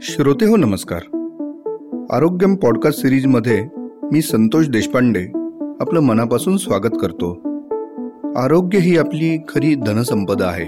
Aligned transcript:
श्रोते 0.00 0.46
हो 0.46 0.56
नमस्कार. 0.56 1.00
आरोग्यम 2.10 2.54
पॉडकास्ट 2.54 3.00
सिरीजमध्ये 3.00 3.68
मी 4.12 4.22
संतोष 4.22 4.68
देशपांडे 4.68 5.24
आपलं 5.80 6.00
मनापासून 6.00 6.56
स्वागत 6.56 6.96
करतो. 7.00 7.32
आरोग्य 8.36 8.78
ही 8.78 8.98
आपली 8.98 9.38
खरी 9.48 9.74
धनसंपदा 9.74 10.46
आहे. 10.46 10.64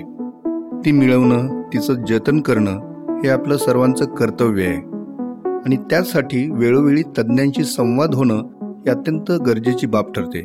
ती 0.84 0.92
मिळवणं 0.92 1.62
तिचं 1.62 1.94
जतन 2.08 2.40
करणं 2.40 2.78
हे 3.22 3.28
आपलं 3.28 3.56
सर्वांचं 3.56 4.04
कर्तव्य 4.04 4.64
आहे. 4.64 4.76
आणि 5.58 5.76
त्यासाठी 5.76 6.50
वेळोवेळी 6.50 7.02
तज्ज्ञांशी 7.02 7.64
संवाद 7.64 8.14
होणं 8.14 8.38
ही 8.62 8.90
अत्यंत 8.90 9.32
गरजेची 9.32 9.86
बाब 9.86 10.12
ठरते. 10.12 10.38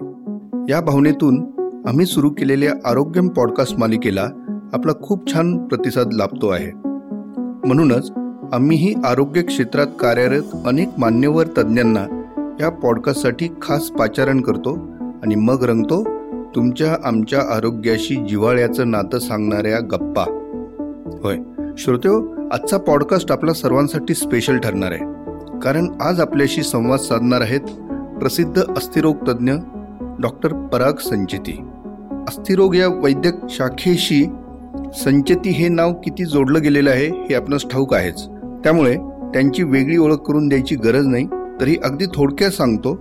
या 0.74 0.82
भावनेतून 0.82 1.46
आम्ही 1.88 2.06
सुरू 2.06 2.30
केलेल्या 2.30 2.90
आरोग्यम 2.90 3.28
पॉडकास्ट 3.28 3.80
मालिकेला 3.80 4.28
आपला 4.74 4.92
खूप 5.02 5.34
छान 5.34 5.58
प्रतिसाद 5.58 6.10
लाभतो 6.14 6.48
आहे. 6.50 6.72
म्हणूनच 7.68 8.12
आम्हीही 8.54 8.94
आरोग्य 9.06 9.42
क्षेत्रात 9.42 9.88
कार्यरत 10.00 10.42
अनेक 10.66 10.90
मान्यवर 10.98 11.48
तज्ज्ञांना 11.48 12.22
या 12.60 12.70
पॉडकास्टसाठी 12.70 13.48
खास 13.62 13.84
पाचारण 13.84 14.42
करतो 14.42 14.74
आणि 15.24 15.36
मग 15.36 15.64
रंगतो 15.64 16.04
तुमच्या 16.56 17.08
आमच्या 17.08 17.40
आरोग्याशी 17.40 18.16
जिव्हाळ्याचं 18.16 18.92
नातं 18.92 19.20
सांगणाऱ्या 19.20 19.80
गप्पा. 19.80 20.24
होय 21.24 21.38
श्रोते 21.78 22.10
आजचा 22.54 22.78
पॉडकास्ट 22.78 23.32
आपला 23.32 23.54
सर्वांसाठी 23.54 24.14
स्पेशल 24.14 24.58
ठरणार 24.58 24.92
आहे. 24.92 25.14
कारण 25.60 25.88
आज 26.02 26.22
आपल्याशी 26.22 26.64
संवाद 26.64 27.00
साधणार 27.00 27.42
आहेत 27.42 27.62
प्रसिद्ध 28.20 28.64
अस्थिरोग 28.78 29.16
तज्ज्ञ 29.28 29.52
डॉक्टर 30.20 30.54
पराग 30.54 30.94
संचिती. 30.94 31.62
अस्थिरोग 32.12 32.76
या 32.76 32.88
वैद्यक 32.88 33.34
शाखेशी 33.50 34.26
संचेती 34.94 35.50
हे 35.50 35.68
नाव 35.68 35.94
किती 35.94 36.26
जोडलं 36.26 36.62
गेलेलं 36.62 36.90
आहे 36.90 37.08
हे 37.08 37.34
आपणास 37.36 37.66
ठाऊक 37.72 37.94
आहेच. 37.94 38.26
त्यामुळे 38.64 38.96
त्यांची 39.34 39.64
वेगळी 39.64 39.98
ओळख 39.98 40.16
करून 40.16 40.48
द्यायची 40.48 40.76
गरज 40.76 41.08
नाही. 41.08 41.28
तरी 41.62 41.76
अगदी 41.84 42.06
थोडक्यात 42.16 42.52
सांगतो 42.52 42.96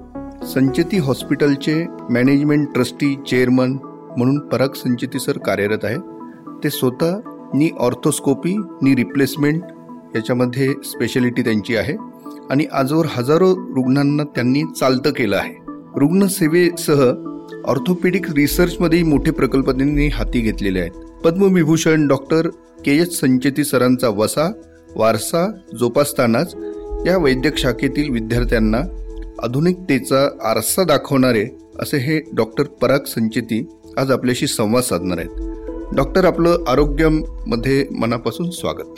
संचेती 0.46 0.98
हॉस्पिटलचे 0.98 1.84
मॅनेजमेंट 2.10 2.68
ट्रस्टी 2.74 3.14
चेअरमन 3.28 3.76
म्हणून 4.16 4.38
पराग 4.38 4.68
संचेती 4.76 5.18
सर 5.18 5.38
कार्यरत 5.38 5.84
आहे 5.84 5.96
ते 6.64 6.70
स्वतः 6.70 7.18
नी 7.54 7.70
ऑर्थोस्कोपी 7.78 8.56
नी 8.82 8.94
रिप्लेसमेंट 8.94 9.62
याच्यामध्ये 10.16 10.72
स्पेशालिटी 10.84 11.42
त्यांची 11.42 11.76
आहे 11.76 11.96
आणि 12.50 12.64
आजवर 12.72 13.06
हजारो 13.10 13.50
रुग्णांना 13.76 14.24
त्यांनी 14.24 14.62
चालतं 14.80 15.10
केलं 15.10 15.36
आहे. 15.36 15.54
रुग्णसेवेसह 15.96 17.10
ऑर्थोपेडिक 17.66 18.30
रिसर्चमध्येही 18.30 19.04
मोठे 19.04 19.30
प्रकल्प 19.30 19.70
त्यांनी 19.70 20.08
हाती 20.08 20.40
घेतलेले 20.40 20.80
आहेत. 20.80 20.92
Padma Vibhushan 21.24 22.06
doctor 22.08 22.48
K 22.84 22.96
H 22.96 23.20
Sancheti 23.20 23.64
सरांचा 23.64 24.08
वसा 24.08 24.52
वारसा 24.96 25.52
जोपासतानाच 25.80 26.54
या 27.06 27.18
वैद्यक 27.18 27.56
शाखेतील 27.56 28.10
विद्यार्थ्यांना 28.10 28.78
आधुनिकतेचा 29.42 30.50
आरसा 30.50 30.84
दाखवणारे 30.84 31.48
असे 31.78 31.96
हे 31.96 32.20
डॉक्टर 32.36 32.64
पराग 32.64 32.98
संचेती 32.98 33.66
आज 33.96 34.10
आपल्याशी 34.10 34.46
संवाद 34.46 34.82
साधणार 34.82 35.18
आहेत. 35.18 35.30
डॉक्टर 35.96 36.24
आपलं 36.24 36.64
आरोग्यामध्ये 36.68 37.86
मनापासून 37.98 38.50
स्वागत. 38.50 38.94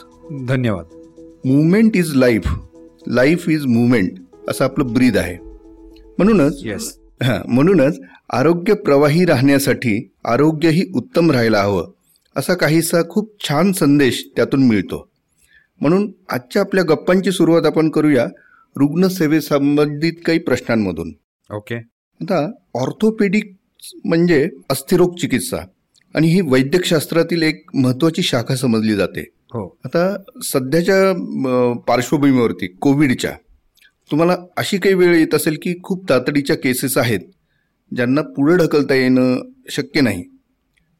धन्यवाद. 0.48 0.84
Movement 1.44 1.96
is 1.96 2.14
life 2.14 2.48
life 3.08 3.48
is 3.48 3.66
movement 3.66 4.12
असं 4.48 4.64
आपलं 4.64 4.92
ब्रीद 4.92 5.16
आहे. 5.16 5.36
म्हणूनच 6.18 6.60
येस 6.64 6.98
हा 7.22 7.42
म्हणूनच 7.48 8.00
आरोग्य 8.32 8.74
प्रवाही 8.74 9.24
राहण्यासाठी 9.24 10.12
आरोग्यही 10.24 10.92
उत्तम 10.94 11.30
राहायला 11.30 11.62
हवं. 11.62 11.93
असा 12.36 12.54
काहीसा 12.54 13.02
खूप 13.08 13.32
छान 13.48 13.72
संदेश 13.72 14.24
त्यातून 14.36 14.66
मिळतो. 14.68 15.08
म्हणून 15.80 16.10
आजच्या 16.30 16.62
आपल्या 16.62 16.84
गप्पांची 16.84 17.32
सुरुवात 17.32 17.66
आपण 17.66 17.88
करूया 17.90 18.26
रुग्णसेवेसंबंधित 18.76 20.12
काही 20.26 20.38
प्रश्नांमधून. 20.38 21.12
ओके. 21.50 21.76
आता 22.20 22.50
ऑर्थोपेडिक 22.74 23.54
म्हणजे 24.04 24.48
अस्थिरोग 24.70 25.16
चिकित्सा 25.16 25.56
आणि 26.14 26.28
ही 26.28 26.40
वैद्यकशास्त्रातील 26.40 27.42
एक 27.42 27.64
महत्वाची 27.74 28.22
शाखा 28.22 28.56
समजली 28.56 28.94
जाते. 28.94 29.20
हो. 29.54 29.78
आता 29.84 30.16
सध्याच्या 30.44 31.74
पार्श्वभूमीवरती 31.86 32.66
कोविडच्या 32.66 33.32
तुम्हाला 34.10 34.36
अशी 34.56 34.78
काही 34.78 34.94
वेळ 34.94 35.14
येत 35.16 35.34
असेल 35.34 35.56
की 35.62 35.74
खूप 35.82 36.08
तातडीच्या 36.08 36.56
केसेस 36.56 36.98
आहेत 36.98 37.20
ज्यांना 37.92 38.22
पुढे 38.22 38.56
ढकलता 38.56 38.94
येणं 38.94 39.36
शक्य 39.70 40.00
नाही. 40.00 40.24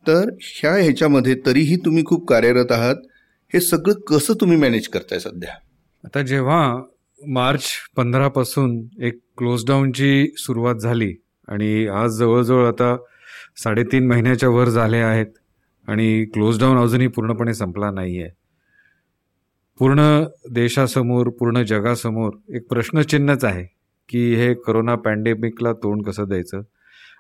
तर 0.07 0.31
ह्या 0.41 0.75
ह्याच्यामध्ये 0.75 1.35
तरीही 1.47 1.77
तुम्ही 1.77 2.05
खूप 2.05 2.29
कार्यरत 2.29 2.73
आहात. 2.73 2.97
हे 3.55 3.61
सगळं 3.61 3.95
कसं 4.01 4.35
तुम्ही 4.35 4.57
मॅनेज 4.59 4.89
करताय 4.89 5.19
सध्या? 5.19 5.55
आता 6.05 6.23
जेव्हा 6.23 6.83
मार्च 7.27 7.65
पंधरापासून 7.97 8.87
एक 9.03 9.19
क्लोजडाऊनची 9.39 10.27
सुरुवात 10.37 10.75
झाली 10.75 11.15
आणि 11.49 11.87
आज 11.87 12.11
जवळजवळ 12.11 12.67
आता 12.67 12.97
साडेतीन 13.57 14.07
महिन्याच्या 14.07 14.49
वर 14.49 14.69
झाले 14.69 14.97
आहेत 14.97 15.27
आणि 15.89 16.25
क्लोजडाऊन 16.25 16.79
अजूनही 16.79 17.07
पूर्णपणे 17.07 17.55
संपला 17.55 17.91
नाही 17.91 18.23
आहे 18.23 18.31
पूर्ण 19.79 20.25
देशासमोर 20.51 21.29
पूर्ण 21.29 21.63
जगासमोर 21.63 22.55
एक 22.55 22.67
प्रश्नचिन्हच 22.69 23.45
आहे 23.45 23.65
की 24.09 24.35
हे 24.35 24.55
करोना 24.55 24.95
पॅन्डेमिकला 24.95 25.73
तोंड 25.73 26.05
कसं 26.05 26.29
द्यायचं? 26.29 26.61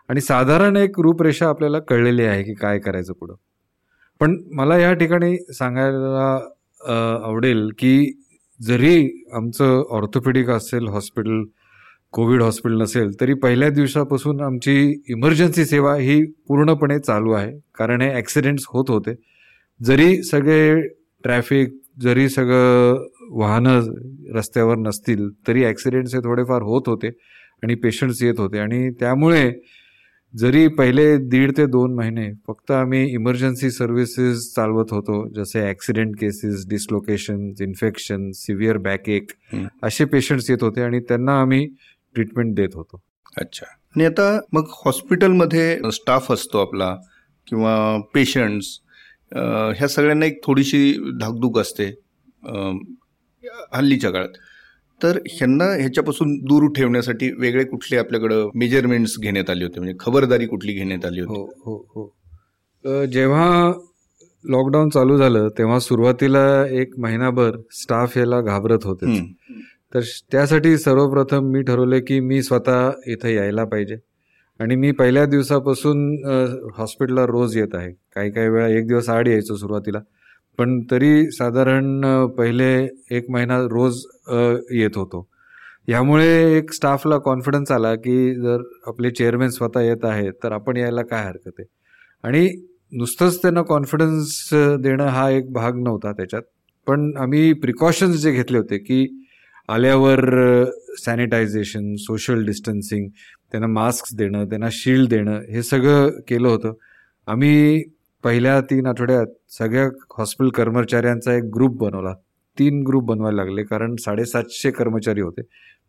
आणि 0.08 0.20
साधारण 0.20 0.76
एक 0.76 1.00
रूपरेषा 1.00 1.48
आपल्याला 1.48 1.78
कळलेली 1.78 2.22
आहे 2.22 2.42
की 2.42 2.54
काय 2.54 2.78
करायचं 2.78 3.12
पुढं. 3.12 3.34
पण 4.20 4.36
मला 4.52 4.78
या 4.78 4.92
ठिकाणी 4.94 5.36
सांगायला 5.54 6.38
आवडेल 7.26 7.68
की 7.78 8.12
जरी 8.60 9.24
आमचं 9.34 9.82
ऑर्थोपेडिक 9.90 10.48
असेल 10.50 10.88
हॉस्पिटल 10.88 11.42
कोविड 12.12 12.42
हॉस्पिटल 12.42 12.80
नसेल 12.80 13.10
तरी 13.20 13.34
पहिल्या 13.34 13.68
दिवसापासून 13.70 14.40
आमची 14.40 15.02
इमर्जन्सी 15.10 15.64
सेवा 15.64 15.94
ही 15.96 16.22
पूर्णपणे 16.48 16.98
चालू 16.98 17.32
आहे. 17.32 17.50
कारण 17.74 18.02
हे 18.02 18.10
ॲक्सिडेंट्स 18.14 18.64
होत 18.68 18.90
होते. 18.90 19.14
जरी 19.80 20.22
सगळे 20.22 20.80
ट्रॅफिक 21.24 21.74
जरी 22.02 22.28
सगळं 22.28 23.04
वाहनं 23.38 23.90
रस्त्यावर 24.36 24.76
नसतील 24.76 25.28
तरी 25.48 25.64
ॲक्सिडेंट्स 25.64 26.14
हे 26.14 26.20
थोडेफार 26.20 26.62
होत 26.62 26.88
होते 26.88 27.08
आणि 27.62 27.74
पेशंट्स 27.74 28.22
येत 28.22 28.40
होते. 28.40 28.58
आणि 28.58 28.90
त्यामुळे 29.00 29.50
जरी 30.34 30.68
पहिले 30.78 31.02
दीड 31.30 31.50
ते 31.56 31.64
दोन 31.66 31.92
महिने 31.94 32.22
फक्त 32.46 32.70
आम्ही 32.72 33.02
इमर्जन्सी 33.14 33.70
सर्व्हिसेस 33.70 34.52
चालवत 34.54 34.92
होतो 34.92 35.18
जसे 35.34 35.60
accident 35.68 36.14
cases 36.20 36.64
dislocation 36.68 37.44
infection 37.62 38.30
severe 38.34 38.78
backache. 38.86 39.30
असे 39.84 40.04
पेशंट्स 40.04 40.50
येत 40.50 40.62
होते 40.62 40.82
आणि 40.82 41.00
त्यांना 41.00 41.40
आम्ही 41.40 41.66
ट्रीटमेंट 42.14 42.54
देत 42.54 42.74
होतो. 42.74 43.00
अच्छा. 43.36 43.66
आणि 43.66 44.04
आता 44.04 44.38
मग 44.52 44.72
हॉस्पिटलमध्ये 44.84 45.90
स्टाफ 45.92 46.30
असतो 46.32 46.58
आपला 46.58 46.94
किंवा 47.46 47.76
पेशंट्स 48.14 48.78
ह्या 49.32 49.88
सगळ्यांना 49.88 50.26
एक 50.26 50.40
थोडीशी 50.44 50.92
धाकधूक 51.20 51.58
असते 51.58 51.86
हल्लीच्या 53.74 54.10
काळात. 54.10 54.28
तर 55.04 55.18
ह्यांना 55.30 55.64
ह्याच्यापासून 55.64 56.36
दूर 56.38 56.68
ठेवण्यासाठी 56.76 57.30
वेगळे 57.38 57.64
कुठले 57.64 57.96
आपल्याकडं 57.96 58.48
मेजरमेंट्स 58.54 59.18
घेण्यात 59.18 59.50
आले 59.50 59.64
होते? 59.64 59.80
म्हणजे 59.80 59.96
खबरदारी 60.00 60.46
कुठली 60.46 60.72
घेण्यात 60.72 61.04
आली 61.04 61.20
होती? 61.20 61.40
हो 61.40 61.46
हो 61.64 61.76
हो. 61.94 63.06
जेव्हा 63.06 63.72
लॉकडाऊन 64.44 64.88
चालू 64.88 65.16
झालं 65.16 65.48
तेव्हा 65.58 65.78
सुरुवातीला 65.78 66.66
एक 66.66 66.98
महिनाभर 66.98 67.56
स्टाफ 67.72 68.16
याला 68.18 68.40
घाबरत 68.40 68.84
होते. 68.84 69.18
तर 69.94 70.00
त्यासाठी 70.32 70.76
सर्वप्रथम 70.78 71.44
मी 71.44 71.62
ठरवले 71.62 72.00
की 72.00 72.20
मी 72.20 72.42
स्वतः 72.42 72.90
इथं 73.06 73.28
यायला 73.28 73.64
पाहिजे. 73.64 73.96
आणि 74.60 74.76
मी 74.76 74.90
पहिल्या 74.92 75.24
दिवसापासून 75.26 76.00
हॉस्पिटलला 76.78 77.24
रोज 77.26 77.56
येत 77.56 77.74
आहे. 77.74 77.92
काही 78.14 78.30
काही 78.30 78.48
वेळा 78.48 78.68
एक 78.68 78.86
दिवस 78.86 79.08
आड 79.08 79.28
यायचो 79.28 79.56
सुरुवातीला. 79.56 79.98
पण 80.58 80.78
तरी 80.90 81.30
साधारण 81.32 82.00
पहिले 82.38 82.72
एक 83.16 83.30
महिना 83.30 83.58
रोज 83.70 84.04
येत 84.72 84.96
होतो. 84.96 85.26
यामुळे 85.88 86.26
एक 86.56 86.72
स्टाफला 86.72 87.18
कॉन्फिडन्स 87.24 87.70
आला 87.72 87.94
की 87.94 88.34
जर 88.34 88.62
आपले 88.86 89.10
चेअरमॅन 89.10 89.48
स्वतः 89.50 89.80
येत 89.80 90.04
आहेत 90.04 90.32
तर 90.44 90.52
आपण 90.52 90.76
यायला 90.76 91.02
काय 91.02 91.24
हरकत 91.24 91.52
आहे? 91.58 91.66
आणि 92.24 92.48
नुसतंच 92.92 93.40
त्यांना 93.42 93.62
कॉन्फिडन्स 93.62 94.48
देणं 94.82 95.06
हा 95.06 95.28
एक 95.30 95.52
भाग 95.52 95.82
नव्हता 95.82 96.12
त्याच्यात. 96.12 96.42
पण 96.86 97.10
आम्ही 97.16 97.52
प्रिकॉशन्स 97.52 98.16
जे 98.22 98.32
घेतले 98.32 98.58
होते 98.58 98.78
की 98.78 99.06
आल्यावर 99.68 100.20
सॅनिटायझेशन 101.04 101.94
सोशल 101.98 102.44
डिस्टन्सिंग 102.46 103.08
त्यांना 103.52 103.66
मास्क 103.72 104.14
देणं 104.18 104.44
त्यांना 104.48 104.68
शिल्ड 104.72 105.08
देणं 105.10 105.40
हे 105.52 105.62
सगळं 105.62 106.08
केलं 106.28 106.48
होतं. 106.48 106.72
आम्ही 107.28 107.82
पहिल्या 108.24 108.60
तीन 108.60 108.86
आठवड्यात 108.86 109.26
सगळ्या 109.58 109.84
हॉस्पिटल 110.18 110.50
कर्मचाऱ्यांचा 110.56 111.34
एक 111.34 111.44
ग्रुप 111.54 111.76
बनवला. 111.78 112.12
तीन 112.58 112.82
ग्रुप 112.86 113.04
बनवायला 113.04 113.36
लागले 113.36 113.62
कारण 113.62 113.94
साडेसातशे 114.00 114.70
कर्मचारी 114.70 115.20
होते. 115.20 115.42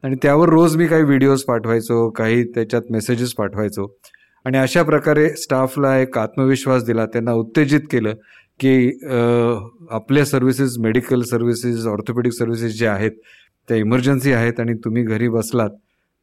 आणि 0.03 0.15
त्यावर 0.21 0.49
रोज 0.49 0.75
मी 0.77 0.87
काही 0.87 1.03
व्हिडिओज 1.03 1.43
पाठवायचो 1.43 2.09
काही 2.09 2.43
त्याच्यात 2.55 2.91
मेसेजेस 2.91 3.33
पाठवायचो. 3.33 3.87
आणि 4.45 4.57
अशा 4.57 4.83
प्रकारे 4.83 5.29
स्टाफला 5.37 5.97
एक 5.97 6.17
आत्मविश्वास 6.17 6.83
दिला 6.85 7.05
त्यांना 7.05 7.31
उत्तेजित 7.33 7.81
केलं 7.91 8.13
की 8.59 8.75
आपल्या 9.91 10.25
services 10.25 10.77
medical 10.79 11.21
services 11.21 11.85
orthopaedic 11.87 12.33
services 12.33 12.77
जे 12.79 12.87
आहेत 12.87 13.11
त्या 13.69 13.77
इमर्जन्सी 13.77 14.33
आहेत 14.33 14.59
आणि 14.59 14.73
तुम्ही 14.85 15.03
घरी 15.03 15.27
बसलात 15.29 15.69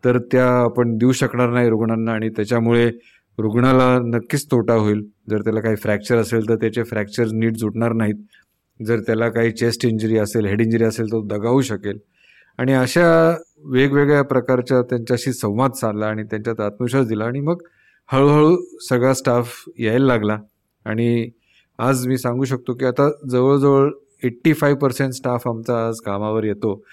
तर 0.04 0.18
त्या 0.32 0.46
आपण 0.54 0.96
देऊ 0.98 1.12
शकणार 1.12 1.50
नाही 1.50 1.68
रुग्णांना 1.68 2.12
आणि 2.12 2.28
त्याच्यामुळे 2.28 2.90
रुग्णाला 3.38 3.98
नक्कीच 3.98 4.46
तोटा 4.46 4.74
होईल. 4.74 5.06
जर 5.30 5.40
त्याला 5.40 5.60
काही 5.60 5.76
फ्रॅक्चर 5.76 6.16
असेल 6.16 6.48
तर 6.48 6.56
त्याचे 6.56 6.82
फ्रॅक्चर 6.82 7.24
नीट 7.32 7.56
जुटणार 7.56 7.92
नाहीत. 7.92 8.14
जर 8.86 9.00
त्याला 9.00 9.28
काही 9.28 9.50
चेस्ट 9.50 9.86
इंजरी 9.86 10.18
असेल 10.18 10.46
हेड 10.46 10.60
इंजरी 10.60 10.84
असेल 10.84 11.06
तर 11.06 11.20
दगावू 11.24 11.60
शकेल. 11.60 11.98
आणि 12.58 12.72
अशा 12.72 13.36
वेगवेगळ्या 13.64 14.22
प्रकारच्या 14.22 14.82
त्यांच्याशी 14.82 15.32
संवाद 15.32 15.72
साधला 15.72 16.06
आणि 16.06 16.22
त्यांच्यात 16.22 16.60
आत्मविश्वास 16.60 17.06
दिला 17.06 17.24
आणि 17.24 17.40
मग 17.40 17.62
हळूहळू 18.12 18.56
सगळा 18.88 19.14
स्टाफ 19.14 19.64
यायला 19.78 20.06
लागला. 20.06 20.38
आणि 20.84 21.28
आज 21.78 22.06
मी 22.06 22.18
सांगू 22.18 22.44
शकतो 22.44 22.74
की 22.74 22.84
आता 22.84 23.10
जवळजवळ 23.30 23.90
एट्टी 24.24 24.52
फाईव्ह 24.52 24.78
पर्सेंट 24.78 25.12
स्टाफ 25.12 25.48
आमचा 25.48 25.88
आज 25.88 26.00
कामावर 26.00 26.44
येतो. 26.44 26.84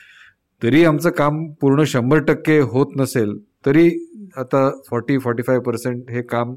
तरी 0.63 0.83
आमचं 0.83 1.09
काम 1.09 1.51
पूर्ण 1.61 1.83
शंभर 1.83 2.17
टक्के 2.17 2.59
होत 2.59 2.87
नसेल 2.95 3.37
तरी 3.65 4.08
आता 4.37 4.69
फॉर्टी 4.89 5.17
फॉर्टी 5.17 5.43
फाय 5.43 5.59
पर्सेंट 5.59 6.09
हे 6.11 6.21
काम 6.21 6.55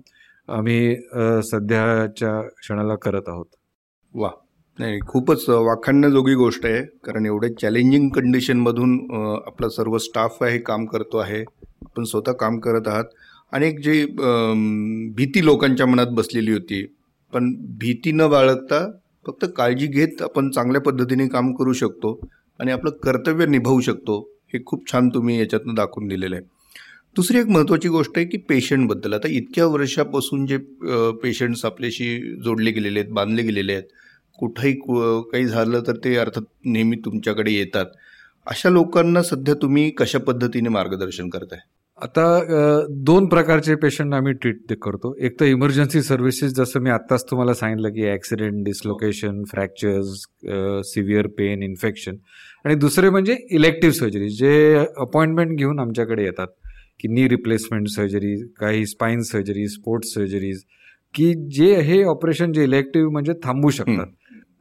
आम्ही 0.49 0.97
सध्याच्या 1.45 2.41
क्षणाला 2.61 2.95
करत 2.95 3.29
आहोत. 3.29 3.47
वा. 4.15 4.31
नाही 4.79 4.99
खूपच 5.09 5.49
वाखाणण्याजोगी 5.49 6.35
गोष्ट 6.35 6.67
आहे 6.67 6.83
कारण 7.05 7.27
एवढ्या 7.27 7.51
चॅलेंजिंग 7.61 8.09
कंडिशनमधून 8.09 8.95
आपला 9.47 9.69
सर्व 9.69 9.97
स्टाफ 9.99 10.43
आहे 10.43 10.59
काम 10.59 10.85
करतो 10.87 11.19
आहे. 11.19 11.41
आपण 11.83 12.05
स्वतः 12.05 12.33
काम 12.33 12.59
करत 12.59 12.89
आहात. 12.89 13.05
अनेक 13.53 13.79
जी 13.81 14.05
भीती 15.17 15.45
लोकांच्या 15.45 15.87
मनात 15.87 16.13
बसलेली 16.13 16.53
होती 16.53 16.85
पण 17.33 17.53
भीती 17.81 18.13
न 18.13 18.29
बाळगता 18.31 18.87
फक्त 19.27 19.45
काळजी 19.57 19.87
घेत 19.87 20.23
आपण 20.23 20.51
चांगल्या 20.51 20.81
पद्धतीने 20.81 21.27
काम 21.29 21.53
करू 21.55 21.73
शकतो 21.73 22.19
आणि 22.61 22.73
आपलं 22.73 22.91
कर्तव्य 23.03 23.47
निभावू 23.47 23.81
शकतो. 23.81 24.19
हे 24.55 24.59
खूप 24.67 24.91
छान 24.93 25.09
तुम्ही 25.09 25.39
याच्यातनं 25.41 25.75
दाखवून 25.75 26.09
दिलेलं 26.09 26.37
आहे. 26.37 26.45
दुसरी 27.17 27.39
एक 27.39 27.47
महत्त्वाची 27.47 27.89
गोष्ट 27.89 28.17
आहे 28.17 28.27
की 28.27 28.39
पेशंटबद्दल. 28.49 29.13
आता 29.15 29.29
इतक्या 29.31 29.67
वर्षापासून 29.67 30.47
जे 30.47 30.57
पेशंट्स 31.23 31.65
आपल्याशी 31.65 32.07
जोडले 32.45 32.71
गेलेले 32.71 33.01
आहेत 33.01 33.13
बांधले 33.15 33.43
गेलेले 33.43 33.73
आहेत 33.73 33.85
कुठंही 34.39 34.73
काही 35.33 35.45
झालं 35.45 35.81
तर 35.87 35.97
ते 36.05 36.15
अर्थात 36.17 36.43
नेहमी 36.65 36.97
तुमच्याकडे 37.05 37.53
येतात. 37.53 37.87
अशा 38.47 38.71
लोकांना 38.71 39.23
सध्या 39.23 39.55
तुम्ही 39.63 39.91
कशा 39.99 40.19
पद्धतीने 40.19 40.69
मार्गदर्शन 40.69 41.29
करताय? 41.29 41.59
आता 41.99 42.87
दोन 43.07 43.27
प्रकारचे 43.29 43.75
पेशंट 43.83 44.15
आम्ही 44.15 44.33
ट्रीट 44.33 44.73
करतो. 44.83 45.15
एक 45.19 45.39
तर 45.41 45.47
इमर्जन्सी 45.47 46.03
सर्व्हिसेस 46.03 46.53
जसं 46.55 46.81
मी 46.83 46.91
आत्ताच 46.91 47.25
तुम्हाला 47.31 47.55
सांगितलं 47.55 47.89
की 47.95 48.09
accident 48.11 48.65
dislocation 48.65 49.43
fractures 49.51 50.25
severe 50.93 51.27
pain 51.39 51.63
infection. 51.63 52.17
आणि 52.65 52.75
दुसरे 52.75 53.11
म्हणजे 53.11 53.37
इलेक्टिव्ह 53.51 53.95
सर्जरीज 53.97 54.39
जे 54.39 54.75
अपॉइंटमेंट 55.01 55.57
घेऊन 55.59 55.79
आमच्याकडे 55.81 56.25
येतात. 56.25 56.49
की 57.01 57.09
नी 57.09 57.29
रिप्लेसमेंट 57.29 57.89
सर्जरी 57.89 58.35
काही 58.59 58.87
स्पाईन 58.87 59.21
सर्जरी 59.23 59.67
स्पोर्ट्स 59.69 60.15
सर्जरीज 60.15 60.63
की 61.15 61.33
जे 61.55 61.75
हे 61.81 62.03
ऑपरेशन 62.05 62.53
जे 62.53 62.65
इलेक्टिव्ह 62.65 63.11
म्हणजे 63.13 63.33
थांबू 63.45 63.71
शकतात. 63.71 64.07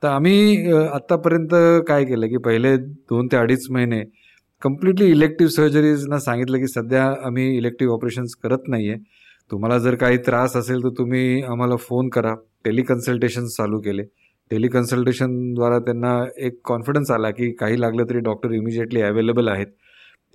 तर 0.03 0.07
आम्ही 0.07 0.71
आत्तापर्यंत 0.73 1.53
काय 1.87 2.05
केलं 2.05 2.27
की 2.27 2.37
पहिले 2.45 2.75
दोन 2.77 3.27
ते 3.31 3.37
अडीच 3.37 3.69
महिने 3.71 4.03
कम्प्लिटली 4.61 5.09
इलेक्टिव्ह 5.11 5.51
सर्जरीजना 5.51 6.19
सांगितलं 6.19 6.57
की 6.57 6.67
सध्या 6.67 7.05
आम्ही 7.25 7.47
इलेक्टिव्ह 7.57 7.93
ऑपरेशन्स 7.93 8.35
करत 8.43 8.67
नाही 8.67 8.89
आहे 8.89 8.99
तुम्हाला 9.51 9.77
जर 9.79 9.95
काही 9.95 10.17
त्रास 10.25 10.55
असेल 10.55 10.83
तर 10.83 10.89
तुम्ही 10.97 11.41
आम्हाला 11.43 11.75
फोन 11.75 12.09
करा. 12.09 12.33
टेलिकन्सल्टेशन 12.65 13.45
चालू 13.47 13.79
केले. 13.81 14.03
टेलिकन्सल्टेशनद्वारा 14.51 15.79
त्यांना 15.79 16.13
एक 16.45 16.59
कॉन्फिडन्स 16.65 17.11
आला 17.11 17.29
की 17.31 17.51
काही 17.59 17.79
लागलं 17.81 18.09
तरी 18.09 18.19
डॉक्टर 18.19 18.51
इमिजिएटली 18.53 19.01
अवेलेबल 19.01 19.47
आहेत. 19.47 19.67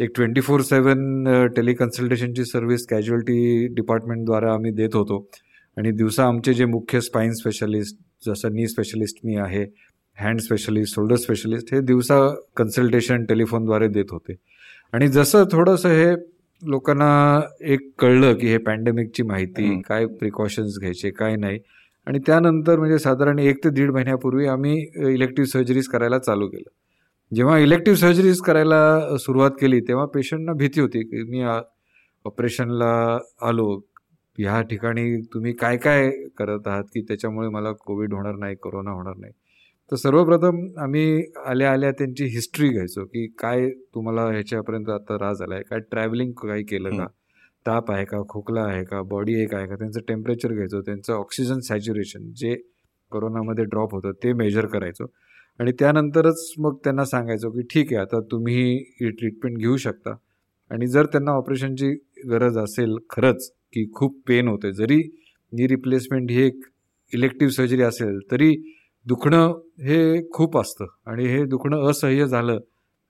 एक 0.01 0.11
ट्वेंटी 0.15 0.41
फोर 0.41 0.61
सेवन 0.61 1.25
टेलिकन्सल्टेशनची 1.57 2.45
सर्व्हिस 2.45 2.87
कॅज्युअल्टी 2.87 3.67
डिपार्टमेंटद्वारा 3.75 4.53
आम्ही 4.55 4.71
देत 4.71 4.95
होतो. 4.95 5.29
आणि 5.77 5.91
दिवसा 5.91 6.25
आमचे 6.25 6.55
जे 6.55 6.65
मुख्य 6.65 7.01
स्पाईन 7.01 7.33
स्पेशलिस्ट 7.33 7.97
जसं 8.27 8.55
नी 8.55 8.67
स्पेशलिस्ट 8.69 9.17
मी 9.25 9.37
आहे 9.37 9.65
हँड 10.21 10.41
स्पेशलिस्ट 10.41 10.95
शोल्डर 10.95 11.17
स्पेशलिस्ट 11.17 11.75
हे 11.75 11.81
दिवसा 11.81 12.19
कन्सल्टेशन 12.57 13.25
टेलिफोनद्वारे 13.25 13.89
देत 13.89 14.05
होते. 14.11 14.35
आणि 14.93 15.09
जसं 15.09 15.45
थोडंसं 15.53 15.89
हे 15.89 16.13
लोकांना 16.63 17.41
एक 17.61 17.91
कळलं 17.99 18.35
की 18.35 18.47
हे 18.47 18.59
पॅन्डेमिकची 18.59 19.23
माहिती 19.23 19.83
काय 19.83 20.07
प्रिकॉशन्स 20.07 20.79
घ्यायचे 20.79 21.11
काय 21.11 21.37
नाही. 21.37 21.59
आणि 22.07 22.19
त्यानंतर 22.27 22.79
म्हणजे 22.79 22.99
साधारण 22.99 23.39
एक 23.39 23.65
ते 23.65 23.71
दीड 23.71 23.91
महिन्यापूर्वी 23.91 24.47
आम्ही 24.47 24.79
इलेक्टिव्ह 25.13 25.49
सर्जरीज 25.49 25.89
करायला 25.89 26.19
चालू 26.19 26.47
केलं. 26.49 26.69
जेव्हा 27.33 27.59
इलेक्टिव्ह 27.59 27.99
सर्जरीज 27.99 28.41
करायला 28.41 29.17
सुरुवात 29.19 29.51
केली 29.61 29.81
तेव्हा 29.81 30.05
पेशंटना 30.07 30.53
भीती 30.53 30.81
होती 30.81 31.03
की 31.05 31.23
मी 31.31 31.43
ऑपरेशनला 32.25 33.19
आलो. 33.43 33.81
ह्या 34.39 34.61
ठिकाणी 34.63 35.21
तुम्ही 35.35 35.53
काय 35.53 35.77
काय 35.77 36.11
करत 36.39 36.67
आहात 36.69 36.85
की 36.85 37.01
त्याच्यामुळे 37.01 37.49
मला 37.49 37.73
कोविड 37.73 38.15
होणार 38.15 38.35
नाही 38.37 38.57
कोरोना 38.57 38.91
होणार 38.91 39.17
नाही? 39.17 39.33
तर 39.91 39.97
सर्वप्रथम 39.97 40.67
आम्ही 40.79 41.23
आल्या 41.47 41.73
आल्या 41.73 41.91
त्यांची 41.91 42.25
हिस्ट्री 42.25 42.69
घ्यायचो 42.69 43.05
की 43.05 43.27
काय 43.39 43.69
तुम्हाला 43.95 44.23
ह्याच्यापर्यंत 44.23 44.89
आता 44.89 45.17
राज 45.21 45.43
आला 45.43 45.55
आहे 45.55 45.65
काय 45.65 45.81
ट्रॅव्हलिंग 45.81 46.33
काही 46.33 46.65
केलं 46.65 46.97
का? 46.99 47.07
ताप 47.67 47.91
आहे 47.91 48.05
का? 48.05 48.23
खोकला 48.29 48.63
आहे 48.63 48.85
का? 48.85 49.03
बॉडी 49.03 49.41
एक 49.43 49.55
आहे 49.55 49.67
का? 49.67 49.77
त्यांचं 49.77 50.01
टेम्परेचर 50.09 50.53
घ्यायचं. 50.53 50.81
त्यांचं 50.81 51.13
ऑक्सिजन 51.13 51.61
सॅच्युरेशन 51.61 52.33
जे 52.37 52.55
कोरोनामध्ये 53.11 53.65
ड्रॉप 53.65 53.95
होतं 53.95 54.13
ते 54.13 54.33
मेजर 54.33 54.67
करायचो. 54.67 55.05
आणि 55.61 55.73
त्यानंतरच 55.73 56.53
मग 56.59 56.77
त्यांना 56.85 57.05
सांगायचो 57.05 57.51
की 57.51 57.63
ठीक 57.63 57.93
आहे 57.93 58.01
आता 58.03 58.21
तुम्ही 58.21 58.63
ही 59.01 59.11
ट्रीटमेंट 59.11 59.59
घेऊ 59.59 59.77
शकता. 59.77 60.15
आणि 60.71 60.87
जर 60.87 61.07
त्यांना 61.07 61.33
ऑपरेशनची 61.33 61.91
गरज 62.29 62.59
असेल 62.59 62.97
खरंच 63.11 63.51
की 63.73 63.91
खूप 63.95 64.21
पेन 64.29 64.49
होते 64.49 64.73
जरी 64.73 65.03
नी 65.53 65.67
रिप्लेसमेंट 65.69 66.31
ही 66.31 66.43
एक 66.43 66.65
इलेक्टिव्ह 67.13 67.53
सर्जरी 67.53 67.83
असेल 67.83 68.19
तरी 68.31 68.55
दुखणं 69.07 69.53
हे 69.81 70.29
खूप 70.33 70.59
असतं. 70.59 70.87
आणि 71.07 71.27
हे 71.27 71.45
दुखणं 71.45 71.91
असह्य 71.91 72.27
झालं 72.27 72.59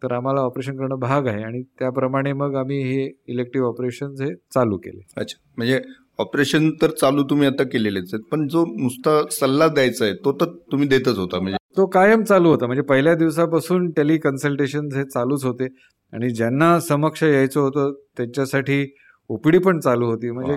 तर 0.02 0.12
आम्हाला 0.12 0.40
ऑपरेशन 0.40 0.76
करणं 0.76 0.98
भाग 0.98 1.26
आहे. 1.26 1.42
आणि 1.42 1.62
त्याप्रमाणे 1.78 2.32
मग 2.32 2.54
आम्ही 2.54 2.82
हे 2.82 3.08
इलेक्टिव्ह 3.28 3.68
ऑपरेशन 3.68 4.14
हे 4.20 4.34
चालू 4.54 4.76
केले. 4.76 5.00
अच्छा. 5.16 5.38
म्हणजे 5.56 5.80
ऑपरेशन 6.18 6.70
तर 6.82 6.90
चालू 6.90 7.22
तुम्ही 7.22 7.46
आता 7.46 7.64
केलेलेच 7.64 8.14
आहेत 8.14 8.24
पण 8.32 8.46
जो 8.48 8.64
नुसता 8.66 9.20
सल्ला 9.30 9.68
द्यायचा 9.68 10.04
आहे 10.04 10.14
तो 10.14 10.32
तर 10.32 10.52
तुम्ही 10.72 10.88
देतच 10.88 11.18
होता. 11.18 11.40
म्हणजे 11.40 11.64
तो 11.76 11.86
कायम 11.94 12.22
चालू 12.24 12.50
होता. 12.50 12.66
म्हणजे 12.66 12.82
पहिल्या 12.82 13.14
दिवसापासून 13.14 13.90
टेलिकन्सल्टेशन 13.96 14.88
हे 14.94 15.04
चालूच 15.04 15.44
होते. 15.44 15.66
आणि 16.12 16.30
ज्यांना 16.34 16.78
समक्ष 16.80 17.22
यायचं 17.22 17.60
होतं 17.60 17.92
त्यांच्यासाठी 18.16 18.84
ओपीडी 19.30 19.58
पण 19.58 19.80
चालू 19.80 20.06
होती. 20.06 20.30
म्हणजे 20.30 20.56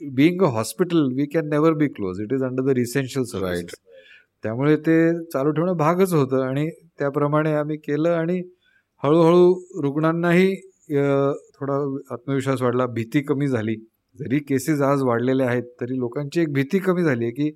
being 0.00 0.42
a 0.42 0.46
hospital 0.52 1.02
we 1.16 1.26
can 1.34 1.48
never 1.48 1.72
be 1.78 1.86
close 1.88 2.20
it 2.20 2.32
is 2.32 2.42
under 2.44 2.62
the 2.64 2.74
essential 2.76 3.42
right 3.42 3.70
त्यामुळे 4.44 4.76
ते 4.76 4.96
चालू 5.32 5.50
ठेवणं 5.50 5.76
भागच 5.76 6.12
होतं. 6.14 6.42
आणि 6.42 6.68
त्याप्रमाणे 6.98 7.52
आम्ही 7.54 7.76
केलं 7.76 8.10
आणि 8.10 8.40
हळूहळू 9.02 9.54
रुग्णांनाही 9.82 10.54
थोडा 11.54 11.74
आत्मविश्वास 12.14 12.62
वाढला. 12.62 12.86
भीती 12.86 13.20
कमी 13.22 13.46
झाली. 13.48 13.74
जरी 14.18 14.38
केसेस 14.48 14.80
आज 14.82 15.02
वाढलेले 15.02 15.42
आहेत 15.44 15.62
तरी 15.80 15.98
लोकांची 15.98 16.40
एक 16.40 16.52
भीती 16.54 16.78
कमी 16.78 17.02
झाली 17.02 17.24
आहे 17.24 17.32
की 17.32 17.50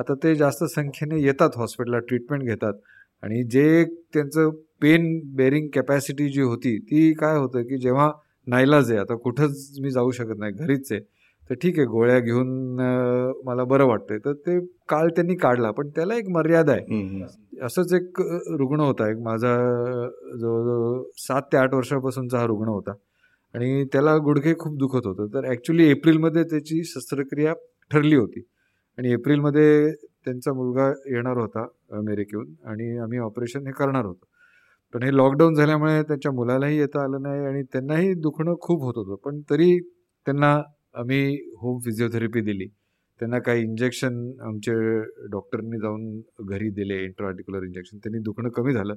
आता 0.00 0.14
ते 0.22 0.34
जास्त 0.34 0.64
संख्येने 0.64 1.20
येतात 1.22 1.56
हॉस्पिटलला 1.56 1.98
ट्रीटमेंट 2.08 2.42
घेतात. 2.42 2.74
आणि 3.22 3.42
जे 3.52 3.84
त्यांचं 4.14 4.50
पेन 4.82 5.02
बेरिंग 5.36 5.68
कॅपॅसिटी 5.74 6.28
जी 6.32 6.42
होती 6.42 6.76
ती 6.90 7.12
काय 7.14 7.36
होतं 7.38 7.62
की 7.62 7.78
जेव्हा 7.78 8.10
नाईलाज 8.46 8.90
आहे 8.90 9.00
आता 9.00 9.14
कुठंच 9.14 9.78
मी 9.82 9.90
जाऊ 9.90 10.10
शकत 10.10 10.38
नाही 10.38 10.52
घरीच 10.52 10.92
आहे. 10.92 11.00
तर 11.50 11.54
ठीक 11.62 11.78
आहे 11.78 11.86
गोळ्या 11.86 12.18
घेऊन 12.20 12.48
मला 13.46 13.64
बरं 13.64 13.86
वाटतंय. 13.86 14.18
तर 14.18 14.32
ते 14.32 14.58
काळ 14.88 15.08
त्यांनी 15.16 15.34
काढला 15.36 15.70
पण 15.70 15.88
त्याला 15.88 16.14
एक 16.14 16.28
मर्यादा 16.28 16.72
आहे. 16.72 16.84
असंच 17.66 17.92
एक 17.94 18.20
रुग्ण 18.58 18.80
होता. 18.80 19.10
एक 19.10 19.18
माझा 19.22 19.54
जवळजवळ 20.40 21.02
सात 21.18 21.42
ते 21.52 21.56
आठ 21.56 21.74
वर्षापासूनचा 21.74 22.38
हा 22.38 22.46
रुग्ण 22.46 22.68
होता. 22.68 22.92
आणि 23.54 23.84
त्याला 23.92 24.16
गुडघे 24.16 24.54
खूप 24.58 24.76
दुखत 24.78 25.06
होतं. 25.06 25.26
तर 25.34 25.48
ॲक्च्युली 25.50 25.88
एप्रिलमध्ये 25.90 26.44
त्याची 26.44 26.82
शस्त्रक्रिया 26.84 27.52
ठरली 27.90 28.16
होती. 28.16 28.40
आणि 28.98 29.12
एप्रिलमध्ये 29.12 29.90
त्यांचा 30.24 30.52
मुलगा 30.52 30.88
येणार 31.06 31.36
होता 31.36 31.66
अमेरिकेहून 31.90 32.54
आणि 32.64 32.96
आम्ही 32.98 33.18
ऑपरेशन 33.18 33.66
हे 33.66 33.72
करणार 33.72 34.04
होतो. 34.04 34.26
पण 34.94 35.02
हे 35.02 35.16
लॉकडाऊन 35.16 35.54
झाल्यामुळे 35.54 36.02
त्यांच्या 36.02 36.32
मुलालाही 36.32 36.78
येता 36.78 37.02
आलं 37.04 37.22
नाही 37.22 37.44
आणि 37.46 37.62
त्यांनाही 37.62 38.12
दुखणं 38.14 38.54
खूप 38.60 38.82
होत 38.82 38.94
होतं. 38.96 39.14
पण 39.24 39.40
तरी 39.50 39.78
त्यांना 40.26 40.52
आम्ही 40.94 41.34
होम 41.60 41.78
फिजिओथेरपी 41.78 42.40
दिली. 42.40 42.66
त्यांना 43.20 43.38
काही 43.38 43.62
इंजेक्शन 43.62 44.14
आमचे 44.40 44.72
डॉक्टरनी 45.30 45.78
जाऊन 45.78 46.20
घरी 46.48 46.70
दिले 46.70 47.02
इंट्रार्टिक्युलर 47.04 47.64
इंजेक्शन 47.64 47.98
त्यांनी 47.98 48.18
दुखणं 48.22 48.48
कमी 48.48 48.72
झालं 48.72 48.94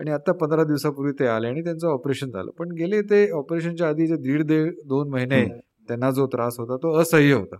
आणि 0.00 0.10
आता 0.10 0.32
पंधरा 0.32 0.64
दिवसापूर्वी 0.64 1.12
ते 1.18 1.26
आले 1.26 1.48
आणि 1.48 1.62
त्यांचं 1.64 1.86
ऑपरेशन 1.88 2.30
झालं. 2.30 2.50
पण 2.58 2.70
गेले 2.78 3.00
ते 3.02 3.30
ऑपरेशनच्या 3.30 3.88
आधी 3.88 4.06
जे 4.06 4.16
दीड 4.16 4.42
दे 4.42 4.64
दोन 4.86 5.08
महिने 5.10 5.44
त्यांना 5.88 6.10
जो 6.10 6.26
त्रास 6.26 6.58
होता 6.58 6.76
तो 6.76 6.94
असह्य 7.00 7.32
होता. 7.34 7.56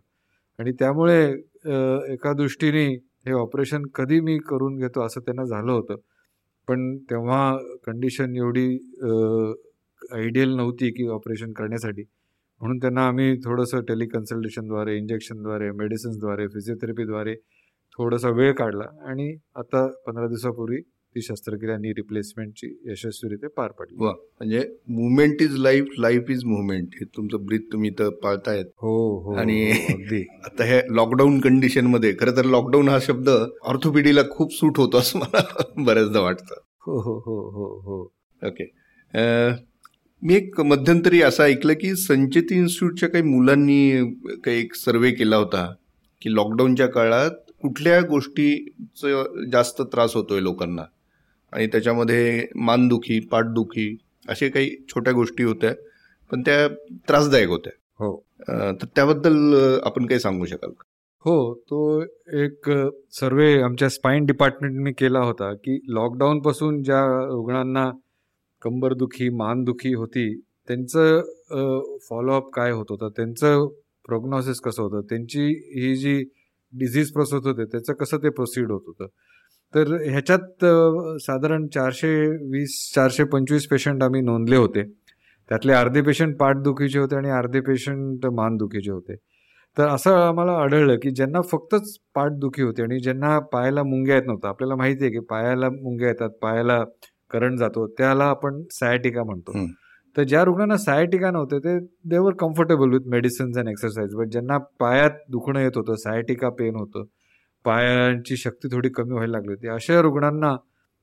आणि 0.59 0.73
त्यामुळे 0.73 1.33
एका 1.65 2.33
दृष्टीने 2.33 2.87
हे 3.27 3.33
ऑपरेशन 3.33 3.83
कधी 3.95 4.21
मी 4.21 4.37
करून 4.49 4.77
घेतो 4.77 5.05
असं 5.07 5.21
त्यांना 5.21 5.45
झालं 5.45 5.73
होतं. 5.73 5.97
पण 6.69 6.97
तेव्हा 7.11 7.57
कंडिशन 7.87 8.37
एवढी 8.37 8.67
आयडियल 10.13 10.55
नव्हती 10.57 10.91
की 10.91 11.07
ऑपरेशन 11.09 11.53
करण्यासाठी. 11.53 12.03
म्हणून 12.61 12.79
त्यांना 12.79 13.07
आम्ही 13.09 13.37
थोडंसं 13.45 13.81
टेलिकन्सल्टेशनद्वारे 13.89 14.97
इंजेक्शनद्वारे 14.97 15.71
मेडिसिन्सद्वारे 15.73 16.47
फिजिओथेरपीद्वारे 16.49 17.35
थोडासा 17.99 18.31
वेळ 18.31 18.53
काढला. 18.53 18.85
आणि 19.11 19.35
आता 19.57 19.87
पंधरा 20.07 20.27
दिवसापूर्वी 20.27 20.81
ती 21.15 21.21
शस्त्रक्रिया 21.21 21.77
नी 21.77 21.93
रिप्लेसमेंटची 21.93 22.67
यशस्वीरित्या 22.85 23.49
पार 23.57 23.71
पडली. 23.71 23.97
म्हणजे 23.97 24.65
movement 24.89 25.43
is 25.43 25.57
life 25.57 25.87
life 25.99 26.31
is 26.31 26.45
movement 26.45 26.95
हे 26.95 27.05
तुमचं 27.17 27.45
ब्रीथ 27.47 27.73
तुम्ही 27.73 27.91
तर 27.91 28.09
पाळतायत. 28.09 28.65
हो 28.83 28.95
हो 29.21 29.35
आणि 29.35 29.61
हो, 29.71 30.17
आता 30.45 30.65
हे 30.65 30.81
लॉकडाऊन 30.91 31.41
कंडिशनमध्ये 31.41 32.15
खरं 32.21 32.37
तर 32.37 32.45
लॉकडाऊन 32.45 32.89
हा 32.89 32.99
शब्द 33.03 33.29
ऑर्थोपेडीला 33.63 34.23
खूप 34.31 34.55
सूट 34.55 34.79
होतो 34.79 34.99
असं 34.99 35.19
मला 35.19 35.43
बऱ्याचदा 35.85 36.21
वाटतं. 36.21 36.55
हो 36.87 37.01
हो 37.01 37.19
हो 37.19 37.41
हो 37.51 37.81
हो. 37.81 38.03
ओके 38.43 38.71
मी 40.23 40.35
एक 40.35 40.61
मध्यंतरी 40.61 41.23
असं 41.23 41.45
ऐकलं 41.45 41.73
की 41.73 41.95
संचेती 41.97 42.55
इन्स्टिट्यूटच्या 42.55 43.09
काही 43.09 43.25
मुलांनी 43.25 44.13
काही 44.45 44.59
एक 44.61 44.75
सर्वे 44.75 45.11
केला 45.11 45.37
होता 45.37 45.75
की 46.23 46.35
लॉकडाऊनच्या 46.35 46.87
काळात 46.87 47.31
कुठल्या 47.63 48.01
गोष्टीचं 48.01 49.49
जास्त 49.51 49.83
त्रास 49.83 50.15
होतोय 50.15 50.41
लोकांना? 50.41 50.83
आणि 51.53 51.67
त्याच्यामध्ये 51.67 52.47
मानदुखी 52.57 53.19
पाठदुखी 53.21 53.97
असे 54.29 54.49
काही 54.49 54.77
छोट्या 54.89 55.13
गोष्टी 55.13 55.45
होत्या 55.45 55.73
पण 56.31 56.41
त्या 56.41 56.69
त्रासदायक 57.09 57.49
होत्या. 57.49 57.73
हो. 57.99 58.17
तर 58.49 58.87
त्याबद्दल 58.97 59.55
आपण 59.85 60.07
काही 60.07 60.21
सांगू 60.21 60.45
शकाल 60.45 60.71
का? 60.71 60.85
हो 61.25 61.55
तो 61.55 62.03
एक 62.43 62.71
सर्वे 63.13 63.63
आमच्या 63.63 63.89
स्पाईन 63.89 64.25
डिपार्टमेंटने 64.25 64.93
केला 64.93 65.19
होता 65.19 65.53
की 65.55 65.79
लॉकडाऊन 65.89 66.41
पासून 66.41 66.83
ज्या 66.83 67.05
रुग्णांना 67.27 67.91
कंबरदुखी 68.63 69.29
मानदुखी 69.29 69.95
होती 69.95 70.41
त्यांचं 70.69 71.99
फॉलोअप 72.11 72.51
काय 72.55 72.73
होत 72.73 72.87
होतं 72.91 73.09
त्यांचं 73.09 73.67
प्रोग्नॉसिस 74.07 74.61
कसं 74.61 74.83
होतं 74.83 75.01
त्यांची 75.01 75.47
ही 75.81 75.95
जी 75.97 76.23
डिझीज 76.73 77.13
प्रोसेस 77.13 77.45
होते 77.45 77.65
त्याचं 77.65 77.93
कसं 77.93 78.17
ते 78.17 78.31
प्रोसीड 78.31 78.71
होत 78.71 78.83
होतं? 78.87 79.07
तर 79.75 79.93
ह्याच्यात 80.03 80.65
साधारण 81.23 81.67
चारशे 81.75 82.15
वीस 82.53 82.75
चारशे 82.95 83.25
पंचवीस 83.33 83.67
पेशंट 83.69 84.03
आम्ही 84.03 84.21
नोंदले 84.23 84.57
होते. 84.57 84.83
त्यातले 85.51 85.73
अर्धे 85.73 86.01
पेशंट 86.03 86.37
पाठदुखीचे 86.39 86.99
होते 86.99 87.17
आणि 87.17 87.31
अर्धे 87.31 87.61
पेशंट 87.61 88.27
मानदुखीचे 88.35 88.91
होते. 88.91 89.15
तर 89.77 89.87
असं 89.89 90.15
आम्हाला 90.17 90.53
आढळलं 90.63 90.97
की 91.03 91.11
ज्यांना 91.11 91.41
फक्तच 91.51 91.97
पाठदुखी 92.15 92.63
होती 92.63 92.83
आणि 92.83 92.99
ज्यांना 93.01 93.39
पायाला 93.53 93.83
मुंग्या 93.83 94.15
येत 94.17 94.27
नव्हतं 94.27 94.49
आपल्याला 94.49 94.75
माहिती 94.77 95.05
आहे 95.05 95.13
की 95.13 95.21
पायाला 95.31 95.69
मुंग्या 95.71 96.09
येतात 96.09 96.31
पायाला 96.43 96.83
करंट 97.31 97.59
जातो 97.59 97.87
त्याला 97.99 98.25
आपण 98.25 98.63
सायटिका 98.71 99.25
म्हणतो. 99.25 99.67
तर 100.17 100.23
ज्या 100.23 100.43
रुग्णांना 100.45 100.77
सायटिका 100.77 101.31
नव्हते 101.31 101.59
ते 101.59 101.79
they were 102.11 102.33
comfortable 102.41 102.91
with 102.93 103.09
medicines 103.11 103.59
and 103.59 103.69
exercise 103.69 104.15
but 104.15 104.29
ज्यांना 104.33 104.59
पायात 104.81 105.11
दुखणं 105.31 105.61
येत 105.61 105.77
होतं 105.77 105.95
सायटिका 105.99 106.49
पेन 106.59 106.77
होतं 106.77 107.05
पायांची 107.65 108.37
शक्ती 108.37 108.69
थोडी 108.73 108.89
कमी 108.89 109.13
व्हायला 109.13 109.33
लागली 109.33 109.51
होती. 109.51 109.69
अशा 109.69 110.01
रुग्णांना 110.03 110.57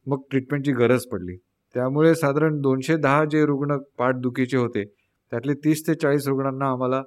मग 0.08 0.22
ट्रीटमेंटची 0.32 0.72
गरज 0.72 1.06
पडली. 1.06 1.36
त्यामुळे 1.76 2.14
साधारण 2.16 2.60
दोनशे 2.62 2.96
दहा 2.98 3.24
जे 3.26 3.46
रुग्ण 3.46 3.78
पाठदुखीचे 3.98 4.58
होते 4.58 4.84
त्यातले 5.32 5.54
तीस 5.66 5.88
ते 5.88 5.94
चाळीस 5.94 6.28
रुग्णांना 6.28 6.70
आम्हाला 6.72 7.02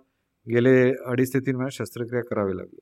गेले 0.47 0.75
अडीच 1.07 1.33
ते 1.35 1.39
तीन 1.39 1.57
महिन्यात 1.57 1.77
शस्त्रक्रिया 1.79 2.23
करावी 2.25 2.57
लागली. 2.57 2.79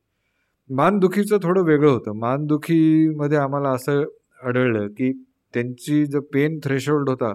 मानदुखीचं 0.71 1.39
थोडं 1.43 1.63
वेगळं 1.63 1.91
होतं. 1.91 2.19
मानदुखीमध्ये 2.19 3.39
आम्हाला 3.39 3.71
असं 3.71 4.03
आढळलं 4.47 4.87
की 4.89 5.13
त्यांची 5.55 6.05
जो 6.07 6.21
पेन 6.33 6.59
थ्रेशोल्ड 6.65 7.09
होता 7.09 7.33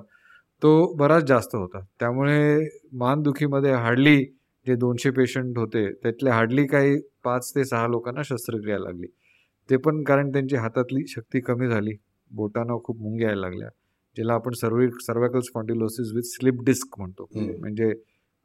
तो 0.61 0.71
बराच 0.97 1.23
जास्त 1.23 1.55
होता. 1.55 1.79
त्यामुळे 1.99 2.67
मानदुखीमध्ये 2.93 3.71
हार्डली 3.73 4.23
जे 4.65 4.75
दोनशे 4.75 5.09
पेशंट 5.11 5.57
होते 5.57 5.91
त्यातले 5.93 6.29
हार्डली 6.29 6.65
काही 6.67 6.95
पाच 7.23 7.51
ते 7.55 7.65
सहा 7.65 7.87
लोकांना 7.87 8.21
शस्त्रक्रिया 8.23 8.79
लागली. 8.79 9.07
ते 9.69 9.77
पण 9.77 10.03
कारण 10.03 10.31
त्यांची 10.31 10.55
हातातली 10.55 11.05
शक्ती 11.07 11.39
कमी 11.41 11.67
झाली. 11.69 11.95
बोटांना 12.31 12.77
खूप 12.83 13.01
मुंग्या 13.01 13.27
यायला 13.27 13.41
लागल्या 13.41 13.69
ज्याला 14.17 14.33
आपण 14.33 14.53
सर्व 14.53 14.79
cervical 15.05 15.39
spondylosis 15.39 16.11
with 16.15 16.23
slip 16.25 16.61
disc 16.65 16.97
म्हणतो. 16.99 17.27
म्हणजे 17.35 17.91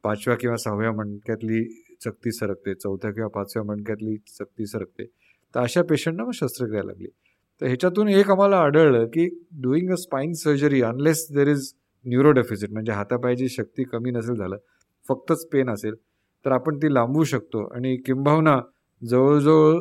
पाचव्या 0.03 0.35
किंवा 0.37 0.55
सहाव्या 0.57 0.91
मणक्यातली 0.91 1.63
चकती 2.05 2.31
सरकते 2.31 2.73
चौथ्या 2.73 3.11
किंवा 3.11 3.27
पाचव्या 3.35 3.63
मणक्यातली 3.65 4.15
चकती 4.29 4.65
सरकते. 4.65 5.05
तर 5.55 5.59
अशा 5.59 5.81
पेशंटना 5.89 6.23
मग 6.25 6.31
शस्त्रक्रिया 6.33 6.83
लागली. 6.83 7.07
तर 7.61 7.65
ह्याच्यातून 7.65 8.07
एक 8.09 8.29
आम्हाला 8.31 8.57
आढळलं 8.57 9.05
की 9.13 9.27
doing 9.61 9.91
a 9.91 9.95
spine 9.95 10.33
surgery 10.33 10.81
unless 10.81 11.27
there 11.33 11.47
is 11.47 11.71
neuro 12.05 12.31
deficit 12.31 12.71
म्हणजे 12.71 12.91
हातापायची 12.91 13.49
शक्ती 13.49 13.83
कमी 13.83 14.11
नसेल 14.11 14.35
झालं 14.35 14.57
फक्तच 15.05 15.45
पेन 15.51 15.69
असेल 15.69 15.95
तर 16.45 16.51
आपण 16.51 16.77
ती 16.77 16.93
लांबवू 16.93 17.23
शकतो. 17.23 17.63
आणि 17.75 17.95
किंबहुना 18.05 18.59
जवळजवळ 19.01 19.79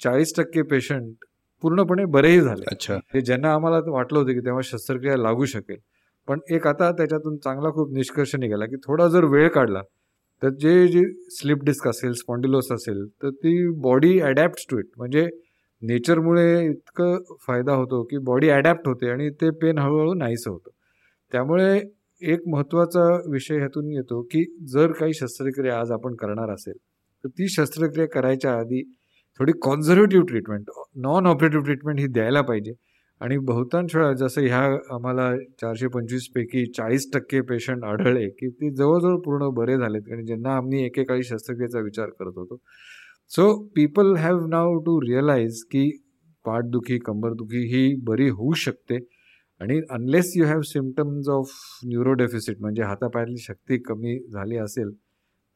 चाळीस 0.00 0.34
टक्के 0.36 0.62
पेशंट 0.62 1.24
पूर्णपणे 1.62 2.04
बरेही 2.04 2.40
झाले. 2.40 2.64
अच्छा. 2.70 2.94
हे 3.14 3.20
ज्यांना 3.20 3.52
आम्हाला 3.52 3.78
वाटलं 3.90 4.18
होतं 4.18 4.32
की 4.32 4.40
तेव्हा 4.40 4.60
शस्त्रक्रिया 4.64 5.16
लागू 5.16 5.44
शकेल. 5.44 5.76
पण 6.28 6.40
एक 6.50 6.66
आता 6.66 6.90
त्याच्यातून 6.92 7.36
चांगला 7.36 7.70
खूप 7.70 7.92
निष्कर्ष 7.92 8.34
निघाला 8.36 8.66
की 8.66 8.76
थोडा 8.76 9.06
जर 9.08 9.24
वेळ 9.24 9.48
काढला 9.48 9.80
तर 10.42 10.48
जे 10.60 10.86
जे 10.88 11.02
स्लिप 11.30 11.62
डिस्क 11.64 11.88
असेल 11.88 12.12
स्पॉन्डिलोस 12.12 12.70
असेल 12.72 13.04
तर 13.22 13.30
ती 13.30 13.52
बॉडी 13.80 14.18
अडॅप्ट 14.20 14.66
टू 14.70 14.78
इट. 14.78 14.86
म्हणजे 14.96 15.26
नेचरमुळे 15.82 16.66
इतकं 16.66 17.34
फायदा 17.46 17.72
होतो 17.72 18.02
की 18.02 18.18
बॉडी 18.18 18.48
अडॅप्ट 18.48 18.88
होते 18.88 19.10
आणि 19.10 19.28
ते 19.30 19.50
पेन 19.50 19.78
हळूहळू 19.78 20.14
नाहीसं 20.14 20.50
होतं. 20.50 20.70
त्यामुळे 21.32 21.80
एक 22.22 22.40
महत्त्वाचा 22.48 23.02
विषय 23.30 23.56
ह्यातून 23.56 23.90
येतो 23.92 24.20
की 24.22 24.44
जर 24.72 24.92
काही 24.92 25.14
शस्त्रक्रिया 25.14 25.78
आज 25.80 25.90
आपण 25.92 26.14
करणार 26.14 26.50
असेल 26.50 26.76
तर 27.24 27.28
ती 27.28 27.48
शस्त्रक्रिया 27.48 28.06
करायच्या 28.08 28.52
आधी 28.52 28.82
थोडी 29.38 29.52
conservative 29.62 30.26
treatment 30.26 30.70
non 31.02 31.26
operative 31.26 31.64
treatment 31.64 31.98
ही 32.00 32.06
द्यायला 32.06 32.40
पाहिजे. 32.42 32.72
आणि 33.20 33.36
बहुतांश 33.38 33.94
वेळा 33.96 34.12
जसं 34.12 34.40
ह्या 34.42 34.60
आम्हाला 34.94 35.30
चारशे 35.60 35.88
पंचवीसपैकी 35.88 36.64
चाळीस 36.76 37.08
टक्के 37.14 37.40
पेशंट 37.40 37.84
आढळले 37.84 38.28
की 38.28 38.48
ते 38.50 38.70
जवळजवळ 38.70 39.16
पूर्ण 39.24 39.48
बरे 39.54 39.76
झालेत. 39.76 40.12
आणि 40.12 40.24
ज्यांना 40.26 40.56
आम्ही 40.56 40.84
एकेकाळी 40.84 41.22
शस्त्रक्रियेचा 41.22 41.80
विचार 41.80 42.10
करत 42.10 42.32
होतो. 42.36 42.56
So 43.30 43.52
people 43.76 44.14
have 44.16 44.46
now 44.46 44.78
to 44.78 45.00
realise 45.00 45.62
की 45.64 45.90
पाठदुखी 46.44 46.98
कंबरदुखी 46.98 47.64
ही 47.74 47.94
बरी 48.04 48.28
होऊ 48.28 48.52
शकते. 48.56 48.98
आणि 49.60 49.80
unless 49.90 50.32
you 50.36 50.44
have 50.44 50.60
symptoms 50.62 51.28
of 51.28 51.50
neurodeficit 51.86 52.60
म्हणजे 52.60 52.82
हातापायातली 52.82 53.38
शक्ती 53.38 53.78
कमी 53.78 54.18
झाली 54.32 54.56
असेल 54.56 54.90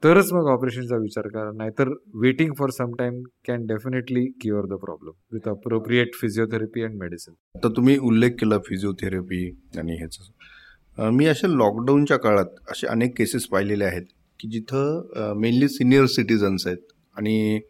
तरच 0.03 0.33
मग 0.33 0.47
ऑपरेशनचा 0.51 0.97
विचार 0.97 1.27
करा. 1.29 1.51
नाहीतर 1.57 1.89
waiting 2.23 2.53
for 2.59 2.71
some 2.71 2.95
time 2.99 3.21
can 3.47 3.67
definitely 3.67 4.25
cure 4.43 4.67
the 4.67 4.79
problem 4.85 5.13
with 5.33 5.49
appropriate 5.49 6.15
physiotherapy 6.21 6.83
and 6.85 6.95
medicine 7.01 7.35
आता 7.57 7.69
तुम्ही 7.77 7.97
उल्लेख 8.09 8.31
केला 8.41 8.59
फिजिओथेरपी 8.69 9.45
आणि 9.79 9.97
ह्याचं. 9.99 11.11
मी 11.17 11.27
अशा 11.27 11.49
लॉकडाऊनच्या 11.49 12.17
काळात 12.19 12.59
असे 12.71 12.87
अनेक 12.87 13.17
केसेस 13.19 13.47
पाहिलेले 13.49 13.85
आहेत 13.85 14.07
की 14.41 14.49
जिथं 14.49 15.33
मेनली 15.41 15.69
सिनियर 15.69 16.07
सिटीजन्स 16.07 16.67
आहेत 16.67 16.93
आणि 17.17 17.61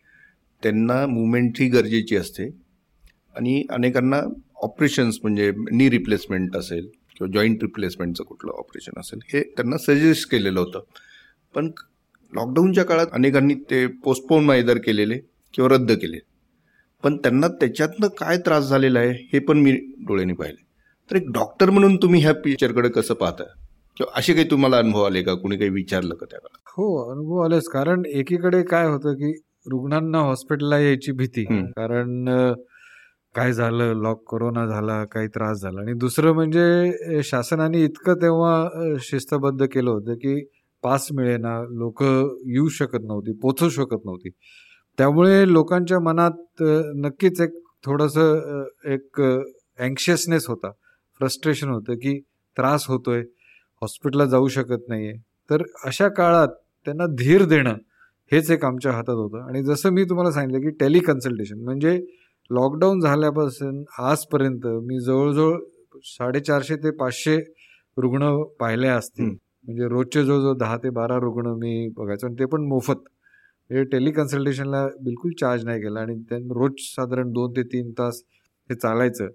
त्यांना 0.63 1.07
मुवमेंटही 1.07 1.69
गरजेची 1.69 2.17
असते 2.17 2.49
आणि 3.37 3.63
अनेकांना 3.71 4.21
ऑपरेशन्स 4.63 5.19
म्हणजे 5.23 5.53
नी 5.73 5.91
रिप्लेसमेंट 5.91 6.57
असेल 6.57 6.87
किंवा 7.17 7.33
जॉईंट 7.35 7.63
रिप्लेसमेंटचं 7.63 8.25
कुठलं 8.25 8.53
ऑपरेशन 8.59 9.01
असेल 9.01 9.21
हे 9.33 9.43
त्यांना 9.57 9.77
सजेस्ट 9.79 10.31
केलेलं 10.31 10.61
होतं. 10.61 10.81
पण 11.55 11.71
लॉकडाऊनच्या 12.33 12.85
काळात 12.85 13.07
अनेकांनी 13.13 13.55
ते 13.71 13.87
पोस्टपोन 14.05 14.45
मायदर 14.45 14.79
केलेले 14.79 15.19
किंवा 15.55 15.69
रद्द 15.75 15.93
केले. 15.93 16.19
पण 17.03 17.17
त्यांना 17.17 17.49
त्याच्यातनं 17.49 18.09
काय 18.09 18.37
त्रास 18.39 18.69
झालेला 18.69 18.99
आहे 18.99 19.29
हे 19.33 19.39
पण 19.39 19.59
मी 19.59 19.73
डोळ्यांनी 20.09 20.35
पाहिले. 20.35 20.63
तर 21.11 21.17
एक 21.17 21.31
डॉक्टर 21.33 21.71
म्हणून 21.71 21.97
तुम्ही 21.97 22.21
ह्या 22.21 22.35
पिक्चरकडे 22.35 22.89
कसं 22.89 23.15
पाहता? 23.15 23.45
किंवा 23.97 24.19
असे 24.19 24.35
काही 24.35 24.51
तुम्हाला 24.51 24.79
अनुभव 24.79 25.03
आले 25.03 25.23
का? 25.23 25.35
कुणी 25.35 25.57
काही 25.57 25.71
विचारलं 25.71 26.15
का 26.15 26.27
त्या 26.31 26.39
काळात 26.39 26.73
हो 26.77 27.11
अनुभव 27.13 27.41
आलेच. 27.45 27.69
कारण 27.69 28.03
एकीकडे 28.07 28.63
काय 28.63 28.87
होतं 28.87 29.15
की 29.15 29.33
रुग्णांना 29.71 30.19
हॉस्पिटलला 30.19 30.79
यायची 30.79 31.13
भीती. 31.13 31.45
कारण 31.45 32.25
काय 33.35 33.53
झालं? 33.53 33.93
लॉक 34.03 34.23
कोरोना 34.27 34.67
झाला 34.67 35.05
काही 35.05 35.29
त्रास 35.29 35.61
झाला. 35.63 35.81
आणि 35.81 35.93
दुसरं 35.93 36.33
म्हणजे 36.33 37.21
शासनाने 37.25 37.85
इतकं 37.85 38.15
तेव्हा 38.15 38.95
शिस्तबद्ध 39.01 39.65
केलं 39.65 39.91
होतं 39.91 40.15
की 40.15 40.41
पास 40.83 41.07
मिळेना 41.15 41.59
लोक 41.71 42.03
येऊ 42.03 42.69
शकत 42.69 43.05
नव्हती 43.05 43.33
पोचू 43.43 43.69
शकत 43.69 44.05
नव्हती. 44.05 44.31
त्यामुळे 44.99 45.53
लोकांच्या 45.53 46.01
मनात 46.01 46.63
नक्कीच 46.97 47.41
एक 47.41 47.51
थोडंसं 47.85 48.65
एक 48.93 49.21
अँक्शियसनेस 49.21 50.47
होता. 50.49 50.71
फ्रस्ट्रेशन 51.21 51.69
होतं 51.69 51.95
की 51.95 52.19
त्रास 52.57 52.87
होतोय 52.89 53.21
हॉस्पिटलला 53.83 54.25
जाऊ 54.25 54.49
शकत 54.49 54.89
नाहीये. 54.89 55.13
तर 55.51 55.63
अशा 55.85 56.09
काळात 56.09 56.49
त्यांना 56.87 57.07
धीर 57.19 57.45
देणं 57.45 57.75
हेच 58.33 58.51
एक 58.51 58.65
आमच्या 58.65 58.93
हातात 58.93 59.15
होतं. 59.15 59.47
आणि 59.49 59.63
जसं 59.65 59.91
मी 59.93 60.05
तुम्हाला 60.05 60.31
सांगितलं 60.31 60.61
की 60.61 60.71
टेलिकन्सल्टेशन 60.81 61.61
म्हणजे 61.65 61.99
लॉकडाऊन 62.51 63.01
झाल्यापासून 63.01 63.83
आजपर्यंत 63.99 64.67
मी 64.87 65.01
जवळजवळ 65.01 65.59
साडेचारशे 66.05 66.77
ते 66.77 66.91
पाचशे 66.91 67.37
रुग्ण 67.97 68.33
पाहिले 68.61 68.89
असतील. 68.89 69.35
म्हणजे 69.65 69.89
रोजचे 69.89 70.25
जवळजवळ 70.25 70.57
दहा 70.59 70.77
ते 70.83 70.91
बारा 70.91 71.17
रुग्ण 71.21 71.53
मी 71.59 71.89
बघायचो 71.97 72.27
आणि 72.27 72.37
ते 72.39 72.45
पण 72.53 72.67
मोफत. 72.69 72.97
म्हणजे 73.71 73.85
टेलिकन्सल्टेशनला 73.91 74.87
बिलकुल 75.05 75.33
चार्ज 75.41 75.65
नाही 75.65 75.81
केला 75.83 76.01
आणि 76.01 76.15
त्यांना 76.31 76.55
रोज 76.55 76.73
साधारण 76.87 77.31
दोन 77.33 77.53
ते 77.57 77.63
तीन 77.73 77.91
तास 77.99 78.23
हे 78.71 78.75
चालायचं. 78.75 79.29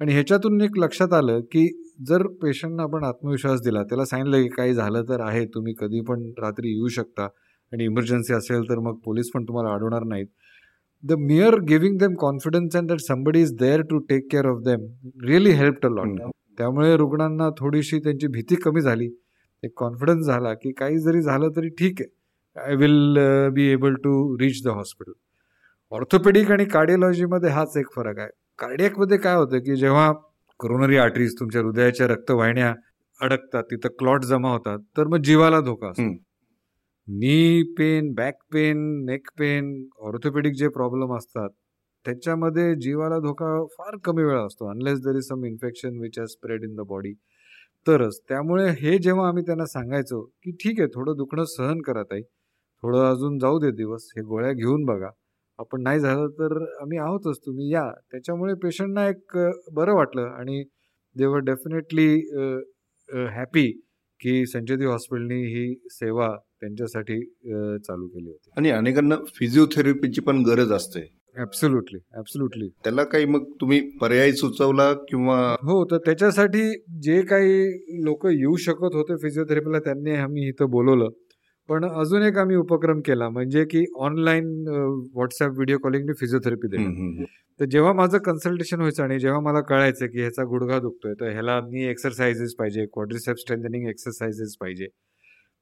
आणि 0.00 0.12
ह्याच्यातून 0.12 0.60
एक 0.62 0.78
लक्षात 0.78 1.12
आलं 1.12 1.40
की 1.52 1.66
जर 2.08 2.26
पेशंटना 2.42 2.82
आपण 2.82 3.04
आत्मविश्वास 3.04 3.60
दिला 3.62 3.82
त्याला 3.82 4.04
सांगितलं 4.04 4.42
की 4.42 4.48
काही 4.56 4.74
झालं 4.74 5.02
तर 5.08 5.20
आहे 5.20 5.44
तुम्ही 5.54 5.74
कधी 5.80 6.00
पण 6.08 6.22
रात्री 6.38 6.70
येऊ 6.74 6.88
शकता 6.88 7.24
आणि 7.72 7.84
इमर्जन्सी 7.84 8.34
असेल 8.34 8.68
तर 8.68 8.78
मग 8.78 8.96
पोलीस 9.04 9.30
पण 9.34 9.44
तुम्हाला 9.44 9.74
अडवणार 9.74 10.04
नाहीत. 10.04 10.26
The 11.04 11.12
mere 11.18 11.58
giving 11.68 11.98
them 11.98 12.14
confidence 12.20 12.76
and 12.76 12.88
that 12.88 13.00
somebody 13.00 13.40
is 13.42 13.52
there 13.58 13.80
to 13.90 13.98
take 14.08 14.26
care 14.32 14.46
of 14.46 14.62
them 14.64 14.86
really 15.26 15.50
help 15.50 15.86
a 15.86 15.88
lot 15.90 16.20
त्यामुळे 16.58 16.96
रुग्णांना 16.96 17.48
थोडीशी 17.58 17.98
त्यांची 17.98 18.26
भीती 18.26 18.54
कमी 18.64 18.80
झाली. 18.80 19.08
एक 19.62 19.72
कॉन्फिडन्स 19.78 20.26
झाला 20.26 20.52
की 20.54 20.72
काही 20.78 20.98
जरी 20.98 21.20
झालं 21.22 21.50
तरी 21.56 21.68
ठीक 21.78 22.00
आहे. 22.00 22.10
I 22.56 22.74
will 22.76 23.18
be 23.54 23.66
able 23.72 23.94
to 24.04 24.12
reach 24.38 24.62
the 24.64 24.68
hospital 24.68 25.12
orthopaedic 25.92 26.50
आणि 26.52 26.64
कार्डिओलॉजीमध्ये 26.64 27.50
हाच 27.50 27.76
एक 27.76 27.86
फरक 27.96 28.18
आहे. 28.18 28.28
कार्डियकमध्ये 28.58 29.18
काय 29.18 29.34
होतं 29.36 29.58
की 29.58 29.76
जेव्हा 29.76 30.10
कोरोनरी 30.60 30.96
आर्टरीज 30.96 31.34
तुमच्या 31.40 31.60
हृदयाच्या 31.62 32.06
रक्तवाहिन्या 32.08 32.74
अडकतात 33.20 33.64
तिथं 33.70 33.88
क्लॉट 33.98 34.24
जमा 34.24 34.52
होतात 34.52 34.78
तर 34.96 35.06
मग 35.06 35.22
जीवाला 35.24 35.60
धोका 35.60 35.88
असतो. 35.90 36.12
Knee 37.08 37.62
pain 37.78 38.12
back 38.14 38.34
pain 38.52 38.78
neck 39.06 39.28
pain 39.38 39.72
orthopaedic 40.06 40.54
जे 40.58 40.68
प्रॉब्लेम 40.68 41.14
असतात 41.16 41.50
त्याच्यामध्ये 42.04 42.74
जीवाला 42.74 43.18
धोका 43.18 43.54
फार 43.72 43.96
कमी 44.04 44.22
वेळा 44.22 44.44
असतो 44.44 44.70
unless 44.70 45.00
there 45.00 45.16
is 45.16 45.26
some 45.28 45.44
infection 45.44 45.98
which 46.00 46.18
has 46.18 46.28
spread 46.28 46.64
in 46.64 46.74
the 46.76 46.86
body 46.88 47.12
तरच. 47.86 48.18
त्यामुळे 48.28 48.68
हे 48.80 48.96
जेव्हा 49.02 49.28
आम्ही 49.28 49.42
त्यांना 49.46 49.66
सांगायचो 49.66 50.20
की 50.44 50.50
ठीक 50.62 50.80
आहे 50.80 50.88
थोडं 50.94 51.16
दुखणं 51.16 51.44
सहन 51.56 51.80
करा 51.86 52.02
ताई. 52.10 52.22
थोडं 52.82 53.04
अजून 53.10 53.38
जाऊ 53.38 53.58
दे 53.60 53.70
दिवस 53.76 54.08
हे 54.16 54.22
गोळ्या 54.26 54.52
घेऊन 54.52 54.84
बघा. 54.84 55.08
आपण 55.58 55.82
नाही 55.82 56.00
झालं 56.00 56.28
तर 56.38 56.56
आम्ही 56.80 56.98
आहोतच 56.98 57.38
तुम्ही 57.46 57.72
या. 57.72 57.90
त्याच्यामुळे 58.12 58.54
पेशंटना 58.62 59.06
एक 59.08 59.36
बरं 59.74 59.94
वाटलं 59.96 60.28
आणि 60.38 60.62
देवर 61.16 61.38
डेफिनेटली 61.44 62.08
हॅपी 63.34 63.70
की 64.20 64.44
संजयदेव 64.46 64.90
हॉस्पिटलनी 64.90 65.40
ही 65.54 65.74
सेवा 65.90 66.28
त्यांच्यासाठी 66.60 67.20
चालू 67.86 68.06
केली 68.08 68.28
होती. 68.30 68.50
आणि 68.56 68.70
अनेकांना 68.70 69.16
फिजिओथेरपीची 69.38 70.20
पण 70.20 70.42
गरज 70.46 70.72
असते. 70.72 71.00
ऍब्सोल्युटली 71.36 71.98
ऍब्सोल्युटली 72.18 72.68
त्याला 72.84 73.04
काही 73.04 73.24
मग 73.24 73.44
तुम्ही 73.60 73.80
पर्याय 74.00 74.32
सुचवला 74.32 74.92
किंवा 75.08 75.36
हो 75.62 75.84
तर 75.90 75.98
त्याच्यासाठी 76.06 76.62
जे 77.02 77.20
काही 77.22 77.62
लोक 78.04 78.26
येऊ 78.26 78.56
शकत 78.56 78.94
होते 78.94 79.16
फिजिओथेरपीला 79.22 79.78
त्यांनी 79.78 80.14
आम्ही 80.16 80.48
इथं 80.48 80.70
बोलवलं. 80.70 81.08
पण 81.68 81.84
अजून 81.84 82.22
एक 82.22 82.38
आम्ही 82.38 82.56
उपक्रम 82.56 83.00
केला 83.00 83.28
म्हणजे 83.28 83.64
की 83.64 83.84
ऑनलाईन 83.96 84.46
व्हॉट्सअप 84.68 85.50
व्हिडिओ 85.50 85.78
कॉलिंगने 85.78 86.12
फिजिओथेरपी 86.20 86.68
देणं 86.68 87.24
तर 87.60 87.64
जेव्हा 87.64 87.92
माझं 87.92 88.18
कन्सल्टेशन 88.18 88.76
व्हायचं 88.76 89.02
आणि 89.02 89.18
जेव्हा 89.20 89.40
मला 89.40 89.60
कळायचं 89.60 90.06
की 90.06 90.20
ह्याचा 90.20 90.44
गुडघा 90.44 90.78
दुखतोय 90.78 91.14
तर 91.20 91.30
ह्याला 91.32 91.60
मी 91.60 91.84
एक्सरसाइजेस 91.88 92.54
पाहिजे 92.58 92.86
क्वाड्रिसेप 92.86 93.36
स्ट्रेंथनिंग 93.36 93.88
एक्सरसाइजेस 93.88 94.56
पाहिजे. 94.60 94.86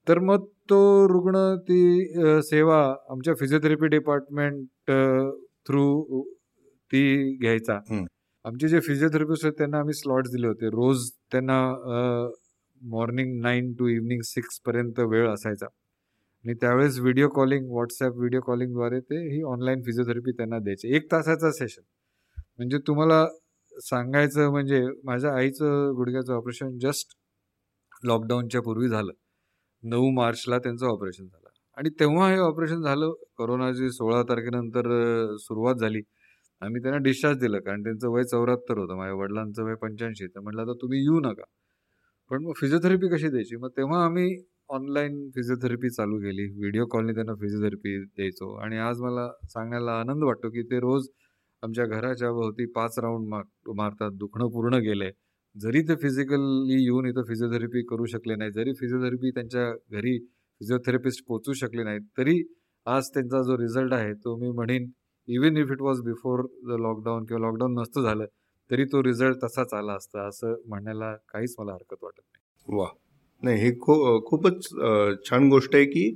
तर 0.06 0.18
मग 0.18 0.44
तो 0.70 0.78
रुग्ण 1.08 1.36
ती 1.68 2.40
सेवा 2.42 2.78
आमच्या 3.10 3.34
फिजिओथेरपी 3.40 3.86
डिपार्टमेंट 3.88 4.90
थ्रू 5.66 6.22
ती 6.90 7.02
घ्यायचा. 7.40 7.78
आमचे 8.44 8.68
जे 8.68 8.80
फिजिओथेरपिस्ट 8.80 9.44
आहेत 9.44 9.54
त्यांना 9.58 9.78
आम्ही 9.78 9.94
स्लॉट्स 9.94 10.30
दिले 10.32 10.46
होते. 10.46 10.68
रोज 10.70 11.10
त्यांना 11.32 11.58
morning 12.82 13.40
nine 13.42 13.72
to 13.78 13.88
evening 13.88 14.20
six 14.24 14.60
पर्यंत 14.66 15.00
वेळ 15.10 15.28
असायचा. 15.28 15.66
आणि 16.44 16.54
त्यावेळेस 16.60 16.98
व्हिडिओ 16.98 17.28
कॉलिंग 17.28 17.66
व्हॉट्सॲप 17.70 18.16
व्हिडिओ 18.16 18.40
कॉलिंगद्वारे 18.40 19.00
ते 19.00 19.18
ही 19.32 19.42
ऑनलाईन 19.52 19.82
फिजिओथेरपी 19.82 20.32
त्यांना 20.32 20.58
द्यायचे. 20.58 20.96
एक 20.96 21.10
तासाचा 21.12 21.50
सेशन 21.52 21.82
म्हणजे 22.58 22.78
तुम्हाला 22.86 23.26
सांगायचं 23.88 24.50
म्हणजे 24.50 24.80
माझ्या 25.04 25.34
आईचं 25.36 25.92
गुडघ्याचं 25.96 26.32
ऑपरेशन 26.34 26.78
जस्ट 26.78 27.16
लॉकडाऊनच्या 28.04 28.62
पूर्वी 28.62 28.88
झालं. 28.88 29.12
नऊ 29.82 30.10
मार्चला 30.14 30.58
त्यांचं 30.58 30.86
ऑपरेशन 30.86 31.24
झालं. 31.24 31.49
आणि 31.80 31.90
तेव्हा 31.90 32.28
हे 32.30 32.38
ऑपरेशन 32.38 32.82
झालं. 32.82 33.12
कोरोनाची 33.36 33.90
सोळा 33.90 34.22
तारखेनंतर 34.22 34.86
सुरुवात 35.40 35.74
झाली. 35.74 36.00
आम्ही 36.60 36.82
त्यांना 36.82 36.98
डिस्चार्ज 36.98 37.38
दिलं. 37.38 37.60
कारण 37.60 37.82
त्यांचं 37.82 38.08
वय 38.08 38.22
चौऱ्याहत्तर 38.22 38.78
होतं. 38.78 38.96
माझ्या 38.96 39.14
वडिलांचं 39.14 39.64
वय 39.64 39.74
पंच्याऐंशी. 39.74 40.26
तर 40.26 40.40
म्हटलं 40.40 40.66
तर 40.66 40.72
तुम्ही 40.72 41.00
येऊ 41.02 41.20
नका. 41.20 41.42
पण 42.30 42.44
मग 42.44 42.52
फिजिओथेरपी 42.56 43.08
कशी 43.08 43.28
द्यायची? 43.28 43.56
मग 43.56 43.68
तेव्हा 43.76 44.04
आम्ही 44.04 44.36
ऑनलाईन 44.68 45.30
फिजिओथेरपी 45.30 45.90
चालू 45.90 46.18
केली. 46.18 46.46
व्हिडिओ 46.58 46.86
कॉलनी 46.86 47.14
त्यांना 47.14 47.34
फिजिओथेरपी 47.34 47.96
द्यायचो. 48.04 48.54
आणि 48.56 48.78
आज 48.78 49.00
मला 49.00 49.28
सांगायला 49.44 49.92
आनंद 50.00 50.24
वाटतो 50.24 50.50
की 50.50 50.62
ते 50.62 50.80
रोज 50.80 51.08
आमच्या 51.62 51.86
घराच्या 51.86 52.30
भोवती 52.32 52.66
पाच 52.66 52.98
राऊंड 52.98 53.28
मार 53.28 53.72
मारतात. 53.76 54.10
दुखणं 54.12 54.48
पूर्ण 54.48 54.74
गेले. 54.74 55.10
जरी 55.56 55.82
ते 55.82 55.94
फिजिकली 55.96 56.82
येऊन 56.84 57.06
इथं 57.06 57.22
फिजिओथेरपी 57.22 57.82
करू 57.82 58.04
शकले 58.04 58.34
नाही. 58.36 58.52
जरी 58.52 58.72
फिजिओथेरपी 58.72 59.30
त्यांच्या 59.30 59.70
घरी 59.92 60.18
फिजिओथेरपिस्ट 60.60 61.24
पोचू 61.28 61.52
शकले 61.54 61.82
नाहीत. 61.84 62.00
तरी 62.18 62.42
आज 62.86 63.08
त्यांचा 63.14 63.40
जो 63.42 63.56
रिझल्ट 63.58 63.92
आहे 63.92 64.12
तो 64.24 64.36
मी 64.36 64.50
म्हणेन 64.54 64.90
even 65.28 65.56
if 65.56 65.70
it 65.72 65.80
was 65.82 66.00
before 66.04 66.40
the 66.68 66.78
lockdown 66.80 67.24
किंवा 67.24 67.40
लॉकडाऊन 67.40 67.78
नसतं 67.78 68.02
झालं 68.02 68.24
तरी 68.70 68.84
तो 68.92 69.02
रिझल्ट 69.02 69.36
तसाच 69.44 69.72
आला 69.74 69.92
असता 69.92 70.26
असं 70.28 70.54
म्हणण्याला 70.68 71.12
काहीच 71.32 71.54
मला 71.58 71.72
हरकत 71.72 72.02
वाटत 72.02 72.20
नाही. 72.20 72.76
वा. 72.78 72.86
नाही 73.42 73.60
हे 73.60 73.70
खो 73.80 74.20
खूपच 74.26 74.68
छान 75.28 75.48
गोष्ट 75.50 75.74
आहे 75.76 75.84
की 75.84 76.08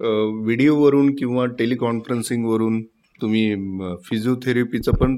व्हिडिओवरून 0.00 1.14
किंवा 1.16 1.46
टेलिकॉन्फरन्सिंगवरून 1.58 2.80
तुम्ही 3.18 3.94
फिजिओथेरपीचं 4.04 4.96
पण 5.00 5.16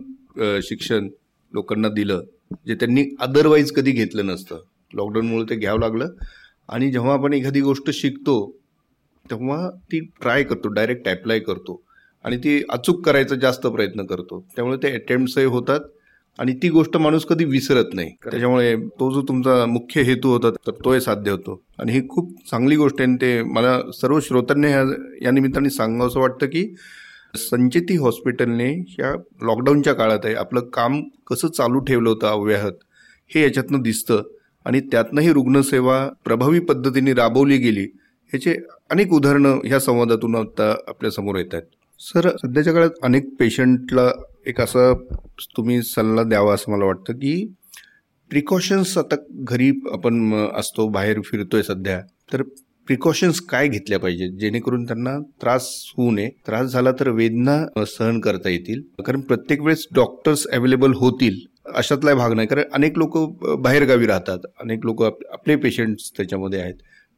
शिक्षण 0.63 1.09
लोकांना 1.53 1.89
दिलं 1.89 2.23
जे 2.67 2.75
त्यांनी 2.75 3.05
अदरवाईज 3.21 3.73
कधी 3.73 3.91
घेतलं 3.93 4.27
नसतं. 4.27 4.59
लॉकडाऊनमुळे 4.95 5.45
ते 5.51 5.57
घ्यावं 5.57 5.81
लागलं. 5.81 6.09
आणि 6.69 6.91
जेव्हा 6.93 7.13
आपण 7.13 7.33
एखादी 7.33 7.61
गोष्ट 7.61 7.91
शिकतो 7.93 8.35
तेव्हा 9.31 9.71
ती 9.71 10.01
ट्राय 10.01 10.43
करतो 10.45 10.69
डायरेक्ट 10.69 11.09
अप्लाय 11.09 11.39
करतो. 11.39 11.83
आणि 12.25 12.37
ती 12.37 12.63
अचूक 12.71 13.07
करायचा 13.07 13.37
जास्त 13.37 13.67
प्रयत्न 13.67 14.05
करतो. 14.05 14.45
त्यामुळे 14.57 14.77
ते 14.77 14.91
अटेम्प्टसही 14.91 15.45
होतात. 15.45 15.81
आणि 16.39 16.53
ती 16.53 16.69
गोष्ट 16.69 16.97
माणूस 16.97 17.25
कधी 17.25 17.45
विसरत 17.45 17.85
नाही. 17.95 18.11
त्याच्यामुळे 18.11 18.77
तो 18.77 19.13
जो 19.13 19.23
तुमचा 19.23 19.67
मुख्य 19.67 20.03
हेतू 20.03 20.29
होता 20.29 20.51
तर 20.51 20.71
तोही 20.85 21.01
साध्य 21.01 21.31
होतो. 21.31 21.63
आणि 21.79 21.93
ही 21.93 22.09
खूप 22.09 22.49
चांगली 22.51 22.77
गोष्ट 22.77 23.01
आहे 23.01 23.15
ते 23.15 23.43
मला 23.43 23.91
सर्व 23.93 24.21
श्रोत्यांनी 24.21 24.73
या 25.25 25.31
निमित्ताने 25.31 25.71
सांगावं 25.71 26.09
असं 26.09 26.21
वाटतं 26.21 26.47
की 26.47 26.75
संचेती 27.35 27.97
हॉस्पिटलने 27.97 28.75
ह्या 28.75 29.15
लॉकडाऊनच्या 29.47 29.93
काळात 29.93 30.19
आहे 30.25 30.35
आपलं 30.35 30.61
काम 30.61 31.03
कसं 31.31 31.49
चालू 31.49 31.79
ठेवलं 31.79 32.09
होतं 32.09 32.27
अव्याहत 32.27 32.73
हे 33.35 33.43
याच्यातनं 33.43 33.81
दिसतं. 33.81 34.23
आणि 34.65 34.81
त्यातनं 34.81 35.21
ही 35.21 35.33
रुग्णसेवा 35.33 36.09
प्रभावी 36.25 36.61
पद्धतीने 36.61 37.15
राबवली 37.15 37.57
गेली. 37.57 37.87
ह्याचे 38.33 38.55
अनेक 38.91 39.13
उदाहरणं 39.13 39.59
ह्या 39.65 39.79
संवादातून 39.81 40.35
आता 40.37 40.71
आपल्यासमोर 40.89 41.37
येत 41.37 41.55
आहेत. 41.55 41.63
सर 42.01 42.29
सध्याच्या 42.37 42.73
काळात 42.73 42.91
अनेक 43.03 43.29
पेशंटला 43.41 44.11
एक 44.47 44.61
असा 44.61 44.93
तुम्ही 45.57 45.83
सल्ला 45.83 46.23
द्यावा 46.23 46.55
असं 46.55 46.73
मला 46.73 46.85
वाटतं 46.85 47.13
की 47.13 47.35
प्रिकॉशन्स 48.31 48.97
आता 48.99 49.17
घरी 49.49 49.71
आपण 49.93 50.35
असतो 50.57 50.89
बाहेर 50.89 51.21
फिरतोय 51.25 51.63
सध्या 51.63 52.01
तर 52.33 52.43
प्रिकॉशन्स 52.87 53.41
काय 53.41 53.69
घेतल्या 53.69 53.99
पाहिजेत 54.01 54.31
जेणेकरून 54.41 54.85
त्यांना 54.85 55.19
त्रास 55.41 55.69
होऊ 55.97 56.11
नये. 56.11 56.29
त्रास 56.47 56.73
झाला 56.73 56.93
तर 56.93 57.09
वेदना 57.09 57.85
सहन 57.87 58.21
करता 58.21 58.49
येतील. 58.49 58.81
कारण 59.03 59.21
प्रत्येक 59.21 59.61
वेळेस 59.61 59.87
डॉक्टर्स 59.95 60.47
अवेलेबल 60.47 60.93
होतील 60.97 61.39
अशातला 61.75 62.15
भाग 62.15 62.33
नाही. 62.33 62.49
कारण 62.49 62.63
अनेक 62.73 62.99
लोक 62.99 63.19
बाहेरगावी 63.61 64.07
राहतात. 64.07 64.39
अनेक 64.61 64.85
लोक 64.85 65.03
आपले 65.05 65.57
पेशंट्स 65.57 66.11
त्याच्यामध्ये 66.17 66.61
आहेत. 66.61 66.75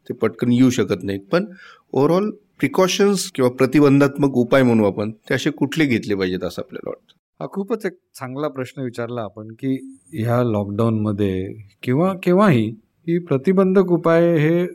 ते 0.09 0.15
पटकन 0.15 0.53
येऊ 0.53 0.71
शकत 0.71 1.05
नाहीत. 1.05 1.21
पण 1.33 1.45
ओव्हरऑल 1.93 2.31
प्रिकॉशन्स 2.61 3.31
किंवा 3.35 3.51
प्रतिबंधात्मक 3.51 4.37
उपाय 4.39 4.63
म्हणू 4.63 4.85
आपण 4.87 5.11
ते 5.29 5.35
असे 5.35 5.51
कुठले 5.51 5.85
घेतले 5.87 6.15
पाहिजेत 6.15 6.45
असं 6.45 6.63
आपल्याला 6.63 6.91
वाटतं? 6.91 7.13
हा 7.41 7.47
खूपच 7.53 7.87
एक 7.87 7.93
चांगला 8.19 8.49
प्रश्न 8.49 8.83
विचारला 8.83 9.21
आपण 9.23 9.49
की 9.61 9.75
ह्या 10.15 10.43
लॉकडाऊनमध्ये 10.45 11.47
किंवा 11.83 12.13
केव्हाही 12.23 12.67
ही 13.07 13.19
प्रतिबंधक 13.27 13.91
उपाय 13.93 14.35
हे 14.39 14.67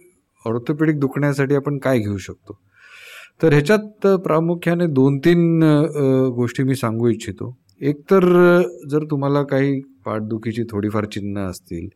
ऑर्थोपेडिक 0.45 0.99
दुखण्यासाठी 0.99 1.55
आपण 1.55 1.77
काय 1.77 1.99
घेऊ 1.99 2.17
शकतो? 2.17 2.59
तर 3.41 3.53
ह्याच्यात 3.53 4.07
प्रामुख्याने 4.23 4.85
दोन 4.93 5.17
तीन 5.25 5.59
गोष्टी 6.35 6.63
मी 6.63 6.75
सांगू 6.75 7.07
इच्छितो. 7.07 7.55
एक 7.81 7.99
तर 8.11 8.23
जर 8.91 9.03
तुम्हाला 9.11 9.43
काही 9.43 9.79
पाठदुखीची 10.05 10.63
थोडीफार 10.71 11.05
चिन्ह 11.13 11.41
असतील 11.41 11.87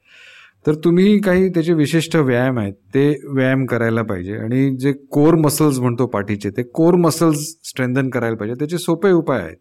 तर 0.67 0.75
तुम्ही 0.75 1.19
काही 1.19 1.49
त्याचे 1.49 1.73
विशिष्ट 1.73 2.15
व्यायाम 2.15 2.59
आहेत 2.59 2.73
ते 2.73 3.21
व्यायाम 3.27 3.65
करायला 3.65 4.01
पाहिजे. 4.01 4.37
आणि 4.37 4.75
जे 4.75 4.93
कोर 4.93 5.35
मसल्स 5.35 5.79
म्हणतो 5.79 6.07
पाठीचे 6.07 6.49
ते 6.49 6.63
कोर 6.63 6.93
मसल्स 6.93 7.39
स्ट्रेंथन 7.63 8.09
करायला 8.09 8.35
पाहिजे. 8.35 8.55
त्याचे 8.59 8.77
सोपे 8.77 9.11
उपाय 9.11 9.41
आहेत. 9.41 9.57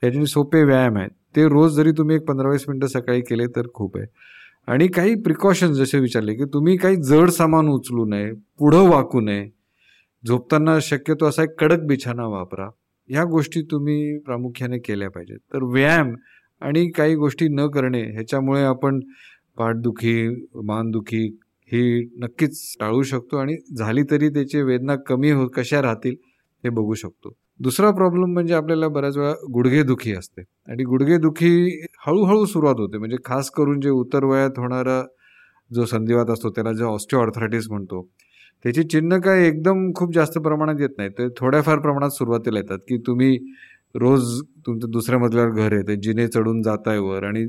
त्याच्याने 0.00 0.26
सोपे 0.26 0.64
व्यायाम 0.64 0.98
आहेत. 0.98 1.10
ते 1.36 1.48
रोज 1.48 1.72
जरी 1.72 1.90
तुम्ही 1.90 2.16
एक 2.16 2.22
पंधरा 2.22 2.48
वीस 2.48 2.64
मिनटं 2.68 2.86
सकाळी 2.86 3.20
केले 3.20 3.46
तर 3.46 3.66
खूप 3.74 3.98
आहे. 3.98 4.06
आणि 4.66 4.86
काही 4.88 5.14
प्रिकॉशन्स 5.14 5.76
जसे 5.76 5.98
विचारले 5.98 6.34
की 6.34 6.44
तुम्ही 6.44 6.76
काही 6.76 6.96
जड 6.96 7.30
सामान 7.30 7.68
उचलू 7.68 8.04
नये 8.04 8.32
पुढं 8.32 8.88
वाकू 8.88 9.20
नये. 9.20 9.48
झोपताना 10.26 10.78
शक्यतो 10.80 11.26
असा 11.26 11.42
एक 11.42 11.60
कडक 11.60 11.80
बिछाना 11.80 12.26
वापरा. 12.26 12.68
ह्या 13.08 13.24
गोष्टी 13.24 13.62
तुम्ही 13.62 14.18
प्रामुख्याने 14.18 14.78
केल्या 14.78 15.10
पाहिजेत. 15.10 15.38
तर 15.38 15.62
व्यायाम 15.62 16.14
आणि 16.60 16.88
काही 16.88 17.14
गोष्टी 17.14 17.48
न 17.48 17.66
करणे 17.66 18.02
ह्याच्यामुळे 18.02 18.62
आपण 18.62 19.00
पाठदुखी 19.58 20.14
मानदुखी 20.66 21.24
ही 21.72 21.82
नक्कीच 22.22 22.60
टाळू 22.80 23.02
शकतो 23.02 23.36
आणि 23.36 23.56
झाली 23.76 24.02
तरी 24.10 24.28
त्याची 24.28 24.62
वेदना 24.62 24.96
कमी 25.06 25.30
हो 25.30 25.46
कशा 25.56 25.82
राहतील 25.82 26.14
हे 26.64 26.70
बघू 26.70 26.94
शकतो. 26.94 27.32
दुसरा 27.60 27.90
प्रॉब्लेम 27.90 28.32
म्हणजे 28.32 28.54
आपल्याला 28.54 28.88
बऱ्याच 28.88 29.16
वेळा 29.16 29.32
गुडघेदुखी 29.52 30.12
असते 30.14 30.42
आणि 30.68 30.84
गुडघेदुखी 30.84 31.50
हळूहळू 32.06 32.44
सुरुवात 32.46 32.80
होते. 32.80 32.98
म्हणजे 32.98 33.16
खास 33.24 33.50
करून 33.50 33.80
जे 33.80 33.90
उत्तर 33.90 34.24
वयात 34.24 34.58
होणारा 34.58 35.02
जो 35.70 35.84
संधिवात 35.86 36.30
असतो 36.30 36.50
त्याला 36.50 36.72
जो 36.72 36.86
ऑस्टिओ 36.86 37.18
ऑर्थरायटिस 37.20 37.68
म्हणतो 37.70 38.02
त्याची 38.64 38.82
चिन्ह 38.82 39.18
काय 39.20 39.46
एकदम 39.46 39.90
खूप 39.96 40.14
जास्त 40.14 40.38
प्रमाणात 40.38 40.80
येत 40.80 40.90
नाही. 40.98 41.10
तर 41.18 41.28
थोड्याफार 41.38 41.78
प्रमाणात 41.80 42.10
सुरुवातीला 42.10 42.58
येतात 42.58 42.78
की 42.88 42.98
तुम्ही 43.06 43.36
रोज 43.94 44.40
तुमचं 44.66 44.90
दुसऱ्या 44.90 45.18
मजल्यावर 45.20 45.50
घर 45.50 45.72
आहे 45.74 45.82
ते 45.88 45.96
जिने 46.02 46.26
चढून 46.28 46.62
जाताय 46.62 46.98
वर 46.98 47.24
आणि 47.24 47.44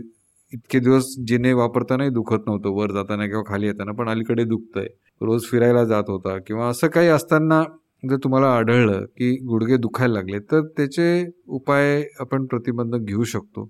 इतके 0.53 0.79
दिवस 0.79 1.15
जिने 1.27 1.53
वापरतानाही 1.53 2.09
दुखत 2.09 2.43
नव्हतं. 2.47 2.69
वर 2.69 2.91
जाताना 2.91 3.25
किंवा 3.27 3.43
खाली 3.47 3.67
येताना 3.67 3.91
पण 3.91 4.09
अलीकडे 4.09 4.43
दुखतंय. 4.43 4.87
रोज 5.21 5.43
फिरायला 5.43 5.83
जात 5.83 6.03
होता 6.07 6.37
किंवा 6.37 6.67
असं 6.67 6.87
काही 6.87 7.07
असताना 7.07 7.63
जर 8.09 8.17
तुम्हाला 8.23 8.47
आढळलं 8.47 9.05
की 9.05 9.31
गुडघे 9.45 9.77
दुखायला 9.77 10.13
लागले 10.13 10.39
तर 10.39 10.61
त्याचे 10.77 11.25
उपाय 11.47 12.03
आपण 12.19 12.45
प्रतिबंध 12.45 12.95
घेऊ 12.95 13.23
शकतो. 13.23 13.69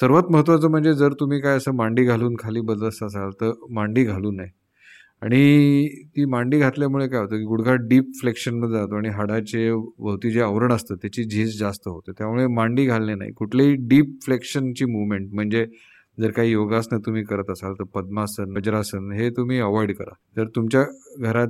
सर्वात 0.00 0.22
महत्त्वाचं 0.30 0.70
म्हणजे 0.70 0.94
जर 0.94 1.12
तुम्ही 1.12 1.40
काय 1.40 1.56
असं 1.56 1.72
मांडी 1.72 2.04
घालून 2.04 2.34
खाली 2.38 2.60
बदलत 2.60 3.02
असाल 3.02 3.30
तर 3.30 3.52
मांडी 3.70 4.04
घालू 4.04 4.30
नये. 4.30 4.65
आणि 5.22 5.86
ती 6.16 6.24
मांडी 6.30 6.58
घातल्यामुळे 6.58 7.06
काय 7.08 7.20
होतं 7.20 7.36
की 7.36 7.44
गुडघा 7.44 7.74
डीप 7.88 8.10
फ्लेक्शनमध्ये 8.20 8.78
जातो 8.78 8.96
आणि 8.96 9.08
हाडाचे 9.08 9.70
भोवती 9.72 10.30
जे 10.30 10.40
आवरण 10.42 10.72
असतं 10.72 10.94
त्याची 11.02 11.24
झीज 11.24 11.58
जास्त 11.58 11.88
होते. 11.88 12.12
त्यामुळे 12.18 12.46
मांडी 12.54 12.84
घालणे 12.86 13.14
नाही. 13.14 13.32
कुठलीही 13.32 13.74
डीप 13.88 14.16
फ्लेक्शनची 14.24 14.84
मुवमेंट 14.84 15.32
म्हणजे 15.34 15.64
जर 16.18 16.30
काही 16.30 16.50
योगासनं 16.52 16.98
तुम्ही 17.06 17.22
करत 17.24 17.50
असाल 17.50 17.72
तर 17.78 17.84
पद्मासन 17.94 18.56
वज्रासन 18.56 19.10
हे 19.12 19.30
तुम्ही 19.36 19.58
अवॉइड 19.60 19.94
करा. 19.96 20.14
जर 20.36 20.46
तुमच्या 20.56 20.84
घरात 21.20 21.48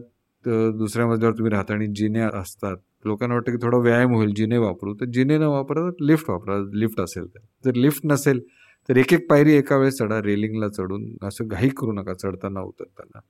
दुसऱ्या 0.78 1.06
मजल्यावर 1.06 1.36
तुम्ही 1.38 1.50
राहता 1.52 1.74
आणि 1.74 1.86
जिने 1.96 2.20
असतात 2.20 2.76
लोकांना 3.04 3.34
वाटतं 3.34 3.52
की 3.52 3.58
थोडा 3.62 3.78
व्यायाम 3.78 4.14
होईल 4.14 4.32
जिने 4.36 4.58
वापरू 4.58 4.94
तर 4.94 5.06
जिने 5.14 5.38
न 5.38 5.42
वापरा 5.42 5.88
लिफ्ट 6.00 6.30
वापरा 6.30 6.58
लिफ्ट 6.78 7.00
असेल 7.00 7.26
तर. 7.26 7.38
जर 7.64 7.74
लिफ्ट 7.74 8.06
नसेल 8.06 8.40
तर 8.88 8.96
एक 8.96 9.12
एक 9.12 9.28
पायरी 9.30 9.52
एका 9.54 9.76
वेळेस 9.76 9.98
चढा 9.98 10.20
रेलिंगला 10.22 10.68
चढून 10.68 11.04
असं 11.26 11.48
घाई 11.48 11.68
करू 11.68 11.92
नका 11.92 12.14
चढताना 12.14 12.60
उतरताना. 12.60 13.20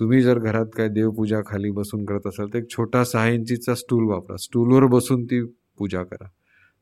तुम्ही 0.00 0.20
जर 0.22 0.38
घरात 0.38 0.66
काय 0.76 0.88
देवपूजा 0.88 1.40
खाली 1.46 1.70
बसून 1.70 2.04
करत 2.04 2.26
असाल 2.26 2.46
तर 2.52 2.58
एक 2.58 2.68
छोटा 2.70 3.02
सहा 3.04 3.28
इंचीचा 3.28 3.74
स्टूल 3.74 4.04
वापरा. 4.08 4.36
स्टूलवर 4.36 4.86
बसून 4.86 5.24
ती 5.24 5.42
पूजा 5.78 6.02
करा. 6.02 6.26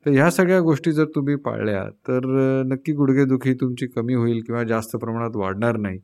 तर 0.05 0.11
ह्या 0.11 0.29
सगळ्या 0.31 0.59
गोष्टी 0.61 0.91
जर 0.91 1.05
तुम्ही 1.15 1.35
पाळल्या 1.45 1.83
तर 2.07 2.25
नक्की 2.67 2.93
गुडघेदुखी 2.93 3.53
तुमची 3.61 3.87
कमी 3.87 4.13
होईल 4.13 4.41
किंवा 4.47 4.63
जास्त 4.63 4.95
प्रमाणात 4.97 5.35
वाढणार 5.35 5.77
नाही. 5.77 5.99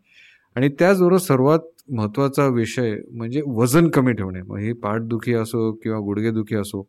आणि 0.56 0.70
त्याचबरोबर 0.80 1.18
सर्वात 1.18 1.60
महत्त्वाचा 1.90 2.46
विषय 2.56 2.96
म्हणजे 3.12 3.42
वजन 3.48 3.90
कमी 3.90 4.14
ठेवणे. 4.14 4.42
मग 4.42 4.58
ही 4.60 4.74
पाठदुखी 4.84 5.34
असो 5.34 5.72
किंवा 5.84 6.00
गुडघेदुखी 6.06 6.56
असो 6.56 6.88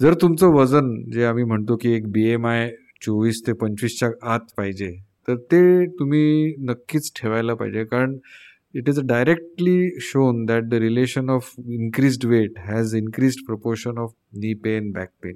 जर 0.00 0.14
तुमचं 0.22 0.52
वजन 0.54 0.94
जे 1.12 1.24
आम्ही 1.24 1.44
म्हणतो 1.44 1.76
की 1.80 1.92
एक 1.94 2.10
बी 2.12 2.24
एम 2.30 2.46
आय 2.46 2.70
चोवीस 3.04 3.42
ते 3.46 3.52
पंचवीसच्या 3.52 4.08
आत 4.34 4.40
पाहिजे 4.56 4.90
तर 5.28 5.36
ते 5.52 5.86
तुम्ही 5.98 6.54
नक्कीच 6.68 7.10
ठेवायला 7.16 7.54
पाहिजे. 7.54 7.84
कारण 7.84 8.16
it 8.74 8.88
is 8.88 9.00
directly 9.06 9.90
shown 10.02 10.44
that 10.46 10.64
the 10.68 10.74
relation 10.82 11.30
of 11.30 11.50
increased 11.58 12.24
weight 12.26 12.58
has 12.66 12.94
increased 12.96 13.42
proportion 13.50 13.98
of 13.98 14.12
knee 14.42 14.54
pain 14.64 14.90
back 14.92 15.10
pain 15.22 15.34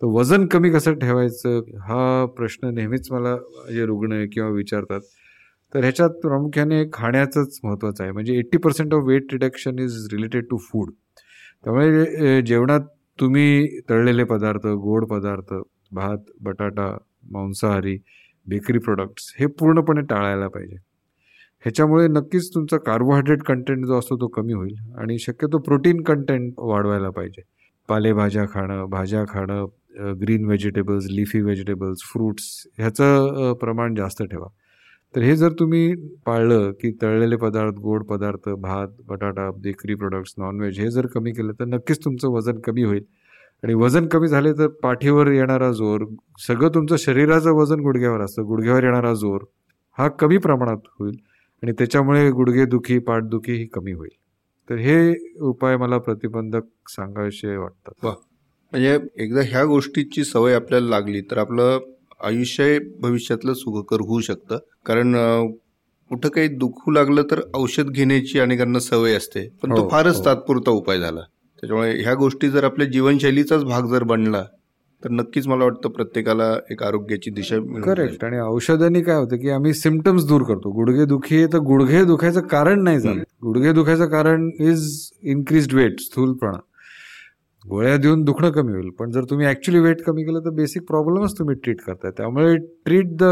तर 0.00 0.06
वजन 0.14 0.46
कमी 0.46 0.70
कसं 0.70 0.94
ठेवायचं? 0.98 1.60
हा 1.86 2.24
प्रश्न 2.36 2.74
नेहमीच 2.74 3.10
मला 3.12 3.36
जे 3.74 3.86
रुग्ण 3.86 4.24
किंवा 4.32 4.48
विचारतात. 4.50 5.00
तर 5.72 5.80
ह्याच्यात 5.82 6.10
प्रामुख्याने 6.22 6.84
खाण्याचंच 6.92 7.58
महत्त्वाचं 7.64 8.02
आहे. 8.02 8.12
म्हणजे 8.12 8.36
eighty 8.38 8.58
percent 8.58 8.94
of 8.94 9.04
weight 9.06 9.32
reduction 9.32 9.78
is 9.78 10.06
related 10.12 10.44
to 10.50 10.56
food 10.70 10.90
त्यामुळे 11.64 12.40
जेवणात 12.46 12.80
तुम्ही 13.18 13.80
तळलेले 13.90 14.24
पदार्थ 14.24 14.66
गोड 14.82 15.04
पदार्थ 15.10 15.52
भात 15.94 16.30
बटाटा 16.42 16.90
मांसाहारी 17.32 17.96
बेकरी 18.46 18.78
प्रोडक्ट्स 18.78 19.32
हे 19.38 19.46
पूर्णपणे 19.58 20.00
टाळायला 20.10 20.48
पाहिजे. 20.48 20.76
ह्याच्यामुळे 21.64 22.06
नक्कीच 22.08 22.54
तुमचा 22.54 22.76
कार्बोहायड्रेट 22.86 23.42
कंटेंट 23.42 23.84
जो 23.86 23.98
असतो 23.98 24.16
तो 24.20 24.26
कमी 24.36 24.52
होईल 24.52 24.74
आणि 24.98 25.18
शक्यतो 25.18 25.58
प्रोटीन 25.58 26.02
कंटेंट 26.02 26.52
वाढवायला 26.58 27.10
पाहिजे. 27.10 27.42
पालेभाज्या 27.88 28.44
खाणं 28.52 28.84
भाज्या 28.90 29.24
खाणं 29.28 29.66
green 30.20 30.44
vegetables 30.46 31.06
leafy 31.10 31.40
vegetables 31.42 32.02
fruits 32.12 32.44
ह्याचं 32.78 33.52
प्रमाण 33.60 33.94
जास्त 33.94 34.22
ठेवा. 34.22 34.46
तर 35.14 35.20
हे 35.22 35.34
जर 35.36 35.52
तुम्ही 35.58 35.94
पाळलं 36.26 36.70
की 36.80 36.90
तळलेले 37.02 37.36
पदार्थ 37.36 37.74
गोड 37.82 38.04
पदार्थ 38.04 38.48
भात 38.60 38.88
बटाटा 39.08 39.50
बेकरी 39.62 39.94
प्रोडक्ट्स 39.94 40.34
नॉनव्हेज 40.38 40.78
हे 40.80 40.90
जर 40.90 41.06
कमी 41.14 41.32
केलं 41.32 41.52
तर 41.60 41.64
नक्कीच 41.66 42.04
तुमचं 42.04 42.28
वजन 42.32 42.58
कमी 42.66 42.82
होईल. 42.82 43.04
आणि 43.62 43.74
वजन 43.74 44.06
कमी 44.08 44.28
झाले 44.28 44.52
तर 44.52 44.66
पाठीवर 44.82 45.30
येणारा 45.32 45.70
जोर 45.72 46.04
सगळं 46.46 46.68
तुमचं 46.74 46.96
शरीराचं 46.98 47.52
वजन 47.52 47.80
गुडघ्यावर 47.80 48.20
असतं. 48.20 48.42
गुडघ्यावर 48.46 48.84
येणारा 48.84 49.12
जोर 49.14 49.44
हा 49.98 50.08
कमी 50.08 50.38
प्रमाणात 50.38 50.88
होईल. 51.00 51.16
आणि 51.62 51.72
त्याच्यामुळे 51.72 52.30
गुडघेदुखी 52.30 52.98
पाठदुखी 52.98 53.52
ही 53.52 53.66
कमी 53.66 53.92
होईल. 53.92 54.16
तर 54.70 54.74
हे 54.74 55.14
उपाय 55.40 55.76
मला 55.76 55.98
प्रतिबंधक 55.98 56.60
सांगायचे 56.88 57.56
वाटतात. 57.56 58.06
म्हणजे 58.72 58.98
एकदा 59.16 59.40
ह्या 59.40 59.64
गोष्टीची 59.64 60.24
सवय 60.24 60.54
आपल्याला 60.54 60.88
लागली 60.88 61.20
तर 61.20 61.38
आपलं 61.38 61.78
आयुष्य 62.24 62.78
भविष्यातलं 63.00 63.54
सुखकर 63.54 64.00
होऊ 64.00 64.20
शकतं. 64.20 64.58
कारण 64.86 65.14
कुठं 66.08 66.28
काही 66.28 66.48
दुखू 66.48 66.90
लागलं 66.90 67.22
तर 67.22 67.40
औषध 67.54 67.90
घेण्याची 67.90 68.38
अनेकांना 68.40 68.78
सवय 68.78 69.12
असते. 69.12 69.48
पण 69.62 69.76
तो 69.76 69.82
हो, 69.82 69.88
फारच 69.88 70.16
हो. 70.16 70.24
तात्पुरता 70.24 70.70
उपाय 70.70 70.98
झाला. 70.98 71.20
त्याच्यामुळे 71.60 72.02
ह्या 72.02 72.14
गोष्टी 72.14 72.50
जर 72.50 72.64
आपल्या 72.64 72.86
जीवनशैलीचाच 72.86 73.64
भाग 73.64 73.82
जर 73.82 74.02
बनला 74.02 74.44
तर 75.02 75.10
नक्कीच 75.10 75.46
मला 75.48 75.64
वाटतं 75.64 75.88
प्रत्येकाला 75.88 76.52
एक 76.70 76.82
आरोग्याची 76.82 77.30
दिशा 77.30 77.56
करेक्ट 77.84 78.24
आणि 78.24 78.38
औषधांनी 78.40 79.02
काय 79.02 79.16
होतं 79.16 79.36
की 79.36 79.50
आम्ही 79.50 79.72
सिमटम्स 79.74 80.26
दूर 80.26 80.42
करतो. 80.42 80.70
गुडघे 80.70 81.04
दुखी 81.04 81.44
तर 81.46 81.58
गुडघे 81.58 82.04
दुखायचं 82.04 82.40
कारण 82.40 82.82
नाही 82.82 83.00
झालं. 83.00 83.22
गुडघे 83.42 83.72
दुखायचं 83.72 84.06
कारण 84.06 84.50
इज 84.60 84.88
इन्क्रीज 85.22 85.74
वेट 85.74 86.00
स्थूलपणा. 86.00 86.58
गोळ्या 87.64 87.96
देऊन 87.96 88.22
दुखणं 88.24 88.50
कमी 88.50 88.72
होईल. 88.72 88.88
पण 88.98 89.10
जर 89.10 89.24
तुम्ही 89.30 89.46
ऍक्च्युली 89.46 89.80
वेट 89.80 90.02
कमी 90.02 90.24
केलं 90.24 90.40
तर 90.40 90.50
बेसिक 90.50 90.82
प्रॉब्लेमच 90.82 91.38
तुम्ही 91.38 91.54
ट्रीट 91.54 91.80
करताय. 91.80 92.10
त्यामुळे 92.16 92.56
treat 92.56 93.16
the 93.16 93.24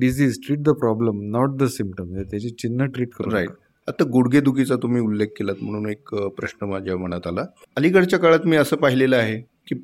disease 0.00 0.38
treat 0.46 0.58
the 0.58 0.70
problem 0.80 1.20
not 1.30 1.56
the 1.56 1.64
symptom 1.68 2.14
त्याची 2.22 2.50
चिन्ह 2.50 2.84
ट्रीट 2.84 3.08
करू 3.18 3.30
राईट 3.30 3.50
आता 3.88 4.04
गुडघेदुखीचा 4.04 4.76
तुम्ही 4.76 5.00
उल्लेख 5.02 5.26
केलात 5.38 5.62
म्हणून 5.62 5.88
एक 5.90 6.14
प्रश्न 6.36 6.66
माझ्या 6.66 6.96
मनात 6.96 7.26
आला. 7.26 7.44
अलीकडच्या 7.76 8.18
काळात 8.18 8.46
मी 8.46 8.56
असं 8.56 8.76
पाहिलेलं 8.76 9.16
आहे 9.16 9.40
की 9.66 9.74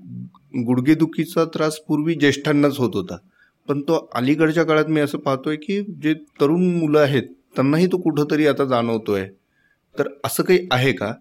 गुडघेदुखीचा 0.64 1.44
त्रास 1.44 1.78
पूर्वी 1.78 2.14
ज्येष्ठांनाच 2.14 2.78
होत 2.78 2.90
होता. 2.94 3.16
पण 3.68 3.80
तो 3.80 4.08
अलीकडच्या 4.14 4.64
काळात 4.64 4.86
मी 4.88 5.00
असं 5.00 5.18
पाहतोय 5.18 5.56
की 5.56 5.80
जे 6.02 6.14
तरुण 6.40 6.64
मुलं 6.76 6.98
आहेत 6.98 7.22
त्यांनाही 7.56 7.86
तो 7.86 7.98
कुठंतरी 7.98 8.46
आता 8.46 8.64
जाणवतोय. 8.64 9.26
तर 9.98 10.08
असं 10.24 10.42
काही 10.42 10.66
आहे 10.70 10.92
का? 10.92 11.12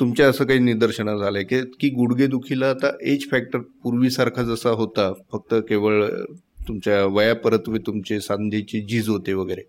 तुमच्या 0.00 0.28
असं 0.28 0.44
काही 0.44 0.58
निदर्शना 0.58 1.16
झालं 1.16 1.38
आहे 1.38 1.46
की 1.46 1.60
की 1.80 1.88
गुडघेदुखीला 1.88 2.70
आता 2.70 2.90
एज 3.02 3.26
फॅक्टर 3.30 3.58
पूर्वीसारखा 3.82 4.42
जसा 4.42 4.70
होता 4.70 5.12
फक्त 5.32 5.54
केवळ 5.68 6.04
तुमच्या 6.68 7.04
वयापरत्वे 7.04 7.78
तुमचे 7.78 8.20
सांधेची 8.20 8.80
झीज 8.80 9.08
होते 9.08 9.32
वगैरे. 9.32 9.62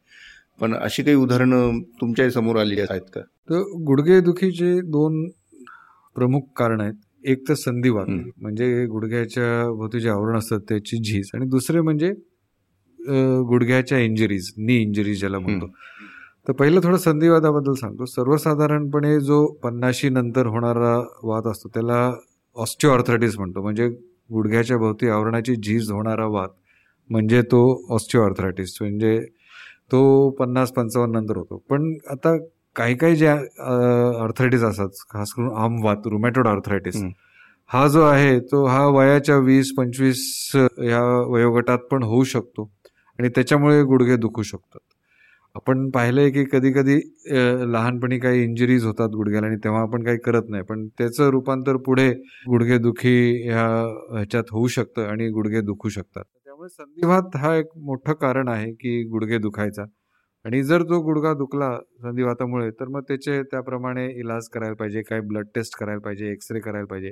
पण 0.59 0.73
अशी 0.75 1.03
काही 1.03 1.15
उदाहरणं 1.15 1.79
तुमच्यासमोर 2.01 2.55
आली 2.55 2.79
आहेत 2.79 3.01
का? 3.13 3.21
तर 3.21 3.61
गुडघेदुखीचे 3.85 4.79
दोन 4.81 5.27
प्रमुख 6.15 6.41
कारण 6.55 6.81
आहेत. 6.81 6.93
एक 7.25 7.47
तर 7.49 7.53
संधिवात 7.53 8.05
म्हणजे 8.07 8.85
गुडघ्याच्या 8.85 9.69
भोवती 9.69 9.99
जे 9.99 10.09
आवरण 10.09 10.37
असतात 10.37 10.59
त्याची 10.69 10.97
झीज 11.03 11.29
आणि 11.35 11.45
दुसरे 11.49 11.81
म्हणजे 11.81 12.11
गुडघ्याच्या 13.49 13.97
इंजरीज 13.99 14.51
नी 14.57 14.75
इंजरीज 14.81 15.19
ज्याला 15.19 15.39
म्हणतो. 15.39 15.67
तर 16.47 16.53
पहिलं 16.53 16.81
थोडं 16.83 16.97
संधिवादाबद्दल 16.97 17.73
सांगतो. 17.73 18.05
सर्वसाधारणपणे 18.05 19.19
जो 19.19 19.45
पन्नाशी 19.63 20.09
नंतर 20.09 20.45
होणारा 20.45 20.95
वाद 21.23 21.47
असतो 21.47 21.69
त्याला 21.73 22.11
ऑस्टिओआर्थरायटिस 22.55 23.37
म्हणतो. 23.37 23.61
म्हणजे 23.61 23.87
गुडघ्याच्या 24.29 24.77
भोवती 24.77 25.07
आवरणाची 25.09 25.55
झीज 25.55 25.91
होणारा 25.91 26.25
वाद 26.27 26.49
म्हणजे 27.09 27.41
तो 27.51 27.61
ऑस्टिओआर्थरायटिस 27.95 28.77
म्हणजे 28.81 29.19
तो 29.91 30.29
पन्नास 30.39 30.71
पंचावन्न 30.73 31.15
नंतर 31.17 31.37
होतो. 31.37 31.57
पण 31.69 31.93
आता 32.11 32.35
काही 32.75 32.95
काही 32.95 33.15
जे 33.15 33.27
अर्थरायटिस 33.27 34.63
असतात 34.63 35.03
खास 35.09 35.33
करून 35.37 35.55
आम 35.63 35.83
वात 35.83 36.07
रुमॅटोड 36.11 36.47
अर्थरायटिस 36.47 36.95
हा 37.69 37.87
जो 37.87 38.01
आहे 38.03 38.39
तो 38.51 38.65
हा 38.67 38.85
वयाच्या 38.87 39.37
वीस 39.37 39.71
पंचवीस 39.77 40.21
या 40.89 41.01
वयोगटात 41.31 41.77
पण 41.91 42.03
होऊ 42.03 42.23
शकतो 42.33 42.69
आणि 43.19 43.29
त्याच्यामुळे 43.35 43.81
गुडघे 43.83 44.15
दुखू 44.17 44.43
शकतात. 44.43 44.79
आपण 45.55 45.89
पाहिलंय 45.93 46.29
की 46.31 46.43
कधी 46.51 46.71
कधी 46.73 46.95
लहानपणी 47.73 48.17
काही 48.19 48.43
इंजुरीज 48.43 48.85
होतात 48.85 49.09
गुडघ्याला 49.15 49.47
आणि 49.47 49.57
तेव्हा 49.63 49.81
आपण 49.81 50.03
काही 50.03 50.17
करत 50.25 50.49
नाही. 50.49 50.63
पण 50.69 50.87
त्याचं 50.97 51.29
रूपांतर 51.31 51.77
पुढे 51.85 52.09
गुडघे 52.49 52.77
दुखी 52.77 53.15
ह्या 53.43 53.65
ह्याच्यात 54.15 54.51
होऊ 54.51 54.67
शकतं 54.77 55.07
आणि 55.07 55.29
गुडघे 55.31 55.61
दुखू 55.61 55.89
शकतात. 55.89 56.23
त्यामुळे 56.45 56.69
संधिवात 56.69 57.35
हा 57.37 57.55
एक 57.55 57.69
मोठं 57.85 58.13
कारण 58.21 58.47
आहे 58.47 58.71
की 58.73 59.01
गुडघे 59.11 59.37
दुखायचा. 59.37 59.85
आणि 60.45 60.61
जर 60.63 60.83
तो 60.83 60.99
गुडघा 61.01 61.33
दुखला 61.33 61.69
संधिवातामुळे 62.03 62.69
तर 62.79 62.87
मग 62.87 63.01
त्याचे 63.07 63.41
त्याप्रमाणे 63.51 64.05
इलाज 64.19 64.47
करायला 64.53 64.75
पाहिजे 64.79 65.01
काही 65.01 65.21
ब्लड 65.27 65.47
टेस्ट 65.55 65.77
करायला 65.79 65.99
पाहिजे 65.99 66.31
एक्सरे 66.31 66.59
करायला 66.59 66.85
पाहिजे. 66.85 67.11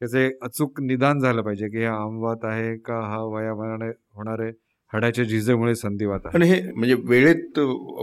त्याचे 0.00 0.26
अचूक 0.42 0.80
निदान 0.80 1.18
झालं 1.20 1.42
पाहिजे 1.42 1.68
की 1.68 1.84
हा 1.84 1.94
आमवात 1.96 2.44
आहे 2.44 2.76
का 2.86 2.98
हा 3.10 3.20
वयामानाने 3.34 3.88
होणारे 3.88 4.48
हाडाच्या 4.92 5.24
झिजेमुळे 5.24 5.74
संधिवात 5.74 6.26
आणि 6.34 6.46
हे 6.48 6.60
म्हणजे 6.72 6.94
वेळेत 7.04 7.58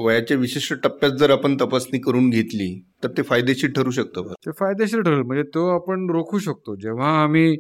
वयाच्या 0.06 0.38
विशिष्ट 0.38 0.74
टप्प्यात 0.84 1.12
जर 1.20 1.32
आपण 1.32 1.56
तपासणी 1.62 2.00
करून 2.00 2.30
घेतली 2.30 2.68
तर 3.04 3.12
ते 3.18 3.22
फायदेशीर 3.22 3.72
ठरू 3.76 3.92
शकतं 3.92 4.34
ते 4.46 4.52
फायदेशीर 4.60 5.02
ठरेल. 5.02 5.22
म्हणजे 5.22 5.44
तो 5.54 5.68
आपण 5.76 6.10
रोखू 6.10 6.40
शकतो. 6.40 6.76
जेव्हा 6.76 7.10
आम्ही 7.24 7.56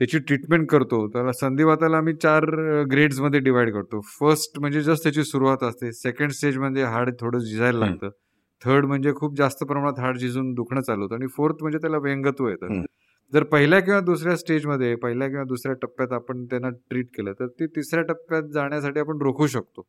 त्याची 0.00 0.18
ट्रीटमेंट 0.18 0.68
करतो. 0.70 1.06
त्याला 1.08 1.32
संधिवाताला 1.32 1.96
आम्ही 1.96 2.14
चार 2.14 2.44
ग्रेड्समध्ये 2.90 3.40
डिवाइड 3.40 3.72
करतो. 3.72 4.00
फर्स्ट 4.20 4.58
म्हणजे 4.60 4.80
जस्ट 4.82 5.02
त्याची 5.02 5.24
सुरुवात 5.24 5.62
असते. 5.62 5.92
सेकंड 5.92 6.30
स्टेज 6.30 6.58
म्हणजे 6.58 6.82
हाड 6.84 7.10
थोडं 7.20 7.38
झिजायला 7.38 7.78
लागतं. 7.78 8.08
थर्ड 8.62 8.84
म्हणजे 8.84 9.12
खूप 9.16 9.36
जास्त 9.36 9.64
प्रमाणात 9.64 9.98
हाड 10.00 10.16
झिजून 10.18 10.52
दुखणं 10.54 10.80
चालू 10.80 11.02
होतं. 11.02 11.14
आणि 11.14 11.26
फोर्थ 11.26 11.56
म्हणजे 11.60 11.78
त्याला 11.78 11.98
व्यंगत्व 11.98 12.48
येतं. 12.48 12.82
जर 13.32 13.42
पहिल्या 13.42 13.80
किंवा 13.80 14.00
दुसऱ्या 14.00 14.36
स्टेजमध्ये 14.36 14.94
पहिल्या 14.94 15.28
किंवा 15.28 15.44
दुसऱ्या 15.44 15.74
टप्प्यात 15.82 16.12
आपण 16.12 16.44
त्यांना 16.44 16.68
ट्रीट 16.90 17.06
केलं 17.16 17.32
तर 17.32 17.46
ते 17.60 17.66
तिसऱ्या 17.66 18.02
टप्प्यात 18.04 18.50
जाण्यासाठी 18.54 19.00
आपण 19.00 19.22
रोखू 19.22 19.46
शकतो. 19.46 19.86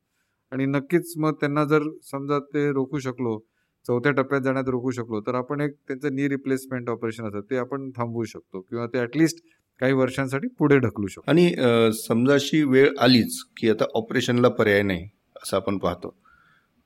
आणि 0.52 0.66
नक्कीच 0.66 1.14
मग 1.18 1.34
त्यांना 1.40 1.64
जर 1.66 1.84
समजा 2.12 2.40
ते 2.54 2.72
रोखू 2.74 3.00
शकलो 3.00 3.38
चौथ्या 3.86 4.12
टप्प्यात 4.12 4.42
जाण्यात 4.42 4.70
रोखू 4.70 4.92
शकलो 4.92 5.20
तर 5.22 5.36
आपण 5.36 5.62
एक 5.62 5.72
त्यांचं 5.88 6.16
नी 6.16 6.28
रिप्लेसमेंट 6.30 6.90
ऑपरेशन 6.90 7.26
असतं 7.28 7.42
ते 7.50 7.58
आपण 7.58 7.90
थांबवू 7.98 8.24
शकतो. 8.24 8.62
किंवा 8.62 8.86
ते 8.88 9.00
ॲटलिस्ट 9.00 9.44
काही 9.82 9.94
वर्षांसाठी 9.94 10.48
पुढे 10.60 10.78
ढकलू 10.80 11.08
शकतो. 11.08 11.24
आणि 11.28 11.92
समजा 11.98 12.34
अशी 12.34 12.64
वेळ 12.64 12.90
आलीच 13.02 13.38
की 13.58 13.70
आता 13.70 13.86
ऑपरेशनला 13.96 14.50
पर्याय 14.50 14.82
नाही 14.84 15.08
असं 15.44 15.58
आपण 15.58 15.78
पाहतो. 15.78 16.16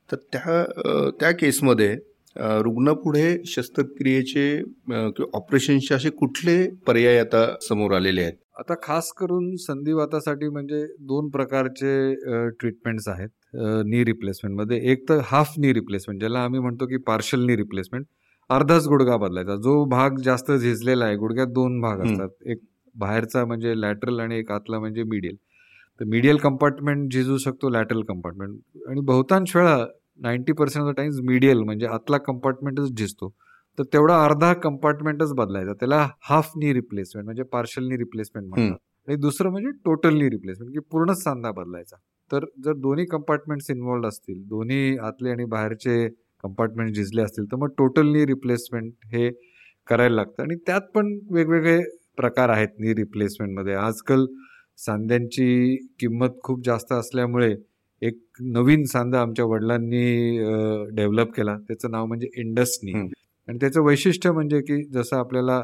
तर 0.10 0.16
त्या 0.34 0.64
त्या 1.20 1.32
केसमध्ये 1.32 1.96
रुग्ण 2.64 2.94
पुढे 3.04 3.38
शस्त्रक्रियेचे 3.48 4.56
किंवा 4.58 5.26
ऑपरेशनचे 5.38 5.94
असे 5.96 6.10
कुठले 6.10 6.66
पर्याय 6.88 7.20
आता 7.20 7.46
समोर 7.62 7.94
आलेले 7.96 8.22
आहेत? 8.22 8.34
आता 8.60 8.74
खास 8.84 9.12
करून 9.18 9.56
संधिवातासाठी 9.58 10.48
म्हणजे 10.50 10.86
दोन 11.08 11.30
प्रकारचे 11.30 12.14
ट्रीटमेंट्स 12.60 13.08
आहेत 13.08 13.30
नी 13.86 14.04
रिप्लेसमेंटमध्ये 14.06 14.80
एक 14.92 15.08
तर 15.10 15.20
हाफ 15.26 15.54
नी 15.60 15.74
रिप्लेसमेंट 15.74 16.20
ज्याला 16.20 16.40
आम्ही 16.44 16.60
म्हणतो 16.60 16.86
की 16.86 16.98
पार्शल 17.08 17.46
नी 17.46 17.56
रिप्लेसमेंट 17.58 18.06
अर्धाच 18.50 18.88
गुडघा 18.88 19.18
बदलायचा. 19.18 19.56
जो 19.56 19.84
भाग 19.90 20.18
जास्त 20.24 20.52
झिजलेला 20.52 21.06
आहे 21.06 21.16
गुडघ्यात 21.16 21.48
दोन 21.54 21.80
भाग 21.82 22.00
असतात. 22.06 22.30
एक 22.46 22.60
बाहेरचा 23.00 23.46
म्हणजे 23.46 23.80
लॅटरल 23.82 24.20
आणि 24.20 24.38
एक 24.40 24.52
आतला 24.52 24.80
म्हणजे 24.80 25.04
मिडियल 25.04 25.36
तर 26.00 26.06
मिडियल 26.06 26.38
कंपार्टमेंट 26.38 27.12
झिजू 27.14 27.38
शकतो 27.38 27.70
लॅटरल 27.70 28.02
कंपार्टमेंट 28.02 28.88
आणि 28.90 29.02
बहुतांश 29.02 29.56
वेळा 29.56 29.78
ninety 30.22 30.54
percent 30.54 30.86
of 30.86 30.92
the 30.92 30.96
times 30.98 31.20
medial 31.24 31.62
म्हणजे 31.64 31.86
आतला 31.88 32.18
कंपार्टमेंटच 32.18 32.98
झिजतो 32.98 33.34
तर 33.78 33.84
तेवढा 33.94 34.24
अर्धा 34.24 34.54
कंपार्टमेंटच 34.54 35.32
बदलायचा. 35.34 35.74
त्याला 35.74 36.08
हाफ 36.30 36.52
नी 36.58 36.74
रिप्लेसमेंट 36.74 37.26
म्हणजे 37.26 37.44
पार्शल 37.52 37.88
नी 37.88 37.98
रिप्लेसमेंट 37.98 38.48
म्हणतात. 38.48 38.78
आणि 39.08 39.16
दुसरं 39.16 39.50
म्हणजे 39.52 39.70
टोटल 39.86 40.18
नी 40.18 40.30
रिप्लेसमेंट 40.30 40.72
की 40.74 40.80
पूर्णच 40.92 41.22
सांधा 41.24 41.52
बदलायचा. 41.52 41.96
तर 42.32 42.46
जर 42.66 42.74
दोन्ही 42.78 43.06
कंपार्टमेंट्स 43.06 43.70
इन्वॉल्ड 43.72 44.06
असतील 44.06 44.42
दोन्ही 44.48 44.98
आतले 45.02 45.30
आणि 45.32 45.46
बाहेरचे 45.46 46.08
कंपार्टमेंट 46.44 46.96
झिजले 46.96 47.22
असतील 47.22 47.46
तर 47.52 47.56
मग 47.58 47.70
टोटल 47.78 48.12
नी 48.14 48.26
रिप्लेसमेंट 48.26 48.92
हे 49.14 49.30
करायला 49.88 50.16
लागतं. 50.16 50.44
आणि 50.44 50.56
त्यात 50.68 50.82
पण 50.96 51.18
वेगवेगळे 51.32 51.80
प्रकार 52.20 52.50
आहेत 52.50 52.80
नी 52.80 52.94
रिप्लेसमेंटमध्ये 52.96 53.74
आजकाल 53.76 54.26
सांध्यांची 54.78 55.76
किंमत 56.00 56.40
खूप 56.44 56.64
जास्त 56.66 56.92
असल्यामुळे 56.94 57.56
एक 58.02 58.20
नवीन 58.42 58.84
सांधा 58.86 59.22
आमच्या 59.22 59.46
वडिलांनी 59.46 60.38
डेव्हलप 60.96 61.34
केला. 61.36 61.58
त्याचं 61.68 61.92
नाव 61.92 62.06
म्हणजे 62.06 62.28
इंडसनी 62.42 62.92
आणि 63.48 63.58
त्याचं 63.62 63.82
वैशिष्ट्य 63.84 64.32
म्हणजे 64.32 64.60
की 64.62 64.84
जसं 64.94 65.18
आपल्याला 65.18 65.62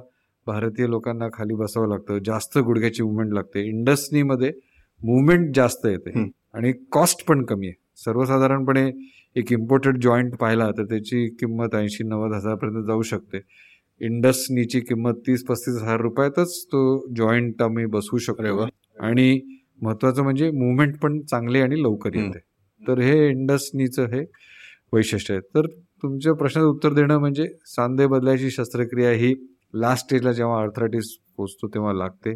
भारतीय 0.48 0.88
लोकांना 0.88 1.28
खाली 1.34 1.56
बसावं 1.56 1.88
लागतं 1.90 2.18
जास्त 2.26 2.58
गुडघ्याची 2.58 3.04
मुवमेंट 3.04 3.34
लागते. 3.34 3.64
इंडस्नीमध्ये 3.70 4.52
मुवमेंट 5.02 5.56
जास्त 5.56 5.86
येते 5.86 6.30
आणि 6.54 6.72
कॉस्ट 6.92 7.26
पण 7.28 7.44
कमी 7.46 7.68
आहे. 7.68 7.76
सर्वसाधारणपणे 8.04 8.90
एक 9.36 9.52
इम्पोर्टेड 9.52 9.98
जॉईंट 10.02 10.36
पाहिला 10.40 10.70
तर 10.78 10.84
त्याची 10.90 11.28
किंमत 11.40 11.76
ऐंशी 11.76 12.04
नव्वद 12.04 12.34
हजारपर्यंत 12.34 12.86
जाऊ 12.88 13.02
शकते. 13.02 13.40
इंडसनीची 14.02 14.80
किंमत 14.80 15.14
तीस 15.14 15.46
पस्तीस 15.46 15.82
हजार 15.82 16.02
रुपयातच 16.02 16.66
तो 16.66 17.08
जॉईंट 17.16 17.62
आम्ही 17.62 17.86
बसवू 17.86 18.18
शकतो. 18.18 18.68
आणि 19.00 19.42
महत्वाचं 19.82 20.24
म्हणजे 20.24 20.52
मुवमेंट 20.52 20.98
पण 20.98 21.22
चांगली 21.22 21.62
आणि 21.62 21.82
लवकर 21.82 22.16
येते. 22.16 22.40
तर 22.88 23.00
हे 23.00 23.30
इंडसनीचं 23.30 24.06
हे 24.06 24.26
वैशिष्ट्य 24.94 25.34
आहे. 25.34 25.42
तर 25.56 25.66
तुमच्या 26.04 26.34
प्रश्नाचं 26.34 26.68
उत्तर 26.68 26.94
देणं 26.94 27.18
म्हणजे 27.18 27.48
सांधे 27.66 28.08
बदलायची 28.08 28.50
शस्त्रक्रिया 28.50 29.12
ही 29.12 29.34
लास्ट 29.74 30.06
स्टेजला 30.06 30.32
जेव्हा 30.32 30.62
अर्थरायटिस 30.62 31.18
पोचतो 31.38 31.68
तेव्हा 31.68 31.94
लागते. 31.94 32.36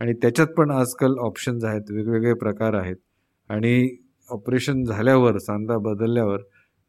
आणि 0.00 0.12
त्याच्यात 0.12 0.46
पण 0.46 0.70
आजकाल 0.70 1.14
ऑप्शन्स 1.18 1.64
आहेत 1.64 1.90
वेगवेगळे 1.90 2.34
प्रकार 2.34 2.74
आहेत. 2.74 2.96
आणि 3.48 3.96
ऑपरेशन 4.30 4.84
झाल्यावर 4.84 5.38
सांधा 5.38 5.78
बदलल्यावर 5.78 6.38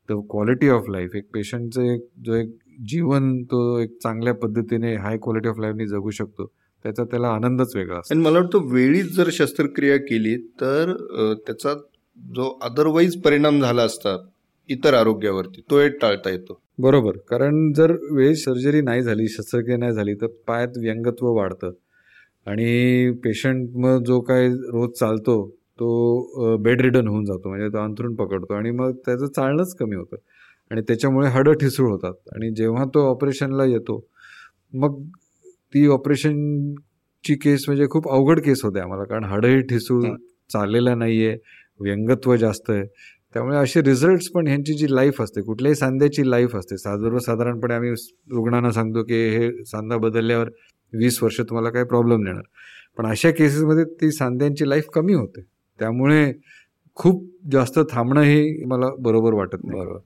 द 0.10 0.12
क्वालिटी 0.12 0.70
ऑफ 0.70 0.90
लाईफ 0.90 1.16
एक 1.16 1.24
पेशंटचं 1.34 1.82
एक 1.82 2.02
जो 2.26 2.34
एक 2.34 2.58
जीवन 2.90 3.42
तो 3.44 3.78
एक 3.80 3.98
चांगल्या 4.04 4.34
पद्धतीने 4.34 4.96
हाय 4.96 5.18
क्वालिटी 5.24 5.50
ऑफ 5.50 5.60
लाईफने 5.60 5.88
जगू 5.88 6.10
शकतो. 6.10 6.46
त्याचा 6.86 7.04
त्याला 7.04 7.28
आनंदच 7.30 7.76
वेगळा 7.76 7.98
असतो. 8.00 8.14
आणि 8.14 8.24
मला 8.24 8.40
वाटतं 8.40 8.68
वेळीच 8.72 9.12
जर 9.16 9.30
शस्त्रक्रिया 9.32 9.98
केली 9.98 10.36
तर 10.62 10.94
त्याचा 11.46 11.74
जो 12.18 12.50
अदरवाईज 12.64 13.22
परिणाम 13.22 13.60
झाला 13.62 13.84
असता 13.84 14.18
इतर 14.70 14.94
आरोग्यावरती 14.94 15.62
तो 15.72 15.80
एक 15.80 15.98
टाळता 16.02 16.30
येतो. 16.30 16.60
बरोबर. 16.80 17.18
कारण 17.30 17.72
जर 17.78 17.92
वेळी 18.12 18.36
सर्जरी 18.36 18.82
नाही 18.82 19.02
झाली 19.02 19.28
शस्त्रक्रिया 19.30 19.78
नाही 19.78 19.94
झाली 19.94 20.14
तर 20.22 20.28
पायात 20.48 20.78
व्यंगत्व 20.78 21.28
वाढतं. 21.36 21.72
आणि 22.48 23.12
पेशंट 23.24 23.76
मग 23.76 24.04
जो 24.04 24.20
काय 24.22 24.48
रोज 24.48 24.92
चालतो 25.00 25.36
तो 25.80 26.58
बेड 26.64 26.82
रिडन 26.82 27.08
होऊन 27.08 27.26
जातो. 27.26 27.50
म्हणजे 27.50 27.68
तो 27.70 27.84
अंथरून 27.84 28.16
पकडतो. 28.16 28.54
आणि 28.54 28.72
मग 28.72 28.92
त्याचं 29.06 29.28
चालणंच 29.28 29.76
कमी 29.76 29.96
होतं. 29.96 30.16
आणि 30.72 30.82
त्याच्यामुळे 30.82 31.28
हाडं 31.28 31.54
ठिसूळ 31.54 31.90
होतात. 31.92 32.14
आणि 32.36 32.50
जेव्हा 32.56 32.86
तो 32.94 33.08
ऑपरेशनला 33.10 33.66
येतो 33.66 34.04
मग 34.74 35.02
ती 35.74 35.86
ऑपरेशनची 35.88 37.36
केस 37.36 37.64
म्हणजे 37.68 37.88
खूप 37.92 38.10
अवघड 38.12 38.40
केस 38.42 38.64
होते 38.64 38.80
आम्हाला 38.80 39.04
कारण 39.04 39.24
हाडंही 39.24 39.62
ठिसूळ 39.62 40.04
चाललेलं 40.50 41.00
नाही 41.00 41.26
आहे 41.26 41.38
व्यंगत्व 41.80 42.36
जास्त 42.36 42.70
आहे. 42.72 42.84
त्यामुळे 43.36 43.58
असे 43.58 43.82
रिझल्ट्स 43.82 44.28
पण 44.30 44.48
ह्यांची 44.48 44.74
जी 44.74 44.88
लाईफ 44.96 45.22
असते 45.22 45.42
कुठल्याही 45.42 45.76
सांध्याची 45.76 46.30
लाईफ 46.30 46.56
असते. 46.56 46.78
साधारणपणे 46.78 47.74
आम्ही 47.74 47.92
रुग्णांना 48.32 48.72
सांगतो 48.72 49.04
की 49.04 49.24
हे 49.38 49.52
सांधा 49.66 49.98
बदलल्यावर 49.98 50.50
वीस 50.94 51.22
वर्ष 51.24 51.40
तुम्हाला 51.42 51.70
काही 51.70 51.86
प्रॉब्लेम 51.86 52.24
देणार. 52.26 52.42
पण 52.98 53.06
अशा 53.06 53.32
केसेसमध्ये 53.32 53.84
ती 54.02 54.12
सांध्यांची 54.12 54.70
लाईफ 54.70 54.90
कमी 54.94 55.14
होते. 55.14 55.42
त्यामुळे 55.80 56.32
खूप 56.98 57.26
जास्त 57.52 57.80
थांबणं 57.92 58.22
हे 58.22 58.66
मला 58.66 58.90
बरोबर 59.00 59.34
वाटत 59.34 59.64
नाही. 59.64 59.80
बरोबर. 59.82 60.00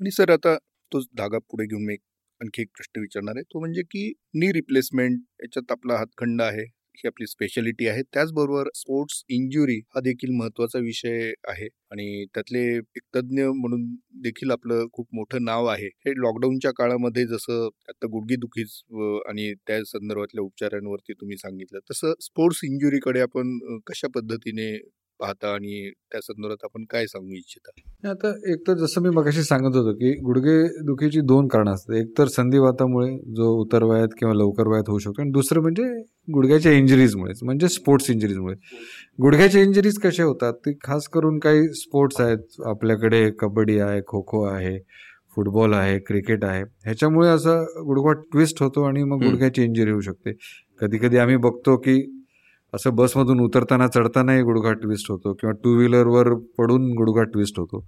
आणि 0.00 0.10
सर 0.10 0.30
आता 0.30 0.56
तोच 0.92 1.06
धागा 1.16 1.38
पुढे 1.40 1.64
घेऊन 1.66 1.84
मी 1.86 1.94
आणखी 2.40 2.62
एक 2.62 2.68
प्रश्न 2.76 3.00
विचारणार 3.00 3.36
आहे. 3.36 3.42
तो 3.44 3.58
म्हणजे 3.60 3.82
की 3.84 4.12
नी 4.34 4.52
रिप्लेसमेंट 4.52 5.18
याच्यात 5.42 5.72
आपला 5.72 5.96
हातखंड 5.96 6.42
आहे 6.42 6.62
ही 6.96 7.06
आपली 7.08 7.26
स्पेशालिटी 7.26 7.86
आहे. 7.88 8.02
त्याचबरोबर 8.12 8.68
स्पोर्ट्स 8.74 9.22
इंजुरी 9.30 9.76
हा 9.94 10.00
देखील 10.00 10.30
महत्त्वाचा 10.36 10.78
विषय 10.80 11.32
आहे. 11.48 11.66
आणि 11.90 12.24
त्यातले 12.34 12.62
एक 12.76 13.02
तज्ज्ञ 13.16 13.44
म्हणून 13.50 13.84
देखील 14.22 14.50
आपलं 14.50 14.86
खूप 14.92 15.06
मोठं 15.14 15.44
नाव 15.44 15.66
आहे. 15.66 15.86
हे 16.06 16.12
लॉकडाऊनच्या 16.16 16.70
काळामध्ये 16.76 17.24
जसं 17.26 17.68
आता 17.88 18.06
गुडघेदुखीच 18.06 18.80
आणि 19.28 19.52
त्या 19.66 19.82
संदर्भातल्या 19.86 20.44
उपचारांवरती 20.44 21.12
तुम्ही 21.12 21.36
सांगितलं 21.38 21.80
तसं 21.90 22.12
स्पोर्ट्स 22.22 22.60
इंजुरीकडे 22.64 23.20
आपण 23.20 23.58
कशा 23.86 24.08
पद्धतीने 24.14 24.70
पाहता 25.20 25.52
आणि 25.54 25.90
त्या 26.12 26.20
संदर्भात 26.20 26.64
आपण 26.64 26.84
काय 26.90 27.06
सांगू 27.06 27.34
इच्छिता? 27.34 27.70
आता 28.10 28.28
एक 28.52 28.66
तर 28.66 28.74
जसं 28.74 29.02
मी 29.02 29.10
मगाशी 29.10 29.42
सांगत 29.42 29.76
होतो 29.76 29.92
की 29.94 30.12
गुडघे 30.20 30.62
दुखीची 30.86 31.20
दोन 31.24 31.48
कारणं 31.48 31.72
असतात. 31.72 31.94
एक 31.96 32.12
तर 32.18 32.28
संधिवातामुळे 32.28 33.10
जो 33.36 33.50
उतर 33.60 33.82
वयात 33.82 34.14
किंवा 34.18 34.34
लवकर 34.34 34.68
वयात 34.68 34.88
होऊ 34.88 34.98
शकतो 34.98 35.22
आणि 35.22 35.30
दुसरं 35.30 35.60
म्हणजे 35.60 35.84
गुडघ्याच्या 36.28 36.72
इंजरीजमुळेच 36.72 37.42
म्हणजे 37.42 37.68
स्पोर्ट्स 37.68 38.10
इंजरीजमुळे 38.10 38.54
गुडघ्याच्या 39.22 39.62
इंजरीज 39.62 39.98
कशा 39.98 40.24
होतात? 40.24 40.52
ती 40.66 40.72
खास 40.84 41.08
करून 41.08 41.38
काही 41.38 41.68
स्पोर्ट्स 41.74 42.20
आहेत. 42.20 42.60
आपल्याकडे 42.66 43.30
कबड्डी 43.40 43.78
आहे 43.78 44.00
खो 44.06 44.22
खो 44.28 44.44
आहे 44.46 44.78
फुटबॉल 45.36 45.72
आहे 45.74 45.98
क्रिकेट 45.98 46.44
आहे. 46.44 46.62
ह्याच्यामुळे 46.84 47.28
असा 47.28 47.60
गुडघा 47.84 48.12
ट्विस्ट 48.32 48.62
होतो 48.62 48.82
आणि 48.82 49.02
मग 49.04 49.22
गुडघ्याची 49.24 49.62
इंजरी 49.64 49.90
होऊ 49.90 50.00
शकते. 50.00 50.32
कधी 50.80 50.98
कधी 50.98 51.16
आम्ही 51.16 51.36
बघतो 51.36 51.76
की 51.76 52.00
असं 52.74 52.94
बसमधून 52.94 53.40
उतरताना 53.40 53.86
चढतानाही 53.88 54.42
गुडघा 54.42 54.72
ट्विस्ट 54.72 55.10
होतो 55.10 55.32
किंवा 55.32 55.52
टू 55.64 55.74
व्हीलरवर 55.76 56.32
पडून 56.58 56.90
गुडघा 56.94 57.22
ट्विस्ट 57.22 57.58
होतो. 57.58 57.80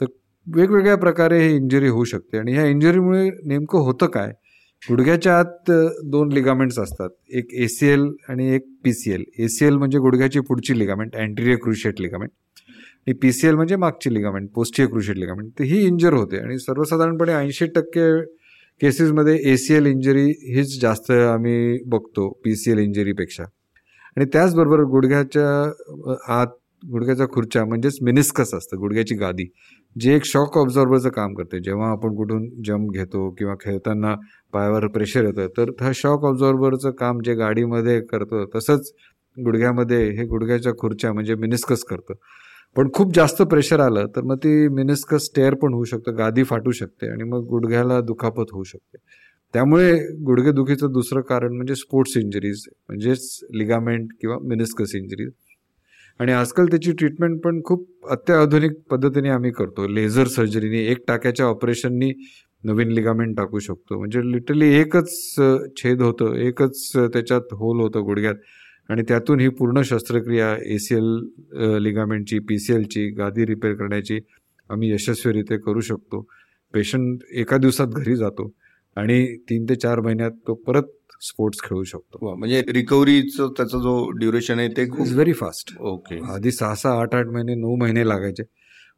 तर 0.00 0.06
वेगवेगळ्या 0.46 0.96
प्रकारे 0.96 1.38
ही 1.46 1.54
इंजरी 1.56 1.88
होऊ 1.88 2.04
शकते. 2.04 2.38
आणि 2.38 2.52
ह्या 2.52 2.66
इंजरीमुळे 2.66 3.28
नेमकं 3.46 3.78
होतं 3.78 4.06
काय? 4.06 4.32
गुडघ्याच्या 4.82 5.38
आत 5.38 5.70
दोन 6.10 6.32
लिगामेंट्स 6.32 6.78
असतात. 6.78 7.10
एक 7.30 7.54
ए 7.54 7.66
सी 7.68 7.86
एल 7.86 8.06
आणि 8.28 8.48
एक 8.54 8.66
P 8.84 8.92
C 8.92 9.12
L 9.12 9.24
A 9.38 9.48
C 9.48 9.64
L 9.64 9.76
म्हणजे 9.76 9.98
गुडघ्याची 9.98 10.40
पुढची 10.40 10.78
लिगामेंट 10.78 11.16
अँटिरियर 11.16 11.56
क्रुशिएट 11.62 12.00
लिगामेंट 12.00 12.30
आणि 13.06 13.12
पी 13.22 13.32
सी 13.32 13.46
एल 13.46 13.54
म्हणजे 13.54 13.76
मागची 13.76 14.14
लिगामेंट 14.14 14.48
पोस्टियर 14.54 14.88
क्रुशिएट 14.88 15.18
लिगामेंट 15.18 15.50
तर 15.58 15.64
ही 15.64 15.80
इंजर 15.86 16.12
होते. 16.12 16.38
आणि 16.38 16.58
सर्वसाधारणपणे 16.58 17.32
ऐंशी 17.34 17.66
टक्के 17.66 18.10
केसेसमध्ये 18.80 19.38
ए 19.52 19.56
सी 19.56 19.74
एल 19.74 19.86
इंजरी 19.86 20.24
हीच 20.54 20.80
जास्त 20.80 21.10
आम्ही 21.10 21.78
बघतो 21.86 22.28
पी 22.44 22.54
सी 22.56 22.70
एल 22.70 22.78
इंजरीपेक्षा 22.78 23.44
आणि 24.16 24.24
त्याचबरोबर 24.32 24.80
गुडघ्याच्या 24.90 25.48
आत 26.40 26.46
गुडघ्याचा 26.82 27.24
खुर्च्या 27.26 27.64
म्हणजेच 27.64 27.96
मिनिस्कस 28.02 28.54
असतं 28.54 28.78
गुडघ्याची 28.78 29.14
गादी 29.14 29.44
जे 29.96 30.14
एक 30.16 30.24
शॉक 30.24 30.56
ऑब्झॉर्बरचं 30.58 31.08
काम 31.10 31.34
करते. 31.34 31.58
जेव्हा 31.60 31.90
आपण 31.90 32.14
कुठून 32.16 32.48
जम्प 32.66 32.90
घेतो 32.92 33.28
किंवा 33.38 33.54
खेळताना 33.60 34.14
पायावर 34.52 34.86
प्रेशर 34.86 35.24
येतं 35.24 35.46
तर 35.58 35.70
हा 35.80 35.90
शॉक 35.94 36.24
ऑब्झॉर्बरचं 36.24 36.90
काम 36.90 37.20
जे 37.24 37.34
गाडीमध्ये 37.34 38.00
करतं 38.12 38.44
तसंच 38.54 38.92
गुडघ्यामध्ये 39.36 40.02
हे 40.18 40.24
गुडघ्याच्या 40.26 40.72
खुर्च्या 40.78 41.12
म्हणजे 41.12 41.34
मिनिस्कस 41.34 41.84
करतं. 41.84 42.14
पण 42.76 42.88
खूप 42.94 43.14
जास्त 43.14 43.42
प्रेशर 43.42 43.80
आलं 43.80 44.06
तर 44.16 44.22
मग 44.22 44.36
ती 44.36 44.68
मिनिस्कस 44.74 45.28
टेअर 45.36 45.54
पण 45.54 45.74
होऊ 45.74 45.84
शकतं 45.84 46.16
गादी 46.18 46.42
फाटू 46.44 46.70
शकते 46.72 47.10
आणि 47.12 47.24
मग 47.24 47.44
गुडघ्याला 47.48 48.00
दुखापत 48.00 48.52
होऊ 48.52 48.62
शकते. 48.64 48.98
त्यामुळे 49.56 49.92
गुडघेदुखीचं 50.24 50.90
दुसरं 50.92 51.20
कारण 51.28 51.54
म्हणजे 51.56 51.74
स्पोर्ट्स 51.74 52.16
इंजरीज 52.16 52.62
म्हणजेच 52.88 53.38
लिगामेंट 53.54 54.08
किंवा 54.20 54.36
मिनिस्कस 54.48 54.94
इंजरीज 54.94 55.28
आणि 56.20 56.32
आजकाल 56.32 56.66
त्याची 56.70 56.92
ट्रीटमेंट 56.92 57.38
पण 57.44 57.60
खूप 57.64 58.08
अत्याधुनिक 58.10 58.72
पद्धतीने 58.90 59.28
आम्ही 59.28 59.50
करतो. 59.50 59.86
लेझर 59.88 60.26
सर्जरीने 60.26 60.82
एक 60.90 60.98
टाक्याच्या 61.08 61.46
ऑपरेशननी 61.46 62.12
नवीन 62.64 62.90
लिगामेंट 62.92 63.36
टाकू 63.36 63.58
शकतो. 63.58 63.98
म्हणजे 63.98 64.20
लिटरली 64.32 64.68
एकच 64.80 65.08
छेद 65.82 66.02
होतं 66.02 66.34
एकच 66.48 66.90
त्याच्यात 66.96 67.54
होल 67.60 67.80
होतं 67.80 68.04
गुडघ्यात. 68.06 68.34
आणि 68.90 69.02
त्यातून 69.08 69.40
ही 69.40 69.48
पूर्ण 69.58 69.82
शस्त्रक्रिया 69.84 70.54
ए 70.74 70.78
सी 70.78 70.94
एल 70.94 71.80
लिगामेंटची 71.82 72.38
पी 72.48 72.58
सी 72.58 72.74
एलची 72.74 73.08
गादी 73.18 73.46
रिपेअर 73.46 73.74
करण्याची 73.74 74.20
आम्ही 74.70 74.92
यशस्वीरित्या 74.92 75.58
करू 75.60 75.80
शकतो. 75.80 76.26
पेशंट 76.74 77.24
एका 77.32 77.56
दिवसात 77.56 77.86
घरी 77.96 78.16
जातो. 78.16 78.50
आणि 78.96 79.24
तीन 79.50 79.64
ते 79.68 79.74
चार 79.74 80.00
महिन्यात 80.00 80.30
तो 80.46 80.54
परत 80.66 80.92
स्पोर्ट्स 81.22 81.60
खेळू 81.64 81.82
शकतो. 81.84 82.34
म्हणजे 82.36 82.62
रिकव्हरीचं 82.68 83.52
त्याचा 83.56 83.78
जो 83.78 84.10
ड्युरेशन 84.18 84.58
आहे 84.58 84.68
ते 84.76 84.82
इज 85.02 85.12
व्हेरी 85.14 85.32
फास्ट 85.32 85.76
ओके 85.80 86.18
आधी 86.32 86.50
सहा 86.50 86.74
सहा 86.74 87.00
आठ 87.00 87.14
आठ 87.14 87.26
महिने 87.26 87.54
नऊ 87.54 87.76
महिने 87.80 88.06
लागायचे. 88.08 88.42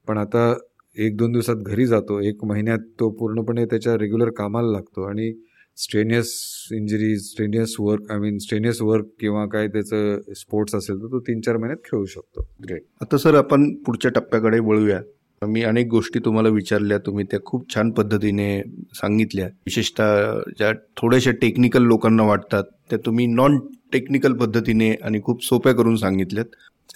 पण 0.08 0.18
आता 0.18 0.52
एक 0.96 1.16
दोन 1.16 1.32
दिवसात 1.32 1.56
घरी 1.56 1.86
जातो. 1.86 2.20
एक 2.20 2.44
महिन्यात 2.44 2.78
तो 3.00 3.10
पूर्णपणे 3.18 3.64
त्याच्या 3.66 3.96
रेग्युलर 3.98 4.30
कामाला 4.36 4.70
लागतो. 4.72 5.08
आणि 5.08 5.32
strenuous 5.78 6.30
injuries 6.72 7.20
strenuous 7.30 7.74
work 7.80 8.10
I 8.12 8.18
mean 8.18 8.38
strenuous 8.38 8.80
work 8.82 9.06
किंवा 9.20 9.44
काय 9.52 9.68
त्याचं 9.68 10.32
स्पोर्ट्स 10.36 10.74
असेल 10.74 10.96
तर 11.02 11.12
तो 11.12 11.20
तीन 11.20 11.40
चार 11.40 11.56
महिन्यात 11.56 11.84
खेळू 11.84 12.04
शकतो. 12.04 12.48
ग्रेट 12.64 12.82
आता 13.00 13.16
सर 13.18 13.34
आपण 13.34 13.74
पुढच्या 13.86 14.10
टप्प्याकडे 14.10 14.58
वळूया. 14.60 15.00
मी 15.46 15.62
अनेक 15.62 15.86
गोष्टी 15.86 16.18
तुम्हाला 16.18 16.48
विचारल्या 16.48 16.98
तुम्ही 16.98 17.24
त्या 17.24 17.38
खूप 17.44 17.74
छान 17.74 17.90
पद्धतीने 17.90 18.60
सांगितल्या. 18.94 19.46
विशेषतः 19.46 20.40
ज्या 20.58 20.72
थोड्याशा 20.96 21.30
टेक्निकल 21.30 21.82
लोकांना 21.82 22.22
वाटतात 22.22 22.64
त्या 22.90 22.98
तुम्ही 23.06 23.26
नॉन 23.26 23.58
टेक्निकल 23.92 24.32
पद्धतीने 24.32 24.90
आणि 25.02 25.20
खूप 25.24 25.44
सोप्या 25.44 25.72
करून 25.72 25.96
सांगितल्यात. 25.96 26.46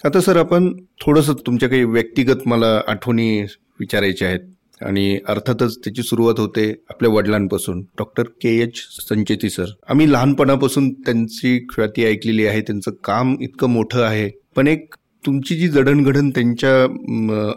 आता 0.05 0.19
सर 0.19 0.37
आपण 0.37 0.71
थोडंसं 1.01 1.33
तुमच्या 1.45 1.69
काही 1.69 1.83
व्यक्तिगत 1.83 2.47
मला 2.47 2.81
आठवणी 2.87 3.41
विचारायच्या 3.79 4.27
आहेत 4.27 4.83
आणि 4.83 5.19
अर्थातच 5.27 5.77
त्याची 5.77 6.03
सुरुवात 6.03 6.39
होते 6.39 6.69
आपल्या 6.89 7.11
वडिलांपासून. 7.11 7.81
Doctor 7.81 8.23
K 8.23 8.57
H 8.61 8.77
Sancheti 9.09 9.49
sir. 9.49 9.65
आम्ही 9.89 10.11
लहानपणापासून 10.11 10.93
त्यांची 10.93 11.59
ख्याती 11.75 12.05
ऐकलेली 12.05 12.45
आहे 12.45 12.61
त्यांचं 12.61 12.91
काम 13.03 13.35
इतकं 13.41 13.69
मोठं 13.69 14.01
आहे. 14.01 14.29
पण 14.55 14.67
एक 14.67 14.93
तुमची 15.23 15.55
जी 15.55 15.67
जडणघडण 15.67 16.29
त्यांच्या 16.29 16.83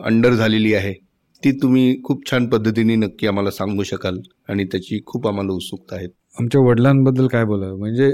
अंडर 0.06 0.34
झालेली 0.34 0.74
आहे 0.74 0.92
ती 1.42 1.50
तुम्ही 1.62 2.00
खूप 2.04 2.30
छान 2.30 2.46
पद्धतीने 2.48 2.94
नक्की 2.96 3.26
आम्हाला 3.26 3.50
सांगू 3.50 3.82
शकाल 3.82 4.18
आणि 4.48 4.64
त्याची 4.64 5.00
खूप 5.06 5.26
आम्हाला 5.28 5.52
उत्सुकता 5.52 5.96
आहे. 5.96 6.06
आमच्या 6.40 6.60
वडिलांबद्दल 6.60 7.26
काय 7.26 7.44
बोला 7.44 7.74
म्हणजे 7.74 8.10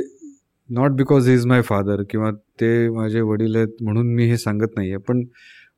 not 0.71 0.91
because 0.97 1.29
is 1.31 1.47
my 1.47 1.63
father 1.63 2.03
किंवा 2.11 2.31
ते 2.61 2.89
माझे 2.91 3.21
वडील 3.21 3.57
आहेत 3.57 3.83
म्हणून 3.83 4.13
मी 4.15 4.27
हे 4.31 4.37
सांगत 4.39 4.77
नाही 4.77 4.89
आहे 4.91 4.99
पण 5.09 5.23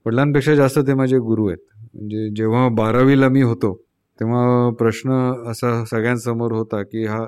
वडिलांपेक्षा 0.06 0.54
जास्त 0.54 0.78
ते 0.86 0.94
माझे 0.94 1.18
गुरु 1.18 1.46
आहेत. 1.48 1.58
म्हणजे 1.94 2.28
जेव्हा 2.36 2.68
बारावीला 2.76 3.28
मी 3.28 3.42
होतो 3.42 3.72
तेव्हा 4.20 4.70
प्रश्न 4.78 5.10
असा 5.50 5.84
सगळ्यांसमोर 5.84 6.52
होता 6.52 6.82
की 6.82 7.04
हा 7.06 7.24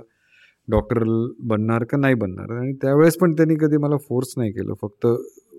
डॉक्टर 0.68 1.02
बनणार 1.48 1.84
का 1.90 1.96
नाही 1.96 2.14
बनणार? 2.14 2.56
आणि 2.56 2.72
त्यावेळेस 2.82 3.16
पण 3.18 3.32
त्यांनी 3.32 3.54
कधी 3.60 3.76
मला 3.78 3.96
फोर्स 4.08 4.32
नाही 4.36 4.52
केलं 4.52 4.74
फक्त 4.82 5.06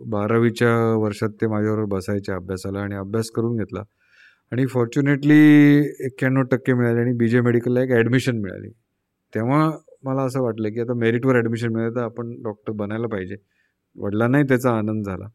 बारावीच्या 0.06 0.96
वर्षात 0.96 1.30
ते 1.30 1.48
माझ्याबरोबर 1.48 1.96
बसायचे 1.96 2.32
अभ्यासाला 2.32 2.80
आणि 2.80 2.96
अभ्यास 2.96 3.30
करून 3.30 3.58
घेतला. 3.58 3.84
आणि 4.52 4.66
फॉर्च्युनेटली 4.66 5.78
एक्क्याण्णव 6.00 6.42
टक्के 6.42 6.74
मिळाले 6.74 7.00
आणि 7.00 7.14
बी 7.14 7.28
जे 7.28 7.42
मेडिकलला 7.42 7.82
एक 7.82 7.92
ॲडमिशन 7.92 8.38
मिळाली. 8.38 8.70
तेव्हा 9.36 9.72
मला 10.04 10.22
असं 10.22 10.42
वाटलं 10.42 10.70
की 10.70 10.80
आता 10.80 10.94
मेरिटवर 10.94 11.36
ॲडमिशन 11.36 11.74
मिळालं 11.74 11.96
तर 11.96 12.02
आपण 12.02 12.42
डॉक्टर 12.44 12.72
बनायला 12.72 13.08
पाहिजे. 13.08 13.36
वडिलांनाही 13.96 14.44
त्याचा 14.44 14.72
आनंद 14.72 15.06
झाला. 15.06 15.26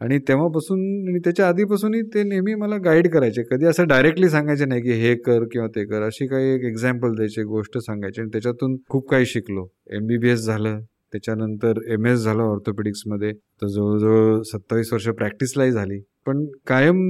आणि 0.00 0.18
तेव्हापासून 0.18 1.08
आणि 1.08 1.18
त्याच्या 1.18 1.48
आधीपासूनही 1.48 2.02
ते 2.02 2.22
नेहमी 2.22 2.54
मला 2.54 2.76
गाईड 2.76 3.08
करायचे. 3.08 3.42
कधी 3.42 3.66
असं 3.66 3.86
डायरेक्टली 3.86 4.28
सांगायचे 4.28 4.64
नाही 4.64 4.82
की 4.82 4.90
हे 4.90 5.14
कर 5.14 5.44
किंवा 5.44 5.68
ते 5.68 5.84
कर. 5.84 6.02
अशी 6.02 6.26
काही 6.26 6.54
एक 6.54 6.64
एक्झाम्पल 6.64 7.14
द्यायचे 7.14 7.42
गोष्ट 7.42 7.78
सांगायची. 7.78 8.20
आणि 8.20 8.30
त्याच्यातून 8.30 8.76
खूप 8.88 9.10
काही 9.10 9.26
शिकलो. 9.26 9.66
एम 9.92 10.06
बी 10.06 10.18
बी 10.18 10.30
एस 10.30 10.40
झालं. 10.40 10.80
त्याच्यानंतर 11.12 11.78
एम 11.88 12.06
एस 12.06 12.18
झालं 12.18 12.42
ऑर्थोपेडिक्समध्ये. 12.42 13.32
तर 13.32 13.66
जवळजवळ 13.66 14.40
सत्तावीस 14.42 14.92
वर्ष 14.92 15.08
प्रॅक्टिसलाही 15.08 15.72
झाली. 15.72 16.00
पण 16.26 16.44
कायम 16.66 17.00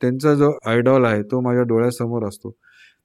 त्यांचा 0.00 0.34
जो 0.34 0.52
आयडॉल 0.66 1.04
आहे 1.04 1.22
तो 1.22 1.40
माझ्या 1.40 1.62
डोळ्यासमोर 1.62 2.26
असतो. 2.28 2.50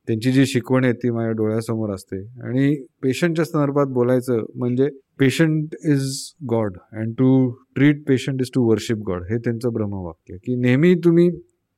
त्यांची 0.08 0.32
जी 0.32 0.46
शिकवण 0.46 0.84
आहे 0.84 0.94
ती 0.94 1.10
माझ्या 1.10 1.32
डोळ्यासमोर 1.32 1.94
असते. 1.94 2.18
आणि 2.44 2.86
पेशंटच्या 3.04 3.46
संदर्भात 3.46 3.88
बोलायचं 3.88 4.44
म्हणजे 4.56 4.90
patient 5.20 5.76
is 5.86 6.34
god 6.50 6.78
and 6.94 7.14
to 7.14 7.52
treat 7.76 8.04
patient 8.08 8.42
is 8.42 8.50
to 8.56 8.70
worship 8.70 8.98
god 8.98 9.24
हे 9.24 9.38
त्यांचं 9.38 9.74
ब्रह्मवाक्य. 9.74 10.38
की 10.38 10.56
नेहमी 10.56 10.96
तुम्ही 10.96 11.30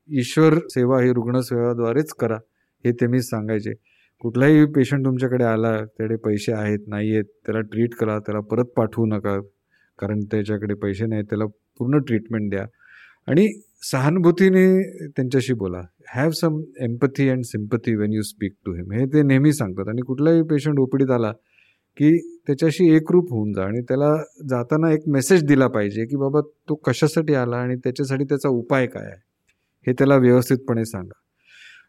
ईश्वर 0.08 0.54
सेवा 0.70 1.02
ही 1.02 1.12
रुग्णसेवाद्वारेच 1.12 2.12
करा 2.12 2.36
हे 2.84 2.92
ते 2.92 3.06
मी 3.06 3.20
सांगायचे. 3.22 3.72
कुठलाही 4.24 4.64
पेशंट 4.64 5.04
तुमच्याकडे 5.04 5.44
आला 5.44 5.76
त्याकडे 5.76 6.16
पैसे 6.16 6.52
आहेत 6.52 6.78
नाही 6.86 7.10
आहेत 7.12 7.24
त्याला 7.24 7.60
ट्रीट 7.60 7.94
करा 7.94 8.18
त्याला 8.18 8.40
परत 8.40 8.64
पाठवू 8.64 9.06
नका 9.06 9.40
कारण 9.98 10.20
त्याच्याकडे 10.20 10.74
पैसे 10.74 11.06
नाही 11.06 11.22
त्याला 11.22 11.44
पूर्ण 11.78 11.98
ट्रीटमेंट 11.98 12.50
द्या. 12.50 12.64
आणि 13.26 13.46
सहानुभूतीने 13.90 14.64
त्यांच्याशी 15.08 15.54
बोला. 15.54 15.82
Have 16.14 16.30
some 16.30 16.60
empathy 16.80 17.28
and 17.28 17.42
sympathy 17.44 17.94
when 17.96 18.12
you 18.12 18.22
speak 18.22 18.52
to 18.66 18.72
him 18.72 18.92
हे 18.92 19.06
ते 19.06 19.22
नेहमी 19.22 19.52
सांगतात. 19.52 19.88
आणि 19.88 20.02
कुठलाही 20.02 20.42
पेशंट 20.42 20.78
ओपीडीत 20.78 21.10
आला 21.10 21.32
की 21.96 22.40
त्याच्याशी 22.46 22.94
एकरूप 22.96 23.30
होऊन 23.30 23.52
जा 23.52 23.64
आणि 23.64 23.80
त्याला 23.80 24.14
जाताना 24.48 24.92
एक 24.92 25.08
मेसेज 25.08 25.44
दिला 25.44 25.68
पाहिजे 25.68 26.06
की 26.06 26.16
बाबा 26.16 26.40
तो 26.68 26.74
कशासाठी 26.74 27.34
आला 27.34 27.56
आणि 27.56 27.76
त्याच्यासाठी 27.76 28.24
त्याचा 28.24 28.48
उपाय 28.48 28.86
काय 28.86 29.06
आहे? 29.06 29.20
हे 29.86 29.92
त्याला 29.92 30.16
व्यवस्थितपणे 30.16 30.84
सांगा. 30.84 31.20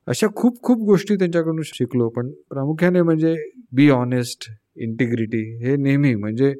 अशा 0.08 0.28
खूप 0.36 0.58
खूप 0.63 0.80
गोष्टी 0.86 1.15
त्यांच्याकडून 1.20 1.62
शिकलो. 1.65 2.10
पण 2.10 2.30
प्रामुख्याने 2.50 3.02
म्हणजे 3.02 3.36
बी 3.76 3.89
ऑनेस्ट 3.89 4.50
इंटिग्रिटी 4.86 5.41
हे 5.64 5.76
नेहमी 5.76 6.14
म्हणजे 6.16 6.53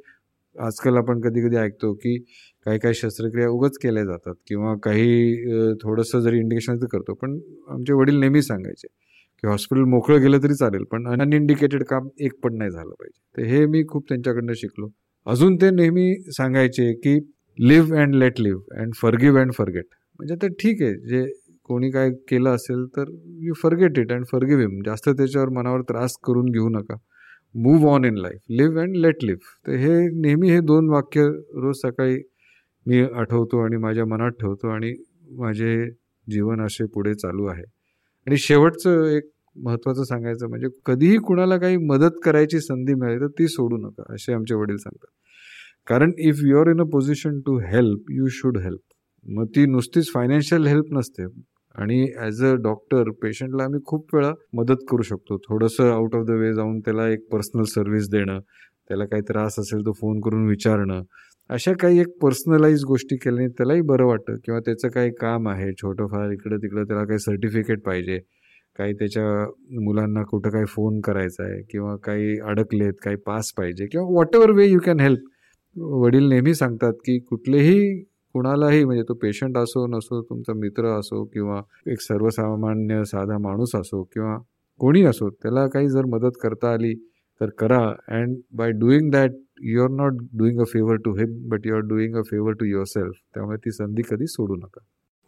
आजकाल 0.56 0.98
आपण 0.98 1.20
कधी 1.22 1.42
कधी 1.48 1.58
ऐकतो 1.58 1.94
की 1.94 2.18
काही 2.66 2.80
काही 2.80 2.96
शस्त्रक्रिया 2.96 3.50
उगच 3.50 3.78
केल्या 3.82 4.04
जातात 4.06 4.36
किंवा 4.48 4.74
काही 4.84 5.76
थोडंसं 5.82 6.20
जरी 6.20 6.38
इंडिकेशन 6.40 6.78
करतो. 6.92 7.14
पण 7.14 7.40
आमचे 7.74 7.94
वडील 7.94 8.20
नेहमी 8.20 8.42
सांगायचे 8.42 8.88
की 8.88 9.48
हॉस्पिटल 9.48 9.84
मोकळं 9.90 10.22
गेलं 10.22 10.44
तरी 10.44 10.54
चालेल 10.56 10.84
पण 10.92 11.08
अनइंडिकेटेड 11.14 11.84
काम 11.90 12.08
एक 12.26 12.34
पण 12.44 12.58
नाही 12.58 12.72
झालं 12.72 12.90
पाहिजे. 12.90 13.20
तर 13.38 13.48
हे 13.50 13.66
मी 13.66 13.84
खूप 13.90 14.08
त्यांच्याकडनं 14.10 14.54
शिकलो. 14.56 14.90
अजून 15.28 15.56
ते 15.62 15.70
नेहमी 15.72 16.14
सांगायचे 16.32 16.92
की 17.04 17.18
live 17.58 18.00
and 18.02 18.16
let 18.16 18.40
live 18.42 18.80
and 18.82 18.94
forgive 19.02 19.40
and 19.42 19.52
forget 19.54 19.86
म्हणजे 20.20 20.36
तर 20.42 20.48
ठीक 20.60 20.82
आहे 20.82 20.94
जे 21.10 21.24
कोणी 21.66 21.90
काय 21.92 22.10
केलं 22.30 22.50
असेल 22.50 22.86
तर 22.98 23.10
you 23.42 23.54
forget 23.64 24.00
it 24.00 24.12
and 24.12 24.26
forgive 24.32 24.62
him 24.62 24.82
जास्त 24.86 25.10
त्याच्यावर 25.10 25.50
मनावर 25.50 25.82
त्रास 25.82 26.18
करून 26.24 26.50
घेऊ 26.52 26.70
नका. 26.70 26.96
Move 27.56 27.90
on 27.90 28.06
in 28.06 28.18
life 28.18 28.40
live 28.50 28.82
and 28.82 28.96
let 28.96 29.24
live 29.24 29.52
तर 29.68 29.76
हे 29.76 29.94
नेहमी 30.22 30.50
हे 30.50 30.60
दोन 30.60 30.90
वाक्य 30.90 31.26
रोज 31.56 31.76
सकाळी 31.76 32.18
मी 32.86 33.02
आठवतो 33.02 33.64
आणि 33.66 33.78
माझ्या 33.78 34.06
मनात 34.06 34.32
ठेवतो 34.32 34.68
आणि 34.68 34.94
माझे 35.38 35.90
जीवन 36.28 36.62
असे 36.62 36.86
पुढे 36.86 37.14
चालू 37.14 37.46
आहे. 37.46 37.64
आणि 38.28 38.38
शेवटचं 38.38 39.06
एक 39.08 39.30
महत्त्वाचं 39.56 40.04
सांगायचं 40.04 40.50
म्हणजे 40.50 40.68
कधीही 40.86 41.18
कुणाला 41.18 41.58
काही 41.58 41.78
मदत 41.78 42.20
करायची 42.24 42.60
संधी 42.60 42.94
मिळाली 42.94 43.20
तर 43.20 43.28
ती 43.40 43.48
सोडू 43.48 43.78
नका 43.78 44.14
असे 44.14 44.34
आमचे 44.34 44.56
वडील 44.56 44.78
सांगतात. 44.78 45.12
कारण 45.88 46.12
if 46.20 46.40
you 46.44 46.58
are 46.60 46.72
in 46.72 46.82
a 46.82 46.86
position 46.92 47.40
to 47.40 47.58
help 47.60 48.12
you 48.12 48.28
should 48.30 48.58
help 48.58 48.80
मग 49.26 49.46
ती 49.46 49.66
नुसतीच 49.66 50.12
फायनान्शियल 50.14 50.68
हेल्प 50.68 50.94
नसते. 50.94 51.26
आणि 51.76 52.06
ॲज 52.18 52.44
अ 52.44 52.54
डॉक्टर 52.56 53.10
पेशंटला 53.22 53.64
आम्ही 53.64 53.80
खूप 53.86 54.16
वेळा 54.16 54.32
मदत 54.54 54.84
करू 54.90 55.02
शकतो. 55.02 55.38
थोडंसं 55.38 55.92
आउट 55.92 56.16
ऑफ 56.16 56.26
द 56.26 56.32
वे 56.32 56.54
जाऊन 56.54 56.80
त्याला 56.80 57.08
एक 57.10 57.28
पर्सनल 57.32 57.64
सर्व्हिस 57.64 58.10
देणं 58.10 58.40
त्याला 58.90 59.06
काही 59.06 59.22
त्रास 59.22 59.60
असेल 59.60 59.86
तर 59.86 59.92
फोन 59.92 60.20
करून 60.20 60.48
विचारणं 60.48 61.02
अशा 61.50 61.72
काही 61.74 62.00
एक 62.00 62.18
पर्सनलाइज 62.22 62.84
गोष्टी 62.84 63.16
केल्याने 63.16 63.48
त्यालाही 63.48 63.82
बरं 63.82 64.06
वाटतं 64.06 64.36
किंवा 64.36 64.60
त्याचं 64.60 64.90
काही 64.90 65.12
काम 65.12 65.48
आहे 65.50 65.72
छोटंफार 65.74 66.32
इकडं 66.32 66.58
तिकडं 66.58 66.84
त्याला 66.84 67.04
काही 67.04 67.20
सर्टिफिकेट 67.20 67.82
पाहिजे 67.82 68.20
काही 68.76 68.94
त्याच्या 68.94 69.24
मुलांना 69.82 70.24
कुठं 70.24 70.50
काही 70.50 70.66
फोन 70.66 71.00
करायचा 71.02 71.44
आहे 71.44 71.62
किंवा 71.72 71.96
काही 71.96 72.40
अडकलेत 72.40 72.94
काही 73.04 73.16
पास 73.16 73.52
पाहिजे 73.58 73.86
किंवा 73.88 74.08
whatever 74.36 74.52
way 74.52 74.68
you 74.68 74.80
can 74.86 75.00
help 75.00 75.80
वडील 75.80 76.28
नेहमी 76.30 76.54
सांगतात 76.54 76.94
की 77.06 77.20
कुठलेही 77.20 78.04
कुणालाही 78.36 78.84
म्हणजे 78.86 79.04
तो 79.04 79.14
पेशंट 79.14 79.58
असो 79.58 79.86
नसो 79.88 80.22
तुमचा 80.22 80.54
मित्र 80.54 80.86
असो 81.00 81.24
किंवा 81.24 81.62
एक 81.88 82.02
सर्वसामान्य 82.02 83.04
साधा 83.04 83.38
माणूस 83.38 83.76
असो 83.76 84.02
किंवा 84.04 84.38
कोणी 84.80 85.04
असो 85.06 85.30
त्याला 85.30 85.66
काही 85.68 85.90
जर 85.90 86.06
मदत 86.06 86.38
करता 86.44 86.74
आली 86.74 86.94
तर 87.42 87.50
करा. 87.50 87.80
And 88.08 88.36
by 88.54 88.72
doing 88.72 89.10
that 89.12 89.32
you 89.62 89.84
are 89.84 89.90
not 89.90 90.18
doing 90.38 90.60
a 90.60 90.64
favour 90.64 90.96
to 90.96 91.14
him 91.14 91.38
but 91.50 91.68
you 91.68 91.76
are 91.76 91.80
doing 91.80 92.16
a 92.16 92.22
favour 92.22 92.52
to 92.52 92.66
yourself 92.84 93.14
त्यामुळे 93.36 93.58
ती 93.58 93.72
संधी 93.72 94.02
कधी 94.10 94.28
सोडू 94.28 94.56
नका. 94.56 94.80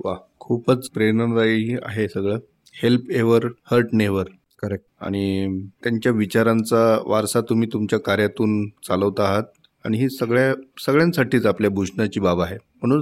वा 0.05 0.15
खूपच 0.39 0.89
प्रेरणादायी 0.89 1.75
आहे 1.83 2.07
सगळं. 2.07 2.39
Help 2.83 3.11
ever 3.11 3.47
hurt 3.71 3.87
never 3.93 4.25
correct 4.59 4.85
आणि 5.01 5.47
त्यांच्या 5.83 6.11
विचारांचा 6.11 6.85
वारसा 7.05 7.41
तुम्ही 7.41 7.67
तुमच्या 7.73 7.99
कार्यातून 7.99 8.63
चालवत 8.87 9.19
आहात. 9.19 9.43
आणि 9.87 9.97
ही 9.97 10.09
सगळ्या 10.09 10.53
सगळ्यांसाठीच 10.85 11.45
आपल्या 11.45 11.69
भूषणाची 11.71 12.19
बाब 12.19 12.39
आहे. 12.41 12.57
म्हणून 12.81 13.01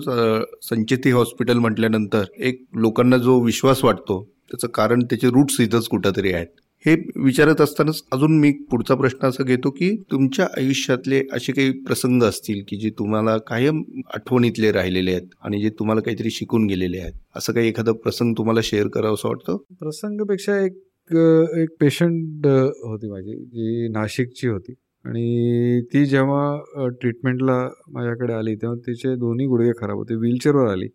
संचेती 0.62 1.12
हॉस्पिटल 1.12 1.58
म्हटल्यानंतर 1.58 2.24
एक 2.40 2.62
लोकांना 2.76 3.18
जो 3.18 3.40
विश्वास 3.44 3.84
वाटतो 3.84 4.24
त्याचं 4.52 4.68
कारण 4.68 5.04
त्याचे 5.04 5.28
रूट्स 5.28 5.60
इथंच 5.62 5.88
कुठंतरी 5.88 6.32
आहेत. 6.34 6.48
हे 6.86 6.96
विचारत 7.16 7.62
असतानाच 7.62 8.02
अजून 8.12 8.38
मी 8.40 8.52
पुढचा 8.72 8.96
प्रश्न 8.96 9.28
असा 9.28 9.44
घेतो 9.44 9.70
की 9.70 9.90
तुमच्या 10.12 10.48
आयुष्यातले 10.58 11.22
असे 11.34 11.52
काही 11.52 11.72
प्रसंग 11.84 12.24
असतील 12.24 12.62
की 12.68 12.78
जे 12.78 12.90
तुम्हाला 13.00 13.38
कायम 13.38 13.82
आठवणीतले 14.14 14.72
राहिलेले 14.72 15.12
आहेत 15.12 15.28
आणि 15.42 15.62
जे 15.62 15.70
तुम्हाला 15.80 16.02
काहीतरी 16.02 16.30
शिकून 16.30 16.66
गेलेले 16.68 17.00
आहेत? 17.00 17.14
असं 17.36 17.54
काही 17.54 17.68
एखादा 17.68 17.92
प्रसंग 17.94 18.34
तुम्हाला 18.38 18.62
शेअर 18.64 18.88
करावं 18.88 19.14
असं 19.14 19.30
वाटतं? 19.30 19.58
प्रसंगपेक्षा 19.80 20.60
एक 20.66 20.82
एक 21.58 21.70
पेशंट 21.82 22.46
होती 22.46 23.10
माझी 23.12 23.44
जी 23.46 23.88
नाशिकची 23.90 24.48
होती. 24.48 24.74
आणि 25.06 25.82
ती 25.94 26.06
जेव्हा 26.06 26.88
ट्रीटमेंटला 27.02 27.58
माझ्याकडे 27.94 28.34
आली 28.34 28.56
तेव्हा 28.62 28.78
तिचे 28.88 29.16
दोन्ही 29.18 29.46
गुडघे 29.48 29.72
खराब 29.80 29.98
होते. 29.98 30.16
व्हीलचेअरवर 30.16 30.68
आली. 30.72 30.88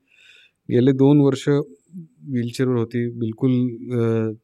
गेले 0.68 0.92
दोन 0.94 1.20
वर्ष 1.20 1.48
व्हीलचेअरवर 1.48 2.76
होती. 2.78 3.06
बिलकुल 3.20 3.52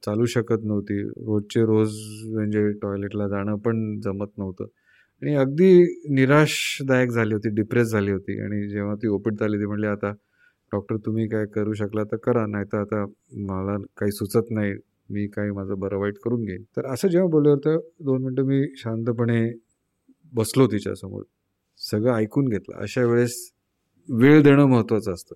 चालू 0.05 0.27
शकत 0.37 0.64
नव्हती. 0.64 1.01
रोजचे 1.27 1.61
रोज 1.67 1.95
म्हणजे 2.35 2.71
टॉयलेटला 2.83 3.29
जाणं 3.29 3.57
पण 3.64 4.01
जमत 4.05 4.39
नव्हतं. 4.39 4.67
आणि 5.23 5.35
अगदी 5.37 5.71
निराशदायक 6.14 7.11
झाली 7.11 7.35
होती 7.35 7.51
डिप्रेस 7.57 7.89
झाली 7.89 8.11
होती. 8.12 8.41
आणि 8.43 8.69
जेव्हा 8.71 8.95
ती 9.03 9.09
ओपीट 9.09 9.41
झाली 9.41 9.59
ती 9.61 9.67
म्हणली 9.67 9.87
आता 9.87 10.12
डॉक्टर 10.73 10.97
तुम्ही 11.07 11.27
काय 11.29 11.47
करू 11.55 11.73
शकला 11.75 12.03
तर 12.12 12.17
करा 12.25 12.47
नाही 12.47 12.64
तर 12.73 12.79
आता 12.81 13.05
मला 13.47 13.77
काही 13.99 14.12
सुचत 14.12 14.51
नाही. 14.53 14.75
मी 15.11 15.27
काही 15.27 15.51
माझं 15.51 15.79
बरं 15.79 15.99
वाईट 15.99 16.15
करून 16.25 16.45
घेईन. 16.45 16.63
तर 16.63 16.87
असं 16.87 17.09
जेव्हा 17.09 17.29
बोलल्यावर 17.29 17.59
तर 17.59 17.77
दोन 18.01 18.23
मिनटं 18.23 18.43
मी 18.43 18.67
शांतपणे 18.77 19.53
बसलो 20.35 20.67
तिच्यासमोर. 20.67 21.23
सगळं 21.79 22.15
ऐकून 22.15 22.49
घेतलं. 22.49 22.77
अशा 22.77 23.05
वेळेस 23.05 23.53
वेळ 24.09 24.43
देणं 24.43 24.65
महत्त्वाचं 24.65 25.13
असतं. 25.13 25.35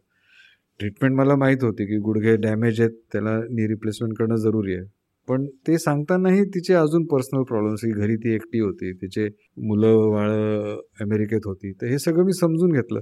ट्रीटमेंट 0.78 1.14
मला 1.14 1.36
माहीत 1.36 1.56
होती 1.62 1.86
की 1.86 1.98
गुडघे 1.98 2.36
डॅमेज 2.36 2.80
आहेत 2.80 2.90
त्याला 3.12 3.38
नी 3.38 3.68
रिप्लेसमेंट 3.68 4.18
करणं 4.18 4.36
जरुरी 4.36 4.74
आहे. 4.74 4.86
पण 5.28 5.46
ते 5.46 5.78
सांगतानाही 5.78 6.44
तिचे 6.44 6.74
अजून 6.74 7.06
पर्सनल 7.06 7.42
प्रॉब्लेम्स 7.42 7.80
की 7.80 7.90
घरी 7.90 8.16
ती 8.16 8.34
एकटी 8.34 8.58
होती 8.58 8.92
तिचे 8.92 9.28
मुलं 9.56 9.94
वाळं 9.94 10.80
अमेरिकेत 11.00 11.40
होती. 11.44 11.72
तर 11.72 11.86
हे 11.86 11.98
सगळं 11.98 12.24
मी 12.24 12.32
समजून 12.32 12.72
घेतलं. 12.72 13.00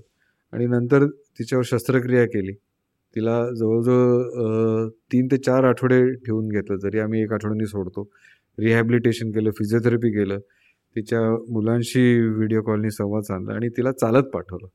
आणि 0.53 0.67
नंतर 0.67 1.07
तिच्यावर 1.07 1.63
शस्त्रक्रिया 1.67 2.25
केली. 2.25 2.53
तिला 3.19 3.39
जवळजवळ 3.59 4.89
तीन 5.13 5.27
ते 5.31 5.37
चार 5.37 5.65
आठवडे 5.65 6.01
ठेवून 6.27 6.49
घेतलं 6.49 6.77
जरी 6.83 6.99
आम्ही 7.01 7.23
एक 7.23 7.33
आठवड्यानी 7.33 7.67
सोडतो. 7.67 8.09
रिहॅबिलिटेशन 8.59 9.31
केलं 9.31 9.51
फिजिओथेरपी 9.59 10.11
केलं 10.13 10.39
तिच्या 10.97 11.21
मुलांशी 11.53 12.03
व्हिडिओ 12.29 12.63
कॉलनी 12.63 12.91
संवाद 12.91 13.23
साधला 13.23 13.55
आणि 13.55 13.69
तिला 13.77 13.93
चालत 13.93 14.29
पाठवलं. 14.35 14.67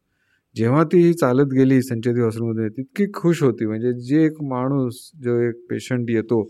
जेव्हा 0.56 0.84
ती 0.92 1.14
चालत 1.14 1.54
गेली 1.54 1.82
संचेती 1.82 2.22
हॉस्पिटलमध्ये 2.22 2.68
तितकी 2.78 3.06
खुश 3.14 3.42
होती. 3.44 3.66
म्हणजे 3.66 3.94
जे 4.08 4.24
एक 4.26 4.42
माणूस 4.50 5.00
जो 5.24 5.40
एक 5.48 5.66
पेशंट 5.70 6.10
येतो 6.10 6.42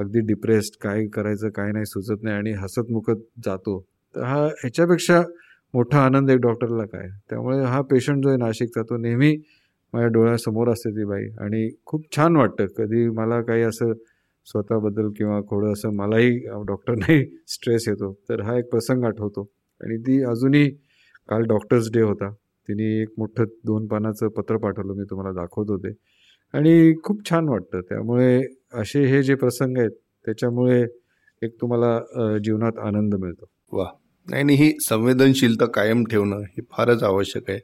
अगदी 0.00 0.20
डिप्रेस्ड 0.26 0.74
काय 0.82 1.06
करायचं 1.14 1.48
काय 1.56 1.72
नाही 1.72 1.86
सुचत 1.86 2.22
नाही 2.22 2.36
आणि 2.36 2.52
हसत 2.58 2.90
मुखत 2.92 3.22
जातो 3.46 3.78
तर 4.14 4.22
हा 4.24 4.44
ह्याच्यापेक्षा 4.46 5.22
मोठा 5.74 6.04
आनंद 6.04 6.30
एक 6.30 6.38
डॉक्टरला 6.40 6.84
काय? 6.84 7.08
त्यामुळे 7.30 7.58
हा 7.64 7.80
पेशंट 7.90 8.22
जो 8.22 8.28
आहे 8.28 8.38
नाशिकचा 8.38 8.82
तो 8.82 8.96
नेहमी 9.02 9.34
माझ्या 9.92 10.08
डोळ्यासमोर 10.08 10.68
असते 10.68 10.90
ती 10.90 11.04
बाई. 11.04 11.24
आणि 11.40 11.68
खूप 11.86 12.04
छान 12.16 12.36
वाटतं. 12.36 12.66
कधी 12.78 13.08
मला 13.10 13.40
काही 13.42 13.62
असं 13.62 13.92
स्वतःबद्दल 14.46 15.08
किंवा 15.16 15.40
थोडं 15.40 15.72
असं 15.72 15.94
मलाही 15.94 16.30
डॉक्टरनाही 16.66 17.24
स्ट्रेस 17.48 17.88
येतो. 17.88 18.12
तर 18.28 18.40
हा 18.40 18.58
एक 18.58 18.70
प्रसंग 18.70 19.04
आठवतो. 19.04 19.48
आणि 19.80 19.96
ती 19.96 20.22
अजूनही 20.24 20.68
काल 21.28 21.42
डॉक्टर्स 21.42 21.90
डे 21.92 22.02
होता. 22.02 22.30
तिने 22.68 23.02
एक 23.02 23.08
मोठं 23.18 23.44
दोन 23.66 23.86
पानाचं 23.86 24.28
पत्र 24.28 24.56
पाठवलं. 24.56 24.94
मी 24.94 25.04
तुम्हाला 25.10 25.32
दाखवत 25.40 25.70
होते. 25.70 25.92
आणि 26.54 26.92
खूप 27.04 27.28
छान 27.30 27.48
वाटतं. 27.48 27.80
त्यामुळे 27.80 28.42
असे 28.74 29.04
हे 29.06 29.22
जे 29.22 29.34
प्रसंग 29.34 29.78
आहेत 29.78 29.90
त्याच्यामुळे 30.26 30.82
एक 31.42 31.54
तुम्हाला 31.60 32.38
जीवनात 32.44 32.78
आनंद 32.78 33.14
मिळतो. 33.14 33.44
वा 33.72 33.86
नाही 34.28 34.54
ही 34.56 34.72
संवेदनशीलता 34.80 35.66
कायम 35.66 36.04
ठेवणं 36.04 36.40
हे 36.40 36.62
फारच 36.70 37.02
आवश्यक 37.02 37.50
आहे. 37.50 37.58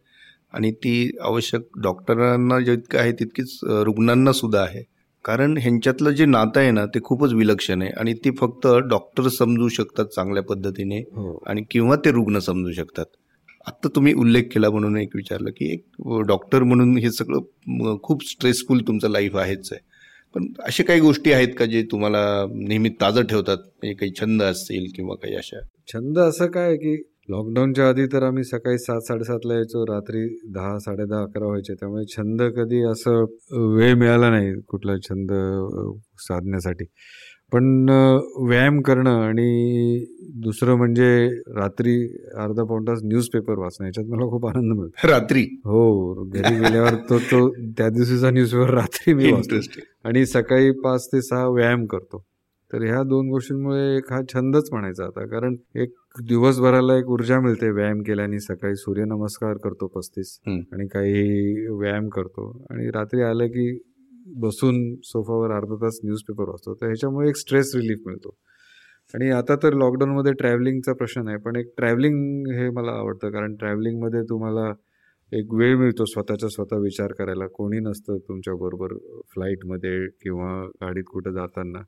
आणि 0.56 0.70
ती 0.84 1.10
आवश्यक 1.20 1.62
डॉक्टरांना 1.82 2.58
जितकं 2.60 2.98
आहे 2.98 3.12
तितकीच 3.12 3.58
रुग्णांना 3.64 4.32
सुद्धा 4.32 4.60
आहे. 4.60 4.82
कारण 5.24 5.56
ह्यांच्यातलं 5.58 6.10
जे 6.10 6.24
नातं 6.26 6.60
आहे 6.60 6.70
ना 6.70 6.84
ते 6.86 7.00
खूपच 7.04 7.32
विलक्षण 7.32 7.82
आहे. 7.82 7.90
आणि 7.90 8.12
ते 8.14 8.30
फक्त 8.38 8.66
डॉक्टर 8.90 9.28
समजू 9.28 9.68
शकतात 9.68 10.06
चांगल्या 10.06 10.42
पद्धतीने 10.42 10.98
हो. 10.98 11.38
आणि 11.46 11.62
किंवा 11.70 11.96
ते 11.96 12.10
रुग्ण 12.10 12.38
समजू 12.38 12.72
शकतात. 12.72 13.04
आत्ता 13.66 13.88
तुम्ही 13.94 14.12
उल्लेख 14.14 14.42
केला 14.52 14.70
म्हणून 14.70 14.96
एक 14.96 15.16
विचारलं 15.16 15.50
की 15.50 15.72
एक 15.72 15.84
डॉक्टर 16.26 16.62
म्हणून 16.62 16.96
हे 16.98 17.10
सगळं 17.10 17.96
खूप 18.02 18.24
स्ट्रेसफुल 18.24 18.82
तुमचं 18.86 19.10
लाईफ 19.10 19.36
आहेच 19.36 19.68
आहे. 19.72 19.80
पण 20.34 20.46
अशा 20.64 20.84
काही 20.84 21.00
गोष्टी 21.00 21.32
आहेत 21.32 21.48
का 21.58 21.66
जे 21.66 21.82
तुम्हाला 21.82 22.22
नेहमी 22.54 22.88
ताजं 23.00 23.22
ठेवतात? 23.22 23.56
म्हणजे 23.56 23.94
काही 23.94 24.12
छंद 24.20 24.42
असतील 24.42 24.86
किंवा 24.96 25.14
काही 25.14 25.34
अशा? 25.34 25.60
छंद 25.92 26.18
असं 26.18 26.46
काय 26.46 26.76
की 26.76 26.96
लॉकडाऊनच्या 27.28 27.88
आधी 27.88 28.04
तर 28.06 28.22
आम्ही 28.22 28.44
सकाळी 28.44 28.78
सात 28.78 29.00
साडेसातला 29.00 29.54
यायचो 29.54 29.84
रात्री 29.86 30.26
दहा 30.54 30.78
साडे 30.78 31.04
दहा 31.04 31.22
अकरा 31.22 31.46
व्हायचे. 31.46 31.74
त्यामुळे 31.74 32.04
छंद 32.08 32.42
कधी 32.56 32.82
असं 32.90 33.24
वेळ 33.76 33.94
मिळाला 33.94 34.30
नाही 34.30 34.52
कुठला 34.68 34.96
छंद 35.02 35.32
साधण्यासाठी. 36.18 36.84
पण 37.52 37.64
व्यायाम 38.46 38.80
करणं 38.80 39.20
आणि 39.20 40.04
दुसरं 40.42 40.76
म्हणजे 40.76 41.26
रात्री 41.56 41.94
अर्धा 42.36 42.64
पाऊण 42.64 42.84
तास 42.84 43.00
न्यूजपेपर 43.04 43.58
वाचणं 43.58 43.86
याच्यात 43.86 44.06
मला 44.06 44.26
खूप 44.30 44.46
आनंद 44.46 44.72
मिळतो. 44.78 45.08
रात्री? 45.08 45.42
हो 45.42 46.24
घरी 46.24 46.54
गेल्यावर 46.54 46.94
तो 47.10 47.18
तो 47.18 47.48
त्या 47.78 47.88
दिवशीचा 47.88 48.30
न्यूजपेपर 48.30 48.70
रात्री 48.70 49.14
मी 49.14 49.32
वाचतो. 49.32 49.80
आणि 50.04 50.26
सकाळी 50.26 50.70
पाच 50.70 51.06
ते 51.06 51.22
सहा 51.22 51.48
व्यायाम 51.48 51.86
करतो. 51.86 52.24
तर 52.72 52.82
ह्या 52.82 53.02
दोन 53.02 53.28
गोष्टींमुळे 53.28 53.96
एक 53.96 54.12
हा 54.12 54.20
छंदच 54.32 54.68
म्हणायचा 54.72 55.04
आता. 55.04 55.26
कारण 55.26 55.56
एक 55.76 55.92
दिवसभराला 56.28 56.96
एक 56.98 57.06
ऊर्जा 57.06 57.40
मिळते 57.40 57.70
व्यायाम 57.70 58.00
केल्याने. 58.02 58.38
सकाळी 58.38 58.76
सूर्यनमस्कार 58.76 59.56
करतो 59.64 59.86
पस्तीस 59.86 60.38
आणि 60.72 60.86
काही 60.88 61.66
व्यायाम 61.70 62.08
करतो. 62.08 62.48
आणि 62.70 62.90
रात्री 62.94 63.22
आलं 63.22 63.46
की 63.46 63.78
बसून 64.36 64.94
सोफावर 65.04 65.50
अर्धा 65.50 65.74
तास 65.82 65.98
न्यूजपेपर 66.04 66.48
वाचतो. 66.48 66.74
तर 66.74 66.86
ह्याच्यामुळे 66.86 67.28
एक 67.28 67.36
स्ट्रेस 67.36 67.74
रिलीफ 67.76 67.98
मिळतो. 68.06 68.36
आणि 69.14 69.30
आता 69.30 69.54
तर 69.62 69.72
लॉकडाऊनमध्ये 69.72 70.32
ट्रॅव्हलिंगचा 70.32 70.92
प्रश्न 70.92 71.22
नाही 71.24 71.36
पण 71.36 71.56
एक 71.56 71.72
ट्रॅव्हलिंग 71.76 72.46
हे 72.52 72.68
मला 72.70 72.90
आवडतं. 72.90 73.30
कारण 73.30 73.54
ट्रॅव्हलिंगमध्ये 73.54 74.22
तुम्हाला 74.22 74.72
एक 75.32 75.52
वेळ 75.54 75.76
मिळतो 75.76 76.04
स्वतःचा 76.04 76.48
स्वतः 76.48 76.76
विचार 76.76 77.12
करायला. 77.12 77.46
कोणी 77.46 77.78
नसतं 77.80 78.18
तुमच्याबरोबर 78.28 78.94
फ्लाईटमध्ये 79.34 80.06
किंवा 80.22 80.50
गाडीत 80.82 81.04
कुठं 81.12 81.30
जाताना. 81.30 81.82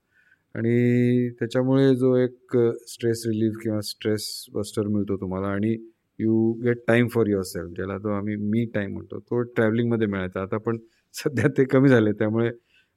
आणि 0.55 1.29
त्याच्यामुळे 1.31 1.95
जो 1.97 2.15
एक 2.17 2.57
स्ट्रेस 2.89 3.23
रिलीफ 3.27 3.57
किंवा 3.63 3.81
स्ट्रेस 3.81 4.45
बस्टर 4.55 4.87
मिळतो 4.89 5.17
तुम्हाला 5.17 5.49
आणि 5.49 5.77
you 6.19 6.53
get 6.65 6.79
time 6.89 7.09
for 7.09 7.27
yourself 7.43 7.71
ज्याला 7.77 7.99
तो 7.99 8.09
आम्ही 8.09 8.37
मी 8.37 8.65
टाईम 8.75 8.93
म्हणतो 8.93 9.19
तो 9.21 9.43
ट्रॅव्हलिंगमध्ये 9.43 10.07
मिळायचा. 10.07 10.43
आता 10.43 10.59
पण 10.59 10.79
सध्या 11.15 11.49
ते 11.59 11.65
कमी 11.65 11.89
झाले 11.89 12.13
त्यामुळे 12.13 12.51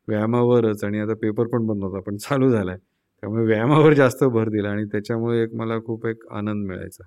व्यायामावरच 0.08 0.84
आणि 0.84 1.00
आता 1.00 1.14
पेपर 1.14 1.48
पण 1.48 1.66
बंद 1.68 1.84
होता 1.84 2.00
पण 2.00 2.18
चालू 2.18 2.50
झाला 2.50 2.72
आहे 2.72 2.80
त्यामुळे 3.24 3.46
व्यायामावर 3.46 3.94
जास्त 3.94 4.24
भर 4.24 4.50
दिला 4.50 4.70
आणि 4.70 4.86
त्याच्यामुळे 4.86 5.42
एक 5.44 5.54
मला 5.56 5.80
खूप 5.86 6.06
एक 6.08 6.26
आनंद 6.32 6.68
मिळायचा. 6.68 7.04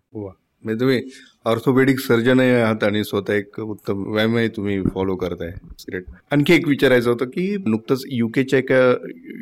म्हणजे 0.65 0.81
तुम्ही 0.81 1.01
ऑर्थोपेडिक 1.47 1.99
सर्जनही 2.01 2.51
आहात 2.51 2.85
आणि 2.85 3.03
स्वतः 3.05 3.35
एक 3.35 3.59
उत्तम 3.61 4.03
व्यायामही 4.13 4.49
तुम्ही 4.49 4.81
फॉलो 4.95 5.17
करताय. 5.17 5.51
ग्रेट 5.89 6.05
आणखी 6.33 6.55
एक 6.55 6.69
विचारायचं 6.69 7.11
होतं 7.11 7.25
की 7.25 7.57
नुकतंच 7.67 8.05
युकेच्या 8.13 8.59
एका 8.59 8.79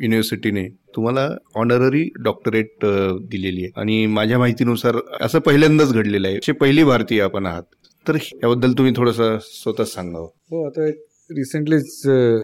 युनिव्हर्सिटीने 0.01 0.67
तुम्हाला 0.95 1.27
ऑनररी 1.55 2.07
डॉक्टरेट 2.23 2.85
दिलेली 3.29 3.63
आहे. 3.63 3.71
आणि 3.81 4.05
माझ्या 4.07 4.39
माहितीनुसार 4.39 4.97
असं 5.21 5.39
पहिल्यांदाच 5.39 5.93
घडलेलं 5.93 6.27
आहे. 6.27 6.51
पहिली 6.51 6.83
भारतीय 6.83 7.21
आपण 7.21 7.45
आहात. 7.45 7.63
तर 8.05 8.15
याबद्दल 8.15 8.73
तुम्ही 8.77 8.93
थोडस 8.95 9.17
स्वतः 9.43 9.83
सांगावं. 9.83 10.27
हो 10.51 10.65
आता 10.67 10.87
एक 10.87 11.01
रिसेंटलीच 11.31 12.01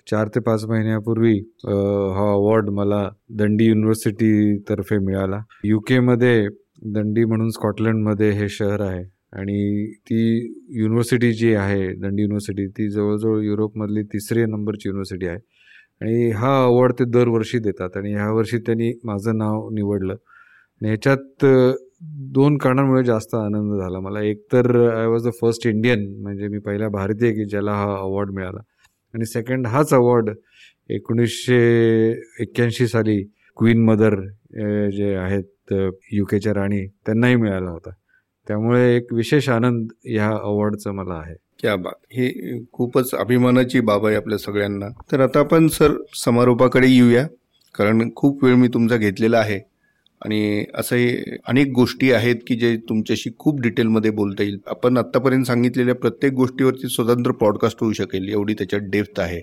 चार 0.09 0.27
ते 0.35 0.39
पाच 0.39 0.63
महिन्यापूर्वी 0.65 1.33
हा 1.37 2.29
अवॉर्ड 2.31 2.69
मला 2.69 3.07
दंडी 3.39 3.65
युनिव्हर्सिटी 3.65 4.57
तर्फे 4.69 4.97
मिळाला. 5.05 5.41
युके 5.63 5.99
मध्ये 5.99 6.47
दंडी 6.83 7.23
म्हणून 7.25 7.49
स्कॉटलंडमध्ये 7.49 8.29
हे 8.31 8.47
शहर 8.49 8.81
आहे. 8.81 9.03
आणि 9.39 9.85
ती 10.09 10.19
युनिव्हर्सिटी 10.79 11.31
जी 11.33 11.53
आहे 11.53 11.87
दंडी 12.01 12.21
युनिव्हर्सिटी 12.21 12.67
ती 12.77 12.89
जवळजवळ 12.89 13.41
युरोपमधली 13.43 14.03
तिसरी 14.13 14.45
नंबरची 14.45 14.89
युनिव्हर्सिटी 14.89 15.27
आहे. 15.27 15.37
आणि 16.01 16.29
हा 16.31 16.55
अवॉर्ड 16.65 16.93
ते 16.99 17.05
दरवर्षी 17.05 17.59
देतात. 17.59 17.97
आणि 17.97 18.13
ह्या 18.13 18.31
वर्षी 18.33 18.57
त्यांनी 18.57 18.91
माझं 19.03 19.37
नाव 19.37 19.69
निवडलं. 19.73 20.13
आणि 20.81 20.87
ह्याच्यात 20.89 21.45
दोन 22.35 22.57
कारणांमुळे 22.57 23.03
जास्त 23.03 23.35
आनंद 23.35 23.79
झाला. 23.81 23.99
मला 23.99 24.21
एक 24.23 24.43
तर 24.53 24.75
I 24.89 25.05
was 25.07 25.27
the 25.27 25.31
first 25.41 25.67
Indian 25.67 26.05
म्हणजे 26.21 26.47
मी 26.47 26.59
पहिला 26.65 26.87
भारतीय 26.89 27.31
की 27.33 27.45
ज्याला 27.49 27.71
हा 27.73 27.95
अवॉर्ड 27.97 28.31
मिळाला. 28.35 28.59
आणि 29.13 29.25
सेकंड 29.25 29.67
हाच 29.67 29.93
अवॉर्ड 29.93 30.29
एकोणीसशे 30.89 31.57
एक्क्याऐंशी 32.41 32.87
साली 32.87 33.21
क्वीन 33.57 33.83
मदर 33.85 34.15
जे 34.91 35.13
आहेत 35.15 35.43
युकेच्या 36.11 36.53
राणी 36.53 36.87
त्यांनाही 36.87 37.35
मिळाला 37.35 37.71
होता. 37.71 37.89
त्यामुळे 38.47 38.97
एक 38.97 39.13
विशेष 39.13 39.49
आनंद 39.49 39.87
ह्या 40.05 40.29
अवॉर्डचा 40.29 40.91
मला 40.91 41.13
आहे. 41.13 41.35
क्या 41.59 41.75
बात. 41.75 42.05
हे 42.11 42.59
खूपच 42.71 43.15
अभिमानाची 43.15 43.79
बाब 43.79 44.05
आहे 44.05 44.15
आपल्या 44.15 44.37
सगळ्यांना. 44.37 44.85
तर 45.11 45.19
आता 45.19 45.39
आपण 45.39 45.67
सर 45.67 45.91
समारोपाकडे 46.25 46.87
येऊया 46.87 47.27
कारण 47.75 48.09
खूप 48.15 48.43
वेळ 48.43 48.55
मी 48.55 48.67
तुमचा 48.67 48.95
घेतलेला 48.95 49.37
आहे. 49.37 49.69
आणि 50.25 50.65
असंही 50.75 51.17
अनेक 51.47 51.71
गोष्टी 51.75 52.11
आहेत 52.11 52.35
की 52.47 52.55
जे 52.55 52.77
तुमच्याशी 52.77 53.29
खूप 53.37 53.61
डिटेलमध्ये 53.61 54.11
बोलता 54.11 54.43
येईल. 54.43 54.59
आपण 54.67 54.97
आत्तापर्यंत 54.97 55.43
सांगितलेल्या 55.43 55.95
प्रत्येक 55.95 56.33
गोष्टीवरती 56.33 56.89
स्वतंत्र 56.89 57.31
पॉडकास्ट 57.31 57.77
होऊ 57.81 57.91
शकेल 57.91 58.29
एवढी 58.29 58.53
त्याच्यात 58.53 58.81
डेप्थ 58.81 59.19
आहे. 59.19 59.39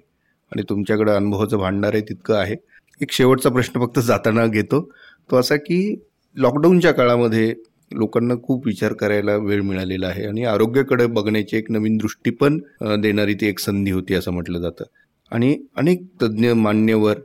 आणि 0.53 0.63
तुमच्याकडे 0.69 1.13
अनुभवाचं 1.13 1.59
भांडणार 1.59 1.91
आहे 1.95 2.03
तितकं 2.03 2.35
आहे. 2.35 2.55
एक 3.01 3.13
शेवटचा 3.13 3.51
प्रश्न 3.51 3.85
फक्त 3.85 4.01
जाताना 4.01 4.47
घेतो. 4.47 4.93
तो 5.31 5.37
असा 5.37 5.57
की 5.57 6.06
लॉकडाऊनच्या 6.37 6.93
काळामध्ये 6.93 7.55
लोकांना 7.93 8.35
खूप 8.43 8.67
विचार 8.67 8.93
करायला 8.93 9.37
वेळ 9.37 9.61
मिळालेला 9.63 10.07
आहे 10.07 10.27
आणि 10.27 10.45
आरोग्याकडे 10.45 11.07
बघण्याची 11.07 11.57
एक 11.57 11.71
नवीन 11.71 11.97
दृष्टी 11.97 12.31
पण 12.31 12.59
देणारी 13.01 13.35
ती 13.35 13.47
एक 13.47 13.59
संधी 13.59 13.91
होती 13.91 14.15
असं 14.15 14.33
म्हटलं 14.33 14.61
जातं. 14.61 14.85
आणि 15.33 15.57
अनेक 15.77 16.03
तज्ज्ञ 16.23 16.53
मान्यवर 16.53 17.19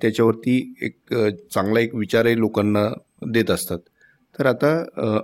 त्याच्यावरती 0.00 0.56
एक 0.82 1.14
चांगला 1.54 1.80
एक 1.80 1.94
विचारही 1.94 2.38
लोकांना 2.38 2.86
देत 3.32 3.50
असतात. 3.50 3.78
तर 4.38 4.46
आता 4.46 4.72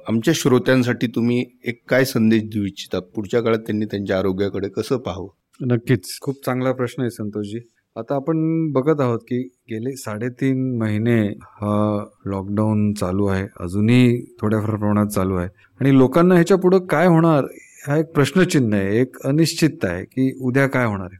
आमच्या 0.08 0.34
श्रोत्यांसाठी 0.36 1.06
तुम्ही 1.06 1.44
एक 1.64 1.80
काय 1.88 2.04
संदेश 2.04 2.42
देऊ 2.44 2.64
इच्छिता? 2.64 3.00
पुढच्या 3.14 3.40
काळात 3.40 3.58
त्यांनी 3.58 3.86
त्यांच्या 3.86 4.18
आरोग्याकडे 4.18 4.68
कसं 4.68 4.96
पाहावं? 4.96 5.28
नक्कीच. 5.60 6.18
खूप 6.20 6.44
चांगला 6.44 6.72
प्रश्न 6.72 7.02
आहे 7.02 7.10
संतोषजी. 7.10 7.58
आता 7.96 8.14
आपण 8.14 8.70
बघत 8.72 9.00
आहोत 9.00 9.18
की 9.18 9.40
गेले 9.70 9.96
साडेतीन 9.96 10.78
महिने 10.78 11.20
हा 11.28 12.04
लॉकडाऊन 12.26 12.92
चालू 12.94 13.26
आहे. 13.26 13.46
अजूनही 13.60 14.24
थोड्याफार 14.40 14.70
प्रमाणात 14.70 15.06
चालू 15.06 15.34
आहे. 15.34 15.48
आणि 15.80 15.98
लोकांना 15.98 16.34
ह्याच्या 16.34 16.56
पुढं 16.56 16.78
काय 16.78 17.06
होणार 17.06 17.44
हा 17.88 17.96
एक 17.96 18.06
प्रश्नचिन्ह 18.14 18.76
आहे 18.76 19.00
एक 19.00 19.16
अनिश्चितता 19.24 19.88
आहे 19.88 20.04
की 20.04 20.38
उद्या 20.40 20.66
काय 20.66 20.86
होणार 20.86 21.08
आहे. 21.12 21.18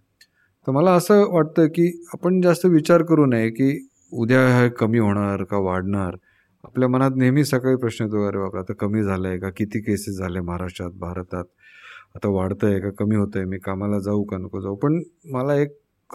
तर 0.67 0.73
मला 0.73 0.93
असं 0.93 1.25
वाटतं 1.33 1.67
की 1.67 2.03
आपण 2.13 2.41
जास्त 2.41 2.67
विचार 2.67 3.03
करू 3.03 3.27
नये 3.27 3.51
की 3.51 3.89
उद्या 4.13 4.61
हे 4.61 4.69
कमी 4.69 4.99
होणार 4.99 5.45
का 5.45 5.57
वाढणार. 5.57 6.17
आपल्या 6.65 6.89
मनात 6.89 7.11
नेहमी 7.17 7.45
सकाळी 7.45 7.77
प्रश्न 7.77 8.05
येतो 8.05 8.29
अरे 8.29 8.39
बाबा 8.39 8.59
आता 8.59 8.73
कमी 8.73 9.03
झालं 9.03 9.29
आहे 9.29 9.39
का? 9.39 9.51
किती 9.51 9.81
केसेस 9.81 10.19
झाले 10.19 10.41
महाराष्ट्रात 10.41 10.91
भारतात? 10.91 11.45
आता 12.17 12.29
वाढतं 12.29 12.67
आहे 12.67 12.81
का? 12.81 12.91
कमी 12.91 13.17
होतं 13.17 13.39
आहे 13.39 13.49
मी 13.49 13.59
कामाला 13.59 13.99
जाऊ 13.99 14.25
का? 14.25 14.39
नको 14.39 14.61
जाऊ? 14.61 14.75
पण 14.75 15.03
मला 15.31 15.55
एक 15.55 15.69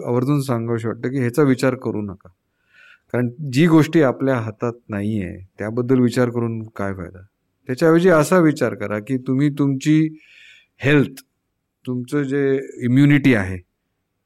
आवर्जून 0.06 0.42
सांगावशी 0.42 0.88
वाटतं 0.88 1.10
की 1.10 1.20
ह्याचा 1.20 1.44
विचार 1.44 1.76
करू 1.76 2.02
नका. 2.02 2.30
कारण 3.14 3.30
जी 3.54 3.68
गोष्टी 3.68 4.02
आपल्या 4.02 4.36
हातात 4.36 4.74
नाही 4.90 5.24
आहे 5.24 5.38
त्याबद्दल 5.60 6.00
विचार 6.00 6.30
करून 6.30 6.64
काय 6.76 6.94
फायदा? 6.94 7.22
त्याच्याऐवजी 7.68 8.10
असा 8.10 8.38
विचार 8.38 8.76
करा 8.76 9.00
की 9.00 9.18
तुम्ही 9.18 9.50
तुमची 9.50 10.18
हेल्थ 10.80 11.22
तुमचं 11.86 12.24
जे 12.24 12.60
इम्युनिटी 12.86 13.34
आहे 13.34 13.58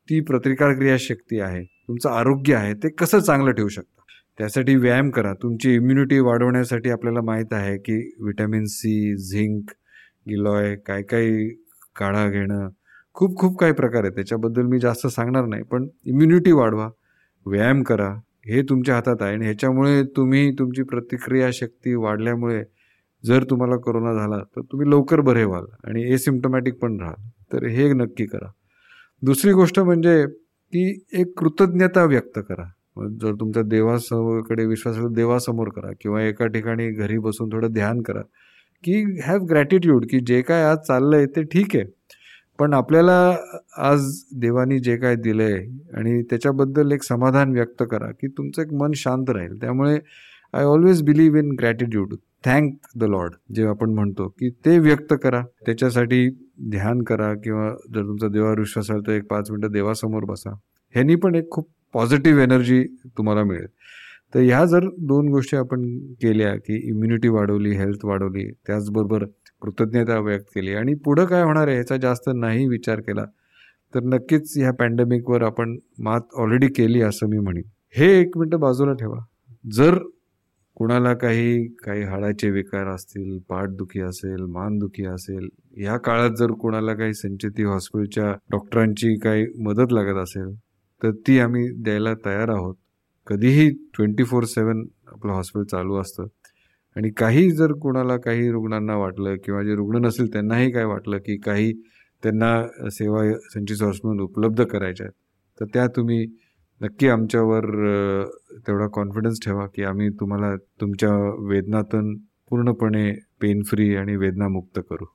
ती 0.09 0.19
प्रतिकार 0.19 0.73
क्रियाशक्ती 0.73 1.39
आहे 1.39 1.63
तुमचं 1.63 2.09
आरोग्य 2.09 2.55
आहे 2.55 2.73
ते 2.73 2.89
कसं 2.89 3.19
चांगलं 3.19 3.51
ठेवू 3.51 3.67
शकता? 3.67 4.01
त्यासाठी 4.37 4.75
व्यायाम 4.75 5.09
करा. 5.09 5.33
तुमची 5.33 5.73
इम्युनिटी 5.75 6.19
वाढवण्यासाठी 6.19 6.89
आपल्याला 6.89 7.21
माहीत 7.21 7.53
आहे 7.53 7.77
की 7.77 7.97
व्हिटॅमिन 8.19 8.65
सी 8.65 9.15
झिंक 9.17 9.71
गिलॉय 10.29 10.75
काय 10.75 11.01
काय 11.01 11.47
काढा 11.95 12.29
घेणं 12.29 12.69
खूप 13.15 13.35
खूप 13.39 13.57
काही 13.59 13.73
प्रकार 13.73 14.03
आहे 14.03 14.11
त्याच्याबद्दल 14.15 14.65
मी 14.67 14.79
जास्त 14.79 15.07
सांगणार 15.07 15.45
नाही 15.45 15.63
पण 15.63 15.87
इम्युनिटी 16.05 16.51
वाढवा 16.51 16.89
व्यायाम 17.45 17.81
करा. 17.83 18.09
हे 18.47 18.61
तुमच्या 18.61 18.95
हातात 18.95 19.21
आहे 19.21 19.33
आणि 19.33 19.45
ह्याच्यामुळे 19.45 20.01
तुम्ही 20.17 20.51
तुमची 20.59 20.83
प्रतिक्रिया 20.83 21.49
शक्ती 21.53 21.93
वाढल्यामुळे 21.95 22.63
जर 23.23 23.43
तुम्हाला 23.49 23.75
कोरोना 23.75 24.13
झाला 24.13 24.37
तर 24.55 24.61
तुम्ही 24.61 24.89
लवकर 24.89 25.21
बरे 25.21 25.43
व्हाल 25.43 25.65
आणि 25.87 26.03
एसिम्टोमॅटिक 26.13 26.79
पण 26.79 26.99
राहाल. 26.99 27.29
तर 27.53 27.65
हे 27.65 27.91
नक्की 27.93 28.25
करा. 28.25 28.49
दुसरी 29.21 29.51
गोष्ट 29.51 29.79
म्हणजे 29.79 30.25
की 30.73 31.03
एक 31.13 31.39
कृतज्ञता 31.39 32.03
व्यक्त 32.03 32.39
करा. 32.49 32.63
जर 33.21 33.33
तुमच्या 33.33 33.63
देवाकडे 33.63 34.65
विश्वास 34.65 34.95
असेल 34.97 35.13
देवासमोर 35.13 35.69
करा 35.69 35.91
किंवा 36.01 36.21
एका 36.23 36.47
ठिकाणी 36.47 36.89
घरी 36.91 37.17
बसून 37.17 37.49
थोडं 37.51 37.71
ध्यान 37.73 38.01
करा. 38.01 38.21
की 38.83 39.03
हॅव 39.21 39.43
ग्रॅटिट्यूड 39.45 40.05
की 40.11 40.19
जे 40.19 40.41
काय 40.41 40.63
आज 40.63 40.77
चाललंय 40.87 41.25
ते 41.25 41.43
ठीक 41.43 41.75
आहे. 41.75 41.85
पण 42.59 42.73
आपल्याला 42.73 43.35
आज 43.77 44.23
देवानी 44.35 44.79
जे 44.79 44.97
काय 44.97 45.15
दिलंय 45.15 45.53
आणि 45.93 46.21
त्याच्याबद्दल 46.23 46.91
एक 46.91 47.03
समाधान 47.03 47.51
व्यक्त 47.51 47.83
करा 47.91 48.11
की 48.11 48.27
तुमचं 48.27 48.61
एक 48.61 48.73
मन 48.73 48.91
शांत 48.95 49.29
राहील. 49.29 49.55
त्यामुळे 49.61 49.97
I 50.53 50.63
always 50.63 51.01
believe 51.03 51.39
in 51.39 51.51
gratitude 51.51 52.13
thank 52.45 52.73
the 52.95 53.03
lord 53.03 53.33
जे 53.55 53.65
आपण 53.65 53.93
म्हणतो 53.93 54.27
की 54.27 54.49
ते 54.65 54.77
व्यक्त 54.79 55.13
करा. 55.23 55.41
त्याच्यासाठी 55.65 56.29
ध्यान 56.69 57.01
करा 57.03 57.33
किंवा 57.33 57.69
जर 57.95 58.01
तुमचा 58.01 58.27
देवावर 58.27 58.59
विश्वास 58.59 58.89
असेल 58.89 59.07
तर 59.07 59.11
एक 59.11 59.27
पाच 59.27 59.51
मिनटं 59.51 59.71
देवासमोर 59.71 60.23
बसा. 60.23 60.49
ह्यानी 60.93 61.15
पण 61.15 61.35
एक 61.35 61.49
खूप 61.51 61.69
पॉझिटिव्ह 61.93 62.43
एनर्जी 62.43 62.83
तुम्हाला 63.17 63.43
मिळेल. 63.43 63.67
तर 64.35 64.39
ह्या 64.39 64.65
जर 64.65 64.87
दोन 64.99 65.27
गोष्टी 65.27 65.57
आपण 65.57 65.81
केल्या 66.21 66.55
की 66.55 66.75
इम्युनिटी 66.89 67.27
वाढवली 67.27 67.71
हेल्थ 67.71 68.05
वाढवली 68.05 68.51
त्याचबरोबर 68.67 69.25
कृतज्ञता 69.63 70.19
व्यक्त 70.19 70.45
केली. 70.55 70.73
आणि 70.73 70.93
पुढं 70.93 71.25
काय 71.25 71.43
होणार 71.43 71.67
आहे 71.67 71.75
ह्याचा 71.75 71.97
जास्त 71.97 72.29
नाही 72.35 72.67
विचार 72.67 72.99
केला. 72.99 73.25
तर 73.95 73.99
नक्कीच 74.03 74.57
ह्या 74.57 74.73
पॅन्डेमिकवर 74.73 75.41
आपण 75.41 75.77
मात 75.99 76.21
ऑलरेडी 76.35 76.67
केली 76.67 77.01
असं 77.01 77.27
मी 77.27 77.39
म्हणेन. 77.39 77.63
हे 77.97 78.21
एक 78.21 78.37
मिनटं 78.37 78.59
बाजूला 78.59 78.93
ठेवा. 78.93 79.19
जर 79.71 79.99
कुणाला 80.75 81.13
काही 81.13 81.67
काही 81.67 82.03
हाडाचे 82.03 82.49
विकार 82.49 82.87
असतील 82.87 83.39
पाठदुखी 83.49 84.01
असेल 84.01 84.41
मानदुखी 84.41 85.05
असेल 85.05 85.49
या 85.77 85.97
काळात 85.97 86.29
जर 86.29 86.51
कुणाला 86.51 86.93
काही 86.93 87.13
संचिती 87.13 87.63
हॉस्पिटलच्या 87.63 88.33
डॉक्टरांची 88.51 89.19
काही 89.19 89.45
मदत 89.61 89.93
लागत 89.93 90.17
असेल 90.17 90.55
तर 91.03 91.11
ती 91.11 91.39
आम्ही 91.39 91.69
द्यायला 91.71 92.13
तयार 92.13 92.49
आहोत. 92.49 92.75
कधीही 93.27 93.69
ट्वेंटी 93.69 94.23
फोर 94.23 94.43
सेवन 94.43 94.85
आपलं 95.07 95.31
हॉस्पिटल 95.31 95.65
चालू 95.65 95.95
असतं. 95.95 96.25
आणि 96.95 97.09
काही 97.09 97.51
जर 97.51 97.71
कोणाला 97.71 98.17
काही 98.17 98.51
रुग्णांना 98.51 98.95
वाटलं 98.95 99.35
किंवा 99.35 99.63
जे 99.63 99.75
रुग्ण 99.75 100.05
नसेल 100.05 100.33
त्यांनाही 100.33 100.71
काय 100.71 100.83
वाटलं 100.83 101.17
की 101.17 101.37
काही 101.37 101.73
त्यांना 102.23 102.89
सेवा 102.89 103.33
संचित 103.33 103.83
म्हणून 103.83 104.19
उपलब्ध 104.19 104.63
करायच्या 104.63 105.05
आहेत 105.05 105.13
तर 105.59 105.65
त्या 105.73 105.87
तुम्ही 105.87 106.25
नक्की 106.81 107.07
आमच्यावर 107.07 107.65
तेवढा 108.67 108.87
कॉन्फिडन्स 108.87 109.37
ठेवा 109.45 109.65
की 109.65 109.83
आम्ही 109.83 110.09
तुम्हाला 110.09 110.55
तुमच्या 110.55 111.09
वेदनातून 111.39 112.17
पूर्णपणे 112.49 113.13
पेन 113.41 113.63
फ्री 113.63 113.95
आणि 113.95 114.15
वेदनामुक्त 114.15 114.79
करू. 114.89 115.05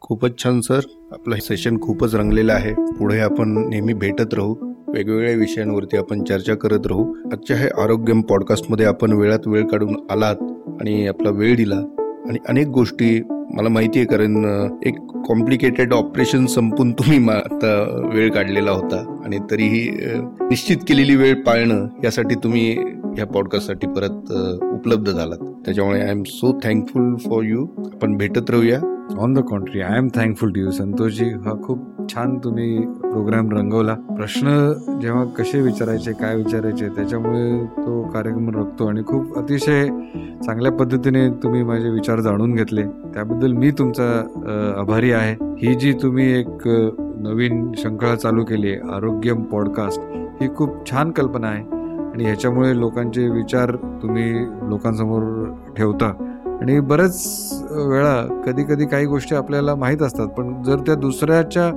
खूपच 0.00 0.44
छान 0.44 0.60
सर. 0.60 0.80
आपलं 1.12 1.36
सेशन 1.36 1.80
खूपच 1.80 2.14
रंगलेलं 2.14 2.52
आहे. 2.52 2.74
पुढे 2.74 3.18
आपण 3.18 3.68
नेहमी 3.68 3.92
भेटत 3.92 4.34
राहू. 4.34 4.73
वेगवेगळ्या 4.94 5.34
विषयांवरती 5.36 5.96
आपण 5.96 6.22
चर्चा 6.24 6.54
करत 6.54 6.86
राहू. 6.86 7.04
आजच्या 7.32 7.56
हे 7.56 7.68
आरोग्यम 7.82 8.20
पॉडकास्टमध्ये 8.20 8.86
आपण 8.86 9.12
वेळात 9.12 9.46
वेळ 9.46 9.66
काढून 9.68 9.96
आलात 10.10 10.42
आणि 10.80 11.06
आपला 11.08 11.30
वेळ 11.30 11.56
दिला. 11.56 11.76
आणि 12.28 12.38
अनेक 12.48 12.68
गोष्टी 12.74 13.20
मला 13.54 13.68
माहिती 13.68 13.98
आहे 13.98 14.06
कारण 14.08 14.44
एक 14.86 14.98
कॉम्प्लिकेटेड 15.28 15.92
ऑपरेशन 15.92 16.46
संपून 16.46 16.92
तुम्ही 16.92 17.18
आता 17.30 17.74
वेळ 18.14 18.30
काढलेला 18.32 18.70
होता. 18.70 19.04
आणि 19.24 19.38
तरीही 19.50 19.88
निश्चित 20.48 20.76
केलेली 20.88 21.16
वेळ 21.16 21.34
पाळणं 21.46 21.86
यासाठी 22.04 22.34
तुम्ही 22.44 22.70
ह्या 23.16 23.26
पॉडकास्टसाठी 23.26 23.86
परत 23.86 24.32
उपलब्ध 24.72 25.10
झालात. 25.10 25.44
त्याच्यामुळे 25.64 26.00
I 26.00 26.10
am 26.10 26.22
so 26.26 26.58
thankful 26.64 27.14
for 27.24 27.44
you 27.44 27.66
आपण 27.84 28.16
भेटत 28.16 28.50
राहूया. 28.50 28.80
On 29.20 29.34
the 29.34 29.38
contrary 29.48 29.80
I 29.80 29.98
am 29.98 30.08
thankful 30.14 30.52
to 30.52 30.60
you 30.60 30.70
Santoshji. 30.70 31.30
हा 31.44 31.52
खूप 31.64 31.78
छान 32.10 32.36
तुम्ही 32.44 32.78
प्रोग्राम 33.00 33.50
रंगवला. 33.50 33.94
प्रश्न 34.16 34.48
जेव्हा 35.00 35.24
कसे 35.38 35.60
विचारायचे 35.60 36.12
काय 36.12 36.36
विचारायचे 36.36 36.88
त्याच्यामुळे 36.88 37.64
तो 37.76 38.02
कार्यक्रम 38.14 38.48
रंगतो. 38.50 38.86
आणि 38.86 39.02
खूप 39.06 39.38
अतिशय 39.38 39.86
चांगल्या 40.44 40.72
पद्धतीने 40.72 41.28
तुम्ही 41.42 41.62
माझे 41.62 41.90
विचार 41.90 42.20
जाणून 42.20 42.54
घेतले. 42.54 42.82
त्याबद्दल 43.14 43.52
मी 43.52 43.70
तुमचा 43.70 44.08
आभारी 44.80 45.12
आहे. 45.12 45.34
ही 45.62 45.74
जी 45.74 45.92
तुम्ही 46.02 46.30
एक 46.38 46.68
नवीन 47.26 47.70
शंकळा 47.78 48.14
चालू 48.14 48.44
केली 48.44 48.70
आहे 48.70 48.94
आरोग्यम 48.94 49.42
पॉडकास्ट 49.42 50.00
ही 50.42 50.48
खूप 50.56 50.90
छान 50.90 51.10
कल्पना 51.10 51.48
आहे. 51.48 51.62
आणि 52.04 52.24
ह्याच्यामुळे 52.24 52.78
लोकांचे 52.80 53.28
विचार 53.28 53.74
तुम्ही 54.02 54.32
लोकांसमोर 54.70 55.22
ठेवता. 55.76 56.12
आणि 56.60 56.78
बरेच 56.80 57.64
वेळा 57.70 58.42
कधी 58.46 58.62
कधी 58.64 58.86
काही 58.86 59.06
गोष्टी 59.06 59.34
आपल्याला 59.34 59.74
माहीत 59.74 60.02
असतात 60.02 60.28
पण 60.36 60.62
जर 60.62 60.80
त्या 60.86 60.94
दुसऱ्याच्या 60.94 61.70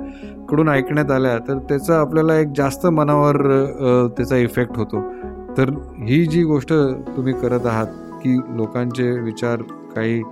कडून 0.50 0.68
ऐकण्यात 0.68 1.10
आल्या 1.10 1.38
तर 1.48 1.58
त्याचा 1.68 1.98
आपल्याला 2.00 2.38
एक 2.38 2.52
जास्त 2.56 2.86
मनावर 2.86 3.36
त्याचा 4.16 4.36
इफेक्ट 4.36 4.78
होतो. 4.78 5.00
तर 5.58 5.70
ही 6.06 6.24
जी 6.26 6.42
गोष्ट 6.44 6.72
तुम्ही 7.16 7.32
करत 7.32 7.66
आहात 7.66 7.86
की 8.22 8.36
लोकांचे 8.56 9.10
विचार 9.20 9.62
काही 9.94 10.22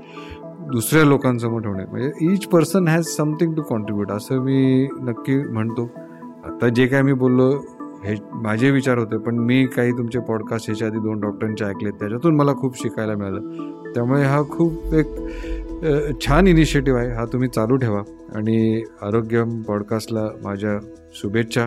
दुसऱ्या 0.73 1.05
लोकांसमोर 1.05 1.63
ठेवणे 1.63 1.85
म्हणजे 1.91 2.33
each 2.33 2.47
person 2.47 2.89
has 2.89 3.07
something 3.07 3.55
to 3.55 3.63
contribute 3.63 4.11
असं 4.13 4.41
मी 4.43 4.87
नक्की 5.01 5.37
म्हणतो. 5.43 5.89
आता 6.45 6.69
जे 6.69 6.87
काय 6.87 7.03
मी 7.03 7.13
बोललो 7.13 7.51
हे 8.05 8.15
माझे 8.33 8.71
विचार 8.71 8.99
होते 8.99 9.17
पण 9.17 9.39
मी 9.39 9.67
काही 9.67 9.93
तुमचे 9.93 10.19
पॉडकास्ट 10.19 10.69
ह्याच्या 10.69 10.89
आधी 10.89 10.99
दोन 10.99 11.21
डॉक्टरांचे 11.21 11.65
ऐकले 11.65 11.91
त्याच्यातून 11.91 12.37
मला 12.37 12.53
खूप 12.53 12.79
शिकायला 12.79 13.15
मिळालं. 13.15 13.41
त्यामुळे 13.95 14.23
हा 14.23 14.43
खूप 14.43 14.95
एक 14.95 15.07
छान 16.21 16.47
इनिशिएटिव्ह 16.47 16.99
आहे. 16.99 17.13
हा 17.13 17.25
तुम्ही 17.25 17.49
चालू 17.49 17.77
ठेवा. 17.77 18.03
आणि 18.35 18.83
आरोग्य 19.03 19.45
पॉडकास्टला 19.69 20.29
माझ्या 20.45 20.79
शुभेच्छा. 21.15 21.67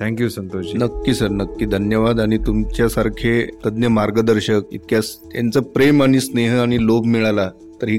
थँक्यू 0.00 0.28
संतोष 0.28 0.74
नक्की 0.74 1.14
सर 1.14 1.28
नक्की. 1.28 1.64
धन्यवाद. 1.64 2.20
आणि 2.20 2.38
तुमच्यासारखे 2.38 3.46
तज्ज्ञ 3.66 3.86
मार्गदर्शक 3.86 4.60
इतक्या 4.72 5.00
यांचं 5.34 5.62
प्रेम 5.62 6.02
आणि 6.02 6.20
स्नेह 6.20 6.60
आणि 6.62 6.84
लोभ 6.86 7.06
मिळाला 7.06 7.50
तर 7.82 7.88
ही 7.88 7.98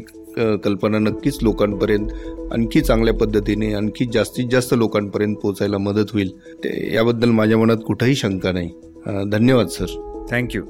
कल्पना 0.63 0.99
नक्कीच 0.99 1.37
लोकांपर्यंत 1.41 2.07
आणखी 2.53 2.81
चांगल्या 2.81 3.13
पद्धतीने 3.13 3.73
आणखी 3.73 4.05
जास्तीत 4.13 4.47
जास्त 4.51 4.73
लोकांपर्यंत 4.77 5.35
पोहोचायला 5.35 5.77
मदत 5.77 6.11
होईल. 6.13 6.31
ते 6.63 6.93
याबद्दल 6.93 7.29
माझ्या 7.29 7.57
मनात 7.57 7.77
कुठंही 7.77 8.15
शंका 8.15 8.51
नाही. 8.51 8.69
धन्यवाद 9.31 9.67
सर. 9.67 10.25
थँक्यू 10.31 10.63